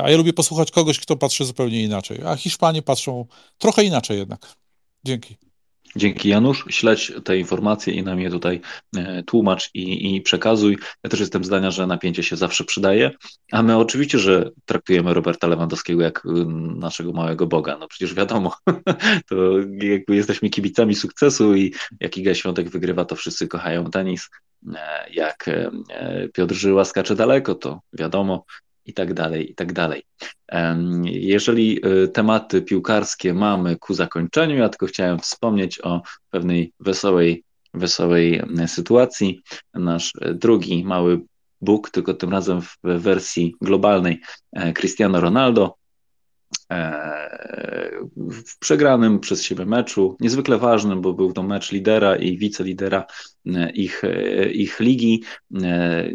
[0.03, 2.19] A ja lubię posłuchać kogoś, ktoś, kto patrzy zupełnie inaczej.
[2.25, 3.25] A Hiszpanie patrzą
[3.57, 4.55] trochę inaczej jednak.
[5.03, 5.35] Dzięki.
[5.95, 8.61] Dzięki Janusz, śledź te informacje i nam je tutaj
[8.97, 10.77] e, tłumacz i, i, przekazuj.
[11.03, 13.11] Ja też jestem zdania, że napięcie się zawsze przydaje,
[13.51, 16.29] a my oczywiście, że traktujemy Roberta Lewandowskiego jak y,
[16.75, 17.77] naszego małego Boga.
[17.77, 18.55] No przecież wiadomo,
[19.29, 19.35] to
[19.81, 24.29] jakby jesteśmy kibicami sukcesu i jak Iga Świątek wygrywa, to wszyscy kochają tenis.
[24.75, 25.71] E, jak e,
[26.33, 28.45] Piotr Żyła skacze daleko, to wiadomo,
[28.85, 30.03] i tak dalej, i tak dalej.
[31.03, 37.43] Jeżeli e, tematy piłkarskie mamy ku zakończeniu, ja tylko chciałem wspomnieć o pewnej wesołej,
[37.73, 39.41] wesołej e, sytuacji.
[39.73, 41.21] Nasz e, drugi mały
[41.61, 44.21] Bóg, tylko tym razem w wersji globalnej,
[44.73, 45.75] Cristiano Ronaldo,
[48.15, 53.05] w przegranym przez siebie meczu, niezwykle ważnym, bo był to mecz lidera i wicelidera
[53.73, 54.01] ich,
[54.51, 55.23] ich ligi.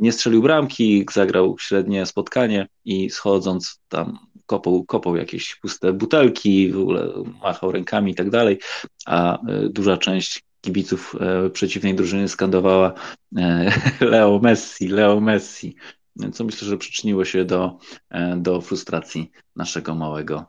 [0.01, 6.81] Nie strzelił bramki, zagrał średnie spotkanie i schodząc tam kopał, kopał jakieś puste butelki, w
[6.81, 7.09] ogóle
[7.43, 8.59] machał rękami i tak dalej,
[9.07, 9.39] a
[9.71, 11.17] duża część kibiców
[11.53, 12.93] przeciwnej drużyny skandowała
[14.01, 15.77] Leo Messi, Leo Messi
[16.33, 17.79] co myślę, że przyczyniło się do,
[18.11, 20.47] e, do frustracji naszego małego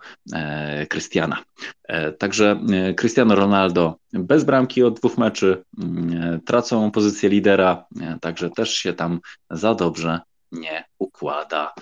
[0.89, 1.43] Krystiana.
[1.84, 7.85] E, także e, Cristiano Ronaldo bez bramki od dwóch meczy, mm, tracą pozycję lidera,
[8.22, 9.19] także też się tam
[9.49, 10.19] za dobrze
[10.52, 11.73] nie układa.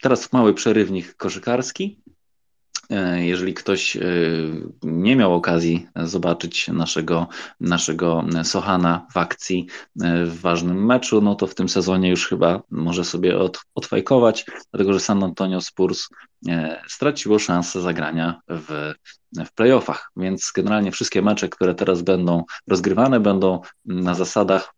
[0.00, 2.01] Teraz mały przerywnik koszykarski.
[2.90, 4.00] E, jeżeli ktoś e,
[4.82, 7.28] nie miał okazji zobaczyć naszego,
[7.60, 9.66] naszego Sohana w akcji
[10.02, 14.46] e, w ważnym meczu, no to w tym sezonie już chyba może sobie od, odfajkować,
[14.72, 16.08] dlatego że San Antonio Spurs
[16.88, 18.92] straciło szansę zagrania w,
[19.46, 20.10] w playoffach.
[20.16, 24.74] Więc generalnie wszystkie mecze, które teraz będą rozgrywane, będą na zasadach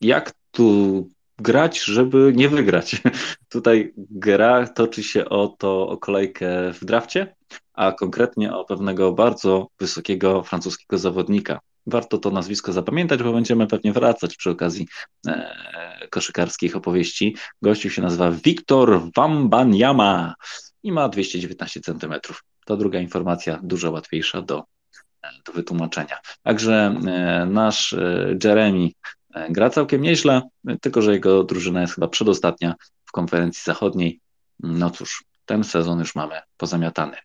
[0.00, 1.08] jak tu
[1.40, 3.02] grać, żeby nie wygrać.
[3.48, 7.34] Tutaj gra toczy się o to, o kolejkę w drafcie,
[7.74, 11.60] a konkretnie o pewnego bardzo wysokiego francuskiego zawodnika.
[11.86, 14.86] Warto to nazwisko zapamiętać, bo będziemy pewnie wracać przy okazji
[15.26, 17.36] e, koszykarskich opowieści.
[17.62, 20.34] Gościu się nazywa Wiktor Wambanyama
[20.82, 22.44] i ma 219 centymetrów.
[22.66, 24.62] To druga informacja, dużo łatwiejsza do,
[25.46, 26.18] do wytłumaczenia.
[26.42, 29.19] Także e, nasz e, Jeremy E,
[29.50, 30.42] gra całkiem nieźle,
[30.80, 32.74] tylko że jego drużyna jest chyba przedostatnia
[33.04, 34.20] w konferencji zachodniej.
[34.60, 37.16] No cóż, ten sezon już mamy pozamiatany.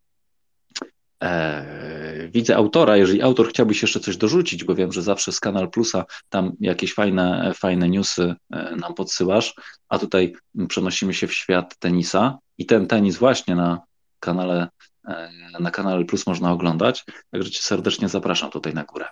[1.21, 5.69] Eee, widzę autora, jeżeli autor chciałbyś jeszcze coś dorzucić, bo wiem, że zawsze z Kanal
[5.69, 9.53] Plusa tam jakieś fajne, fajne newsy e, nam podsyłasz,
[9.89, 10.33] a tutaj
[10.69, 13.81] przenosimy się w świat tenisa i ten tenis właśnie na
[14.19, 14.67] kanale,
[15.07, 19.05] e, na kanale Plus można oglądać, także cię serdecznie zapraszam tutaj na górę.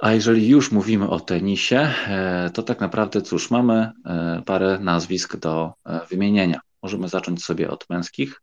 [0.00, 5.36] A jeżeli już mówimy o tenisie, e, to tak naprawdę cóż, mamy e, parę nazwisk
[5.36, 6.60] do e, wymienienia.
[6.82, 8.42] Możemy zacząć sobie od męskich,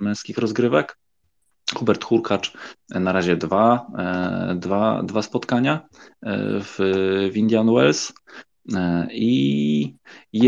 [0.00, 0.98] męskich rozgrywek.
[1.74, 2.52] Hubert Hurkacz
[2.90, 3.86] na razie dwa,
[4.54, 5.80] dwa, dwa spotkania
[6.62, 6.74] w,
[7.32, 8.12] w Indian Wells.
[8.74, 9.94] E, I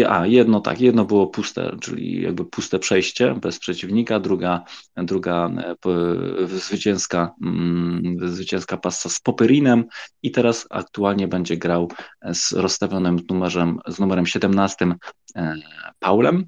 [0.09, 4.65] a, jedno tak, jedno było puste, czyli jakby puste przejście bez przeciwnika, druga,
[4.97, 9.85] druga e, zwycięska, mm, zwycięska passa z Poperinem
[10.23, 11.91] i teraz aktualnie będzie grał
[12.33, 14.95] z rozstawionym numerem, z numerem 17
[15.37, 15.55] e,
[15.99, 16.47] Paulem.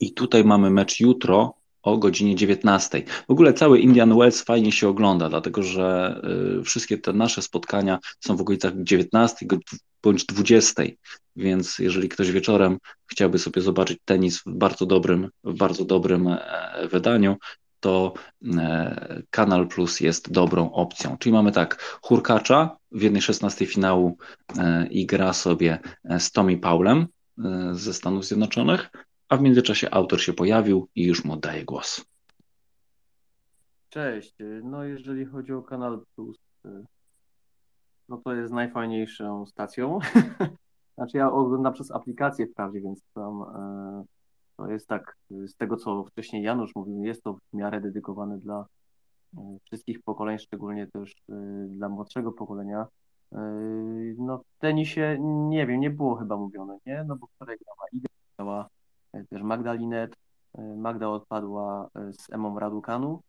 [0.00, 1.54] I tutaj mamy mecz jutro
[1.86, 3.02] o godzinie 19.
[3.28, 6.20] W ogóle cały Indian Wells fajnie się ogląda, dlatego że
[6.64, 9.46] wszystkie te nasze spotkania są w okolicach 19
[10.02, 10.82] bądź 20.
[11.36, 16.40] Więc jeżeli ktoś wieczorem chciałby sobie zobaczyć tenis w bardzo dobrym, w bardzo dobrym e,
[16.92, 17.36] wydaniu,
[17.80, 18.14] to
[18.58, 21.16] e, Kanal Plus jest dobrą opcją.
[21.18, 24.18] Czyli mamy tak, Hurkacza w jednej 16 finału
[24.58, 25.78] e, i gra sobie
[26.18, 27.06] z Tommy Paulem
[27.72, 28.90] ze Stanów Zjednoczonych,
[29.28, 32.04] a w międzyczasie autor się pojawił i już mu oddaję głos.
[33.88, 34.34] Cześć.
[34.62, 36.36] No jeżeli chodzi o Kanal Plus,
[38.08, 39.98] no to jest najfajniejszą stacją.
[40.96, 44.04] znaczy ja oglądam przez aplikację wprawdzie, więc tam e,
[44.56, 48.66] to jest tak, z tego co wcześniej Janusz mówił, jest to w miarę dedykowane dla
[49.38, 51.34] e, wszystkich pokoleń, szczególnie też e,
[51.68, 52.86] dla młodszego pokolenia.
[54.18, 55.16] No w tenisie
[55.48, 57.04] nie wiem, nie było chyba mówione, nie?
[57.06, 58.08] No bo wczoraj grała Iga,
[58.38, 58.68] grała
[59.30, 60.16] też Magda Linet,
[60.54, 63.22] e, Magda odpadła e, z Emą Raducanu,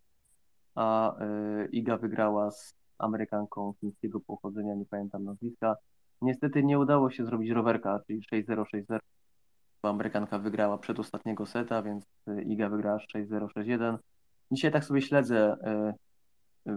[0.75, 5.75] a e, Iga wygrała z Amerykanką chińskiego pochodzenia, nie pamiętam nazwiska.
[6.21, 8.99] Niestety nie udało się zrobić rowerka, czyli 6-0, 6-0,
[9.83, 12.05] bo Amerykanka wygrała przedostatniego seta, więc
[12.45, 13.97] Iga wygrała 6-0, 6-1.
[14.51, 15.57] Dzisiaj tak sobie śledzę,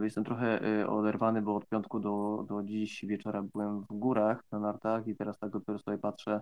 [0.03, 4.59] Jestem trochę y, oderwany, bo od piątku do, do dziś wieczora byłem w górach na
[4.59, 6.41] nartach i teraz tak dopiero sobie patrzę.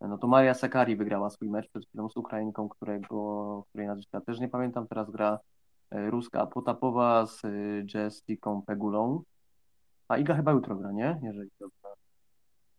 [0.00, 4.40] No to Maria Sakari wygrała swój mecz przed chwilą z Ukrainką, którego, której nazwiska też
[4.40, 4.86] nie pamiętam.
[4.88, 5.38] Teraz gra
[5.94, 9.22] y, Ruska Potapowa z y, Jessiką Pegulą.
[10.08, 11.20] A Iga chyba jutro gra, nie?
[11.22, 11.88] Jeżeli dobrze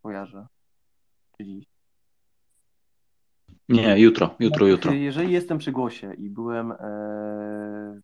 [0.02, 0.48] kojarzę.
[1.38, 1.66] Czy dziś.
[3.70, 4.92] Nie, jutro, jutro, jutro.
[4.92, 8.02] Jeżeli jestem przy głosie i byłem e,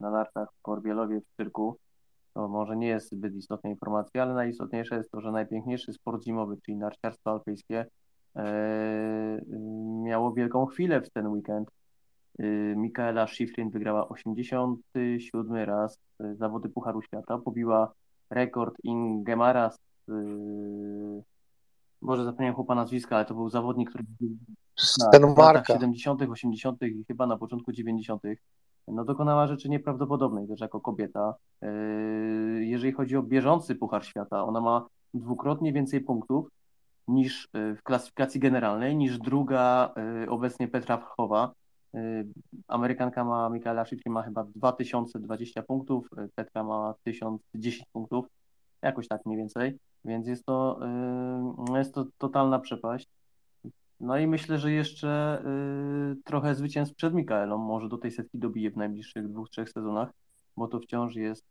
[0.00, 1.78] na nartach w Korbielowie w cyrku,
[2.34, 6.56] to może nie jest zbyt istotna informacja, ale najistotniejsze jest to, że najpiękniejszy sport zimowy,
[6.64, 7.86] czyli narciarstwo alpejskie, e,
[10.02, 11.70] miało wielką chwilę w ten weekend.
[12.38, 12.44] E,
[12.76, 17.92] Mikaela Schifrin wygrała 87 raz e, zawody Pucharu Świata, pobiła
[18.30, 20.12] rekord Ingemara z, e,
[22.02, 24.04] może zapomniałem chłopa nazwiska, ale to był zawodnik, który
[24.76, 25.72] Z w latach Denmarka.
[25.72, 26.82] 70., 80.
[26.82, 28.22] i chyba na początku 90.
[28.88, 31.34] No dokonała rzeczy nieprawdopodobnej też jako kobieta.
[32.58, 36.48] Jeżeli chodzi o bieżący Puchar Świata, ona ma dwukrotnie więcej punktów
[37.08, 41.52] niż yy, w klasyfikacji generalnej, niż druga yy, obecnie Petra Wchowa.
[41.94, 42.26] Yy,
[42.68, 48.26] Amerykanka ma, Michaela Schifrin ma chyba 2020 punktów, Petra ma 1010 punktów,
[48.82, 50.80] jakoś tak mniej więcej, więc jest to,
[51.70, 53.06] yy, jest to totalna przepaść.
[54.00, 55.42] No i myślę, że jeszcze
[56.24, 60.10] trochę zwycięstw przed Mikaelą może do tej setki dobije w najbliższych dwóch, trzech sezonach,
[60.56, 61.44] bo to wciąż jest,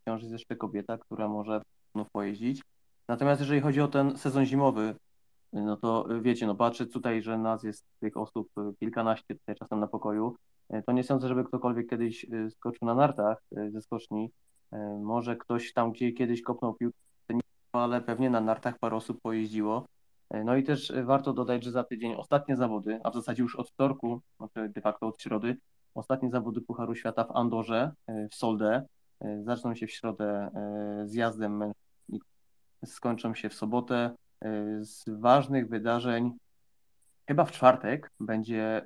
[0.00, 1.62] wciąż jest jeszcze kobieta, która może
[1.94, 2.62] znów pojeździć.
[3.08, 4.94] Natomiast jeżeli chodzi o ten sezon zimowy,
[5.52, 9.54] no to y, wiecie, no patrzę tutaj, że nas jest tych osób y, kilkanaście tutaj
[9.54, 10.36] czasem na pokoju,
[10.74, 14.30] y, to nie sądzę, żeby ktokolwiek kiedyś skoczył na nartach ze skoczni.
[15.02, 16.98] Może ktoś tam gdzie kiedyś kopnął piłkę,
[17.72, 19.86] ale pewnie na nartach parę osób pojeździło.
[20.44, 23.70] No i też warto dodać, że za tydzień ostatnie zawody, a w zasadzie już od
[23.70, 25.56] wtorku, znaczy de facto od środy,
[25.94, 27.92] ostatnie zawody Pucharu Świata w Andorze,
[28.30, 28.86] w Solde.
[29.42, 30.50] Zaczną się w środę
[31.04, 31.72] zjazdem
[32.84, 34.10] skończą się w sobotę.
[34.80, 36.32] Z ważnych wydarzeń,
[37.26, 38.82] chyba w czwartek, będzie,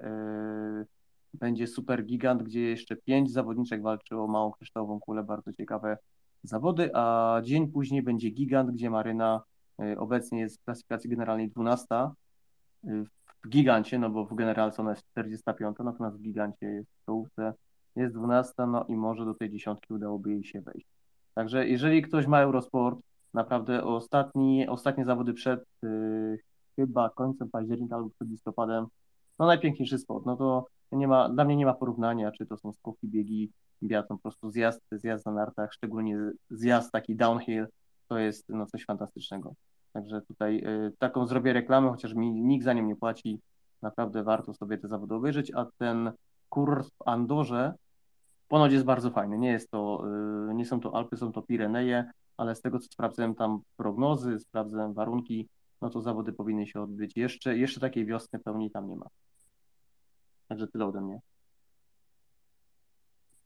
[1.34, 5.98] będzie Super Gigant, gdzie jeszcze pięć zawodniczek walczy o małą kryształową kulę, bardzo ciekawe
[6.42, 9.42] zawody, a dzień później będzie Gigant, gdzie Maryna
[9.80, 11.86] Y, Obecnie jest w klasyfikacji generalnej 12
[12.84, 13.04] y,
[13.44, 17.54] w gigancie, no bo w generalce ona jest 45, natomiast w gigancie jest w czołówce
[17.96, 20.86] jest 12, no i może do tej dziesiątki udałoby jej się wejść.
[21.34, 23.00] Także jeżeli ktoś ma Eurosport,
[23.34, 26.38] naprawdę ostatni, ostatnie zawody przed yy,
[26.76, 28.86] chyba końcem października albo przed listopadem,
[29.38, 32.72] no najpiękniejszy sport, no to nie ma, dla mnie nie ma porównania, czy to są
[32.72, 33.50] skoki, biegi,
[33.82, 36.18] biaton, po prostu zjazd, zjazd na nartach, szczególnie
[36.50, 37.66] zjazd taki downhill,
[38.08, 39.54] to jest no, coś fantastycznego.
[39.92, 43.40] Także tutaj y, taką zrobię reklamę, chociaż mi nikt za nią nie płaci.
[43.82, 46.12] Naprawdę warto sobie te zawody obejrzeć, a ten
[46.48, 47.74] kurs w Andorze
[48.48, 49.38] ponoć jest bardzo fajny.
[49.38, 50.04] Nie jest to,
[50.50, 54.38] y, nie są to Alpy, są to Pireneje, ale z tego co sprawdzałem tam prognozy,
[54.38, 55.48] sprawdzałem warunki,
[55.80, 57.16] no to zawody powinny się odbyć.
[57.16, 59.06] Jeszcze, jeszcze takiej wiosny pełni tam nie ma.
[60.48, 61.20] Także tyle ode mnie.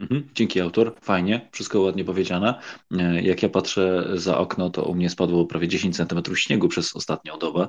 [0.01, 2.61] Mhm, Dzięki autor, fajnie, wszystko ładnie powiedziane.
[2.99, 6.97] E, Jak ja patrzę za okno, to u mnie spadło prawie 10 cm śniegu przez
[6.97, 7.69] ostatnią dobę.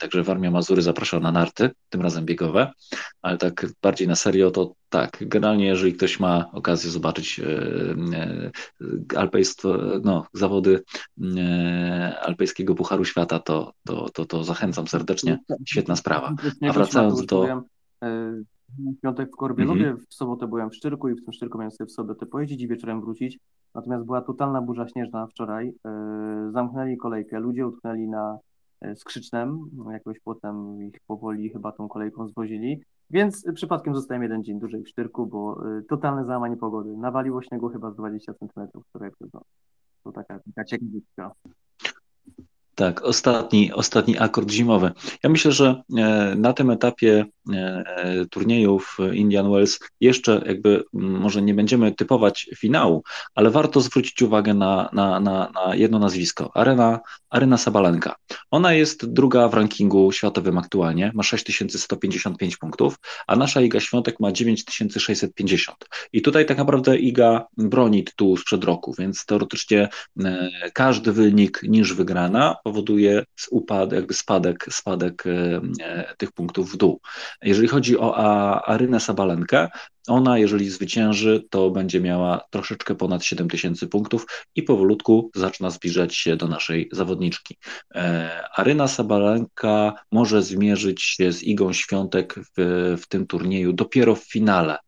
[0.00, 2.72] Także Warmia Mazury zaprasza na narty, tym razem biegowe,
[3.22, 7.44] ale tak bardziej na serio to tak, generalnie jeżeli ktoś ma okazję zobaczyć e,
[8.18, 10.82] e, alpejstwo, no, zawody
[11.36, 16.34] e, alpejskiego Pucharu Świata, to, to, to, to zachęcam serdecznie, świetna sprawa.
[16.68, 17.62] A wracając do...
[18.78, 21.88] W piątek w Korbielowie, w sobotę byłem w Szczyrku i w tym Szczyrku miałem sobie
[21.88, 23.38] w sobotę pojeździć i wieczorem wrócić.
[23.74, 25.72] Natomiast była totalna burza śnieżna wczoraj.
[25.86, 28.38] E, Zamknęli kolejkę, ludzie utknęli na
[28.94, 32.82] skrzycznem, no, jakoś potem ich powoli chyba tą kolejką zwozili.
[33.10, 36.96] Więc przypadkiem zostałem jeden dzień dłużej w Szczyrku, bo e, totalne załamanie pogody.
[36.96, 39.44] Nawaliło śniegu chyba z 20 cm wczoraj przez noc.
[40.04, 41.32] To taka, taka ciekawostka.
[42.80, 44.92] Tak, ostatni, ostatni akord zimowy.
[45.22, 47.24] Ja myślę, że e, na tym etapie
[48.30, 53.02] turniejów Indian Wells jeszcze jakby może nie będziemy typować finału,
[53.34, 56.50] ale warto zwrócić uwagę na, na, na, na jedno nazwisko.
[56.54, 57.00] Arena,
[57.30, 58.14] Arena Sabalenka.
[58.50, 62.96] Ona jest druga w rankingu światowym aktualnie, ma 6155 punktów,
[63.26, 65.76] a nasza Iga Świątek ma 9650.
[66.12, 69.88] I tutaj tak naprawdę Iga broni tytułu sprzed roku, więc teoretycznie
[70.72, 73.24] każdy wynik niż wygrana powoduje
[74.12, 75.24] spadek, spadek
[76.18, 77.00] tych punktów w dół.
[77.42, 78.16] Jeżeli chodzi o
[78.66, 79.68] Arynę Sabalenkę,
[80.08, 86.36] ona, jeżeli zwycięży, to będzie miała troszeczkę ponad 7000 punktów i powolutku zaczyna zbliżać się
[86.36, 87.56] do naszej zawodniczki.
[87.94, 94.24] E, Aryna Sabalenka może zmierzyć się z Igą Świątek w, w tym turnieju dopiero w
[94.24, 94.78] finale.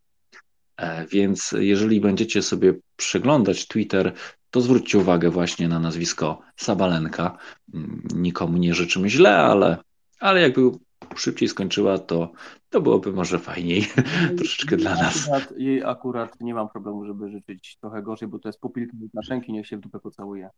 [0.76, 4.12] E, więc jeżeli będziecie sobie przeglądać Twitter,
[4.52, 7.38] to zwróćcie uwagę właśnie na nazwisko Sabalenka.
[7.74, 9.76] Mm, nikomu nie życzymy źle, ale,
[10.20, 10.70] ale jakby
[11.16, 12.32] szybciej skończyła, to,
[12.70, 13.86] to byłoby może fajniej
[14.38, 15.28] troszeczkę dla nas.
[15.28, 19.52] Akurat, jej akurat nie mam problemu, żeby życzyć trochę gorzej, bo to jest pupilka Łukaszenki,
[19.52, 20.50] niech się w dupę pocałuje.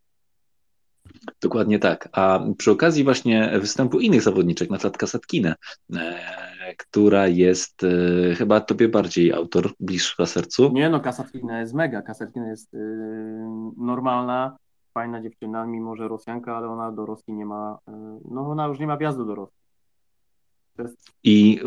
[1.42, 2.08] Dokładnie tak.
[2.12, 5.54] A przy okazji właśnie występu innych zawodniczek, na przykład Kasetkinę,
[5.96, 10.72] e, która jest e, chyba tobie bardziej autor, bliższa sercu.
[10.72, 12.02] Nie no, Kasetkina jest mega.
[12.02, 12.78] Kasetkina jest e,
[13.76, 14.56] normalna,
[14.94, 17.78] fajna dziewczyna, mimo że Rosjanka, ale ona do Rosji nie ma,
[18.30, 19.63] no ona już nie ma wjazdu do Rosji.
[21.24, 21.60] I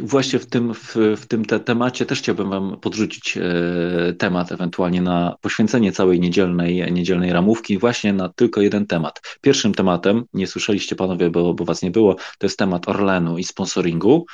[0.00, 5.02] właśnie, w tym, w, w tym te temacie też chciałbym Wam podrzucić e, temat, ewentualnie
[5.02, 9.38] na poświęcenie całej niedzielnej, niedzielnej ramówki, właśnie na tylko jeden temat.
[9.40, 13.44] Pierwszym tematem, nie słyszeliście Panowie, bo, bo Was nie było, to jest temat Orlenu i
[13.44, 14.26] sponsoringu.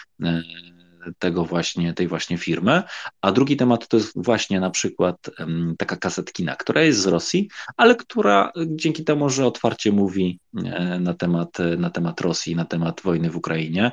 [1.06, 2.82] E, tego właśnie, tej właśnie firmy.
[3.20, 5.30] A drugi temat to jest właśnie na przykład
[5.78, 11.14] taka kasetkina, która jest z Rosji, ale która dzięki temu, że otwarcie mówi e, na
[11.14, 13.92] temat, na temat Rosji, na temat wojny w Ukrainie,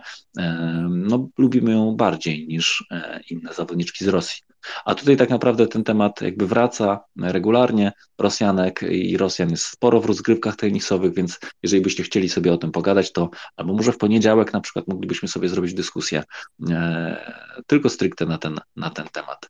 [0.89, 4.46] no, lubimy ją bardziej niż e, inne zawodniczki z Rosji.
[4.85, 7.91] A tutaj tak naprawdę ten temat jakby wraca regularnie.
[8.18, 12.72] Rosjanek i Rosjan jest sporo w rozgrywkach tenisowych, więc jeżeli byście chcieli sobie o tym
[12.72, 16.23] pogadać, to albo może w poniedziałek na przykład moglibyśmy sobie zrobić dyskusję
[16.69, 17.34] e,
[17.68, 19.49] tylko stricte na ten, na ten temat.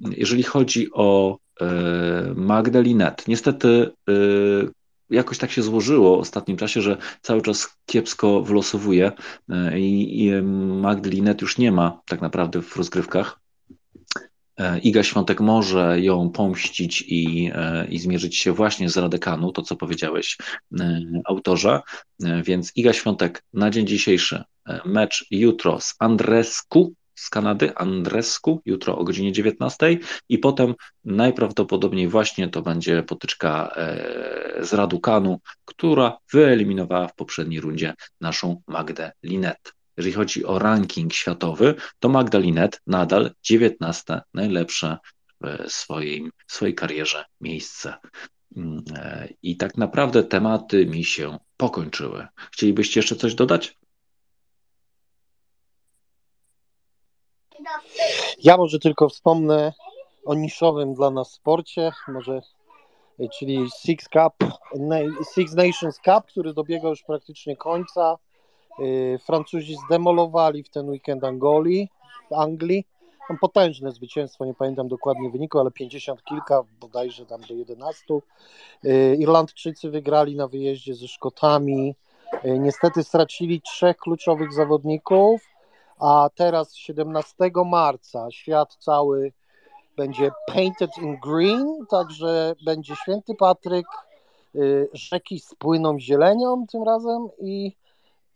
[0.00, 1.66] Jeżeli chodzi o e,
[2.36, 4.12] Magdalinet, niestety e,
[5.10, 9.12] jakoś tak się złożyło w ostatnim czasie, że cały czas kiepsko wylosowuje
[9.48, 13.40] e, i, i Magdalinet już nie ma tak naprawdę w rozgrywkach.
[14.58, 19.62] E, Iga Świątek może ją pomścić i, e, i zmierzyć się właśnie z Radekanu, to
[19.62, 20.38] co powiedziałeś
[20.80, 21.80] e, autorze,
[22.42, 24.44] więc Iga Świątek na dzień dzisiejszy
[24.84, 29.98] mecz jutro z Andresku z Kanady, Andresku, jutro o godzinie 19
[30.28, 30.74] i potem
[31.04, 33.74] najprawdopodobniej właśnie to będzie potyczka
[34.60, 39.77] z Radukanu, która wyeliminowała w poprzedniej rundzie naszą Magdę Linet.
[39.98, 44.98] Jeżeli chodzi o ranking światowy, to Magdalinet nadal 19 najlepsze
[45.40, 47.94] w swojej, w swojej karierze miejsce.
[48.56, 52.26] Mm, e, I tak naprawdę tematy mi się pokończyły.
[52.52, 53.78] Chcielibyście jeszcze coś dodać?
[58.38, 59.72] Ja może tylko wspomnę
[60.24, 62.40] o niszowym dla nas sporcie, może,
[63.38, 64.50] czyli Six Cup,
[65.34, 68.18] Six Nations Cup, który dobiega już praktycznie końca.
[68.80, 71.88] Y, Francuzi zdemolowali w ten weekend Angolii,
[72.36, 72.86] Anglii.
[73.28, 78.20] Tam potężne zwycięstwo, nie pamiętam dokładnie wyniku, ale 50 kilka, bodajże tam do 11.
[78.84, 81.94] Y, Irlandczycy wygrali na wyjeździe ze Szkotami.
[82.44, 85.40] Y, niestety stracili trzech kluczowych zawodników,
[86.00, 87.34] a teraz 17
[87.66, 89.32] marca świat cały
[89.96, 93.86] będzie painted in green, także będzie Święty Patryk,
[94.92, 97.72] rzeki spłyną zielenią tym razem i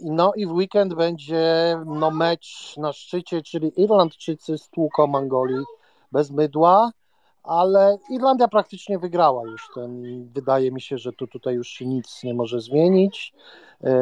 [0.00, 5.64] no i w weekend będzie no, mecz na szczycie, czyli Irlandczycy z tłuką Angolii
[6.12, 6.90] bez mydła,
[7.42, 10.02] ale Irlandia praktycznie wygrała już ten.
[10.34, 13.34] Wydaje mi się, że tu tutaj już się nic nie może zmienić.
[13.84, 13.92] E,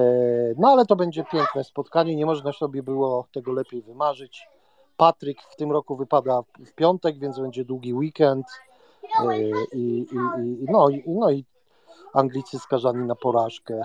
[0.58, 4.48] no ale to będzie piękne spotkanie, nie można sobie było tego lepiej wymarzyć.
[4.96, 8.46] Patryk w tym roku wypada w piątek, więc będzie długi weekend.
[9.20, 10.06] E, I, i,
[10.60, 11.44] i, no, i, no i
[12.12, 13.82] Anglicy skazani na porażkę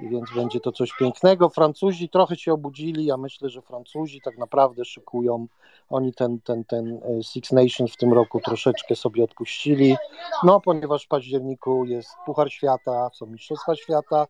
[0.00, 1.48] więc będzie to coś pięknego.
[1.48, 5.46] Francuzi trochę się obudzili, ja myślę, że Francuzi tak naprawdę szykują,
[5.90, 9.96] oni ten, ten, ten e, Six Nations w tym roku troszeczkę sobie odpuścili,
[10.44, 14.26] no ponieważ w październiku jest Puchar Świata, są Mistrzostwa Świata,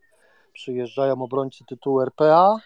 [0.53, 2.57] przyjeżdżają obrońcy tytułu RPA,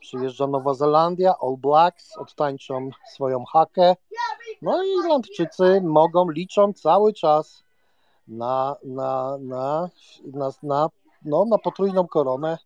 [0.00, 3.96] przyjeżdża Nowa Zelandia, All Blacks odtańczą swoją hakę,
[4.62, 7.64] no i Irlandczycy mogą, liczą cały czas
[8.28, 9.88] na, na, na,
[10.32, 10.88] na, na
[11.24, 12.58] no, na potrójną koronę.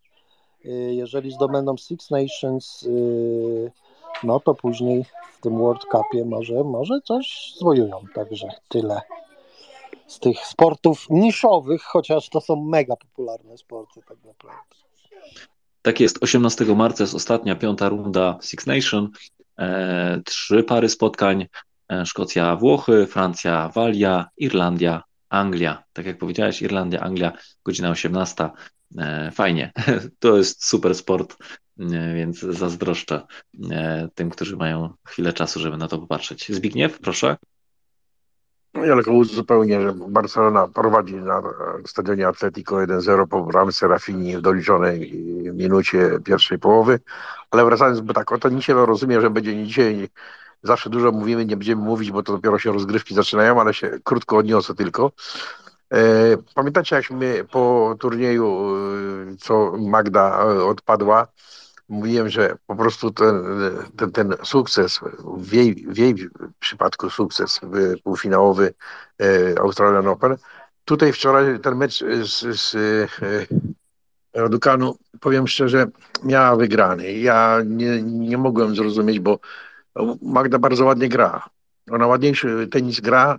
[0.64, 3.72] Y, jeżeli zdobędą Six Nations, y,
[4.24, 8.04] no to później w tym World Cupie może, może coś zwojują.
[8.14, 9.00] Także tyle
[10.06, 14.76] z tych sportów niszowych, chociaż to są mega popularne sporty tak naprawdę.
[15.82, 19.10] Tak jest, 18 marca jest ostatnia, piąta runda Six Nation,
[19.58, 21.46] e, trzy pary spotkań,
[21.92, 25.82] e, Szkocja, Włochy, Francja, Walia, Irlandia, Anglia.
[25.92, 27.32] Tak jak powiedziałeś, Irlandia, Anglia,
[27.64, 28.50] godzina 18.
[28.98, 29.72] E, fajnie,
[30.18, 31.36] to jest super sport,
[31.80, 33.26] e, więc zazdroszczę
[33.70, 36.52] e, tym, którzy mają chwilę czasu, żeby na to popatrzeć.
[36.52, 37.36] Zbigniew, proszę.
[38.74, 41.42] Ja tylko uzupełnię, że Barcelona prowadzi na
[41.86, 45.12] stadionie Atletico 1-0 po bramce Rafini w doliczonej
[45.54, 47.00] minucie pierwszej połowy,
[47.50, 50.08] ale wracając, bo tak o tenisie to rozumiem, że będzie dzisiaj
[50.62, 54.36] zawsze dużo mówimy, nie będziemy mówić, bo to dopiero się rozgrywki zaczynają, ale się krótko
[54.36, 55.12] odniosę tylko.
[55.92, 56.00] E,
[56.54, 58.76] pamiętacie, jak my po turnieju,
[59.32, 61.26] e, co Magda e, odpadła,
[61.88, 63.34] mówiłem, że po prostu ten,
[63.96, 65.00] ten, ten sukces,
[65.36, 66.14] w jej, w jej
[66.58, 67.60] przypadku sukces
[68.04, 68.74] półfinałowy
[69.60, 70.36] Australian Open,
[70.84, 72.76] tutaj wczoraj ten mecz z, z
[74.34, 75.86] Radukanu, powiem szczerze,
[76.24, 77.12] miała wygrany.
[77.12, 79.38] Ja nie, nie mogłem zrozumieć, bo
[80.22, 81.48] Magda bardzo ładnie gra.
[81.90, 83.38] Ona ładniejszy tenis gra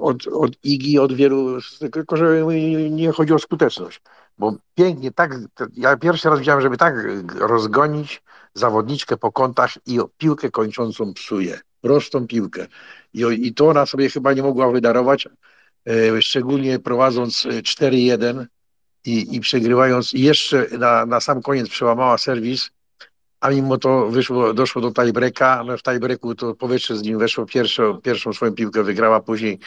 [0.00, 1.58] od, od Igi, od wielu,
[1.92, 2.42] tylko że
[2.90, 4.00] nie chodzi o skuteczność.
[4.38, 5.34] Bo pięknie, tak,
[5.76, 6.94] ja pierwszy raz widziałem, żeby tak
[7.38, 8.22] rozgonić
[8.54, 11.60] zawodniczkę po kątach i piłkę kończącą psuje.
[11.80, 12.66] Prostą piłkę.
[13.12, 15.28] I, I to ona sobie chyba nie mogła wydarować,
[16.20, 18.46] szczególnie prowadząc 4-1
[19.04, 20.14] i, i przegrywając.
[20.14, 22.70] I jeszcze na, na sam koniec przełamała serwis
[23.40, 27.46] a mimo to wyszło, doszło do tiebreaka, no w tiebreaku to powietrze z nim weszło,
[27.46, 29.58] pierwszą, pierwszą swoją piłkę wygrała, później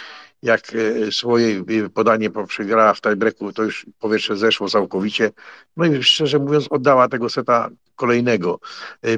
[0.44, 5.32] jak e, swoje e, podanie przegrała w tiebreaku, to już powietrze zeszło całkowicie,
[5.78, 8.60] no i szczerze mówiąc oddała tego seta kolejnego.
[9.02, 9.18] E,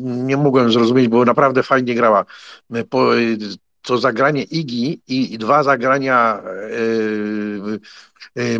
[0.00, 2.24] nie mogłem zrozumieć, bo naprawdę fajnie grała.
[2.90, 3.10] Po,
[3.82, 6.42] to zagranie Igi i dwa zagrania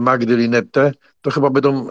[0.01, 0.93] Magdy Linette,
[1.27, 1.89] to chyba będą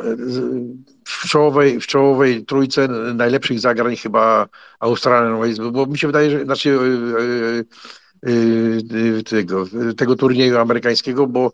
[1.05, 4.47] w czołowej, w czołowej trójce najlepszych zagrań chyba
[4.79, 6.69] Australian bo mi się wydaje, że znaczy
[8.23, 8.33] yy,
[8.91, 9.65] yy, tego,
[9.97, 11.51] tego turnieju amerykańskiego, bo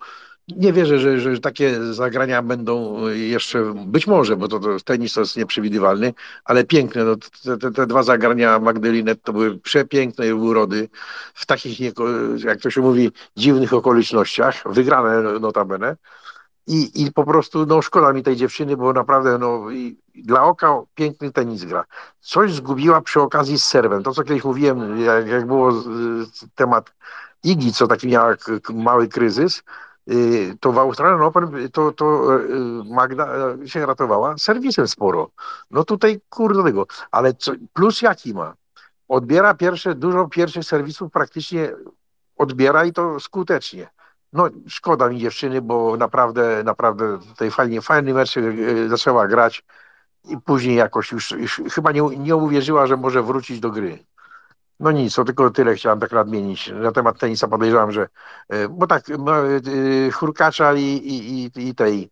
[0.48, 5.22] nie wierzę, że, że takie zagrania będą jeszcze, być może, bo to, to tenis to
[5.22, 6.14] jest nieprzewidywalny,
[6.46, 7.04] ale piękne.
[7.04, 7.16] No,
[7.58, 10.90] te, te dwa zagrania Magdalinet to były przepiękne urody
[11.34, 11.80] w takich,
[12.46, 15.96] jak to się mówi, dziwnych okolicznościach, wygrane notabene.
[16.68, 19.66] I, I po prostu no, szkoda mi tej dziewczyny, bo naprawdę no,
[20.16, 21.86] dla oka piękny tenis gra.
[22.20, 24.04] Coś zgubiła przy okazji z serwem.
[24.04, 25.74] To, co kiedyś mówiłem, jak, jak było
[26.56, 26.94] temat
[27.44, 28.36] Igi, co taki miała
[28.74, 29.64] mały kryzys,
[30.12, 32.50] y, to w Australian Open to, to y,
[32.86, 35.32] Magda y, się ratowała serwisem sporo.
[35.72, 36.88] No tutaj kurde tego.
[37.12, 38.54] Ale co, plus jaki ma?
[39.08, 41.74] Odbiera pierwsze, dużo pierwszych serwisów praktycznie
[42.38, 43.90] odbiera i to skutecznie.
[44.34, 49.64] No szkoda mi dziewczyny, bo naprawdę, naprawdę tutaj fajnie, fajny mecz e, zaczęła grać
[50.30, 54.06] i później jakoś już, już chyba nie, nie uwierzyła, że może wrócić do gry.
[54.80, 56.72] No nic, to tylko tyle chciałem tak nadmienić.
[56.82, 58.08] Na temat tenisa podejrzewam, że
[58.50, 62.12] e, bo tak, e, Hurkacza i, i, i, i tej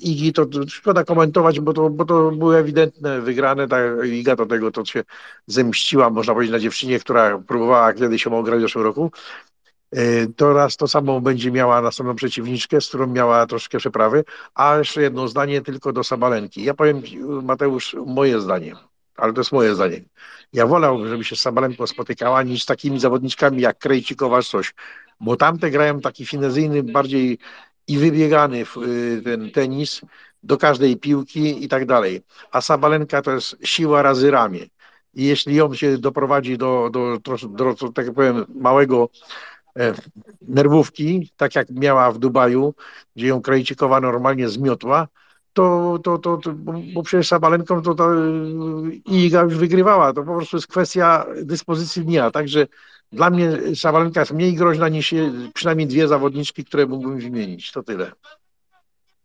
[0.00, 3.68] Igi to, szkoda komentować, bo to, bo to były ewidentne wygrane.
[3.68, 5.04] Ta Iga do tego to się
[5.46, 9.10] zemściła, można powiedzieć, na dziewczynie, która próbowała kiedyś ją ograć w zeszłym roku.
[9.92, 14.24] E, to raz to samo będzie miała następną przeciwniczkę, z którą miała troszkę przeprawy,
[14.54, 16.64] a jeszcze jedno zdanie tylko do Sabalenki.
[16.64, 17.02] Ja powiem,
[17.42, 18.74] Mateusz, moje zdanie,
[19.16, 20.04] ale to jest moje zdanie.
[20.52, 24.74] Ja wolałbym, żeby się z Sabalenką spotykała, niż z takimi zawodniczkami jak Krejcikowa coś,
[25.20, 27.38] bo tamte grają taki finezyjny, bardziej
[27.86, 30.00] i wybiegany y, ten tenis
[30.42, 32.22] do każdej piłki i tak dalej.
[32.50, 34.66] A Sabalenka to jest siła razy ramię.
[35.14, 39.08] I jeśli ją się doprowadzi do, do, do, do tak powiem, małego
[40.42, 42.74] nerwówki, tak jak miała w Dubaju,
[43.16, 45.08] gdzie ją Krajcikowa normalnie zmiotła,
[45.58, 46.52] to, to, to, to
[46.94, 48.10] bo przecież Sabalenką to, to
[49.06, 50.12] Iga już wygrywała.
[50.12, 52.30] To po prostu jest kwestia dyspozycji dnia.
[52.30, 52.66] Także
[53.12, 55.14] dla mnie Sabalenka jest mniej groźna niż
[55.54, 57.72] przynajmniej dwie zawodniczki, które mógłbym wymienić.
[57.72, 58.12] To tyle.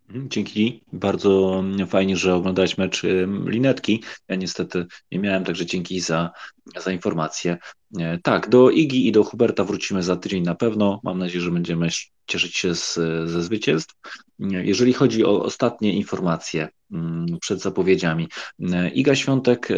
[0.10, 0.84] Dzięki.
[0.94, 3.04] Bardzo fajnie, że oglądałeś mecz
[3.46, 4.04] Linetki.
[4.28, 6.32] Ja niestety nie miałem, także dzięki za,
[6.78, 7.58] za informację.
[8.00, 11.00] E, tak, do Igi i do Huberta wrócimy za tydzień na pewno.
[11.04, 11.90] Mam nadzieję, że będziemy
[12.28, 12.94] cieszyć się z,
[13.26, 13.96] ze zwycięstw.
[14.40, 18.28] Jeżeli chodzi o ostatnie informacje mm, przed zapowiedziami,
[18.74, 19.76] e, Iga Świątek e,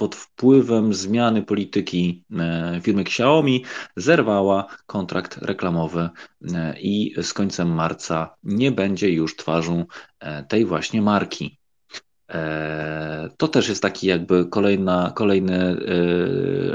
[0.00, 2.24] pod wpływem zmiany polityki
[2.82, 3.64] firmy Xiaomi
[3.96, 6.08] zerwała kontrakt reklamowy
[6.80, 9.84] i z końcem marca nie będzie już twarzą
[10.48, 11.58] tej właśnie marki.
[13.36, 15.76] To też jest taki jakby kolejna, kolejny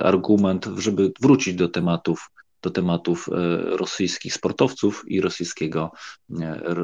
[0.03, 2.31] argument, żeby wrócić do tematów
[2.61, 3.30] do tematów
[3.65, 5.91] rosyjskich sportowców i rosyjskiego,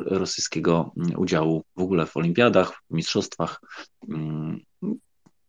[0.06, 3.62] rosyjskiego udziału w ogóle w olimpiadach, w mistrzostwach.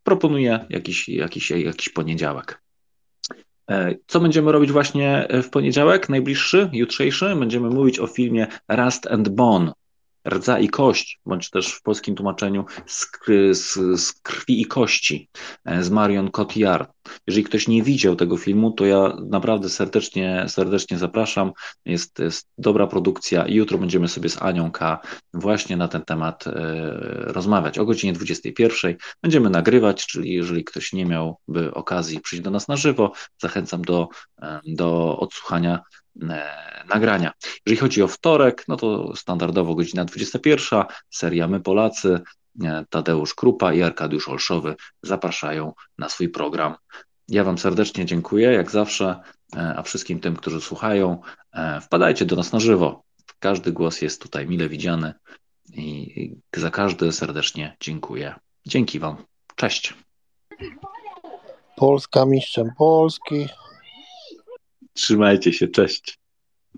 [0.03, 2.62] Proponuję jakiś, jakiś, jakiś poniedziałek.
[4.07, 7.37] Co będziemy robić właśnie w poniedziałek, najbliższy, jutrzejszy?
[7.37, 9.73] Będziemy mówić o filmie Rust and Bone
[10.29, 13.11] rdza i kość, bądź też w polskim tłumaczeniu z,
[13.53, 15.29] z, z krwi i kości
[15.65, 16.91] e, z Marion Cotillard.
[17.27, 21.53] Jeżeli ktoś nie widział tego filmu, to ja naprawdę serdecznie, serdecznie zapraszam.
[21.85, 25.01] Jest, jest dobra produkcja jutro będziemy sobie z Anią K.
[25.35, 26.53] właśnie na ten temat e,
[27.27, 27.79] rozmawiać.
[27.79, 32.77] O godzinie 21 będziemy nagrywać, czyli jeżeli ktoś nie miałby okazji przyjść do nas na
[32.77, 34.09] żywo, zachęcam do,
[34.43, 35.83] e, do odsłuchania
[36.23, 37.33] E, nagrania.
[37.66, 42.20] Jeżeli chodzi o wtorek, no to standardowo godzina 21, seria My Polacy,
[42.91, 46.74] Tadeusz Krupa i Arkadiusz Olszowy zapraszają na swój program.
[47.29, 49.20] Ja Wam serdecznie dziękuję, jak zawsze,
[49.57, 51.20] e, a wszystkim tym, którzy słuchają,
[51.83, 53.05] wpadajcie do nas na żywo.
[53.39, 55.15] Każdy głos jest tutaj mile widziany
[55.74, 58.35] i za każdy serdecznie dziękuję.
[58.66, 59.16] Dzięki Wam.
[59.57, 59.95] Cześć.
[61.77, 63.47] Polska mistrzem Polski.
[64.95, 66.22] Trzymajcie się, cześć.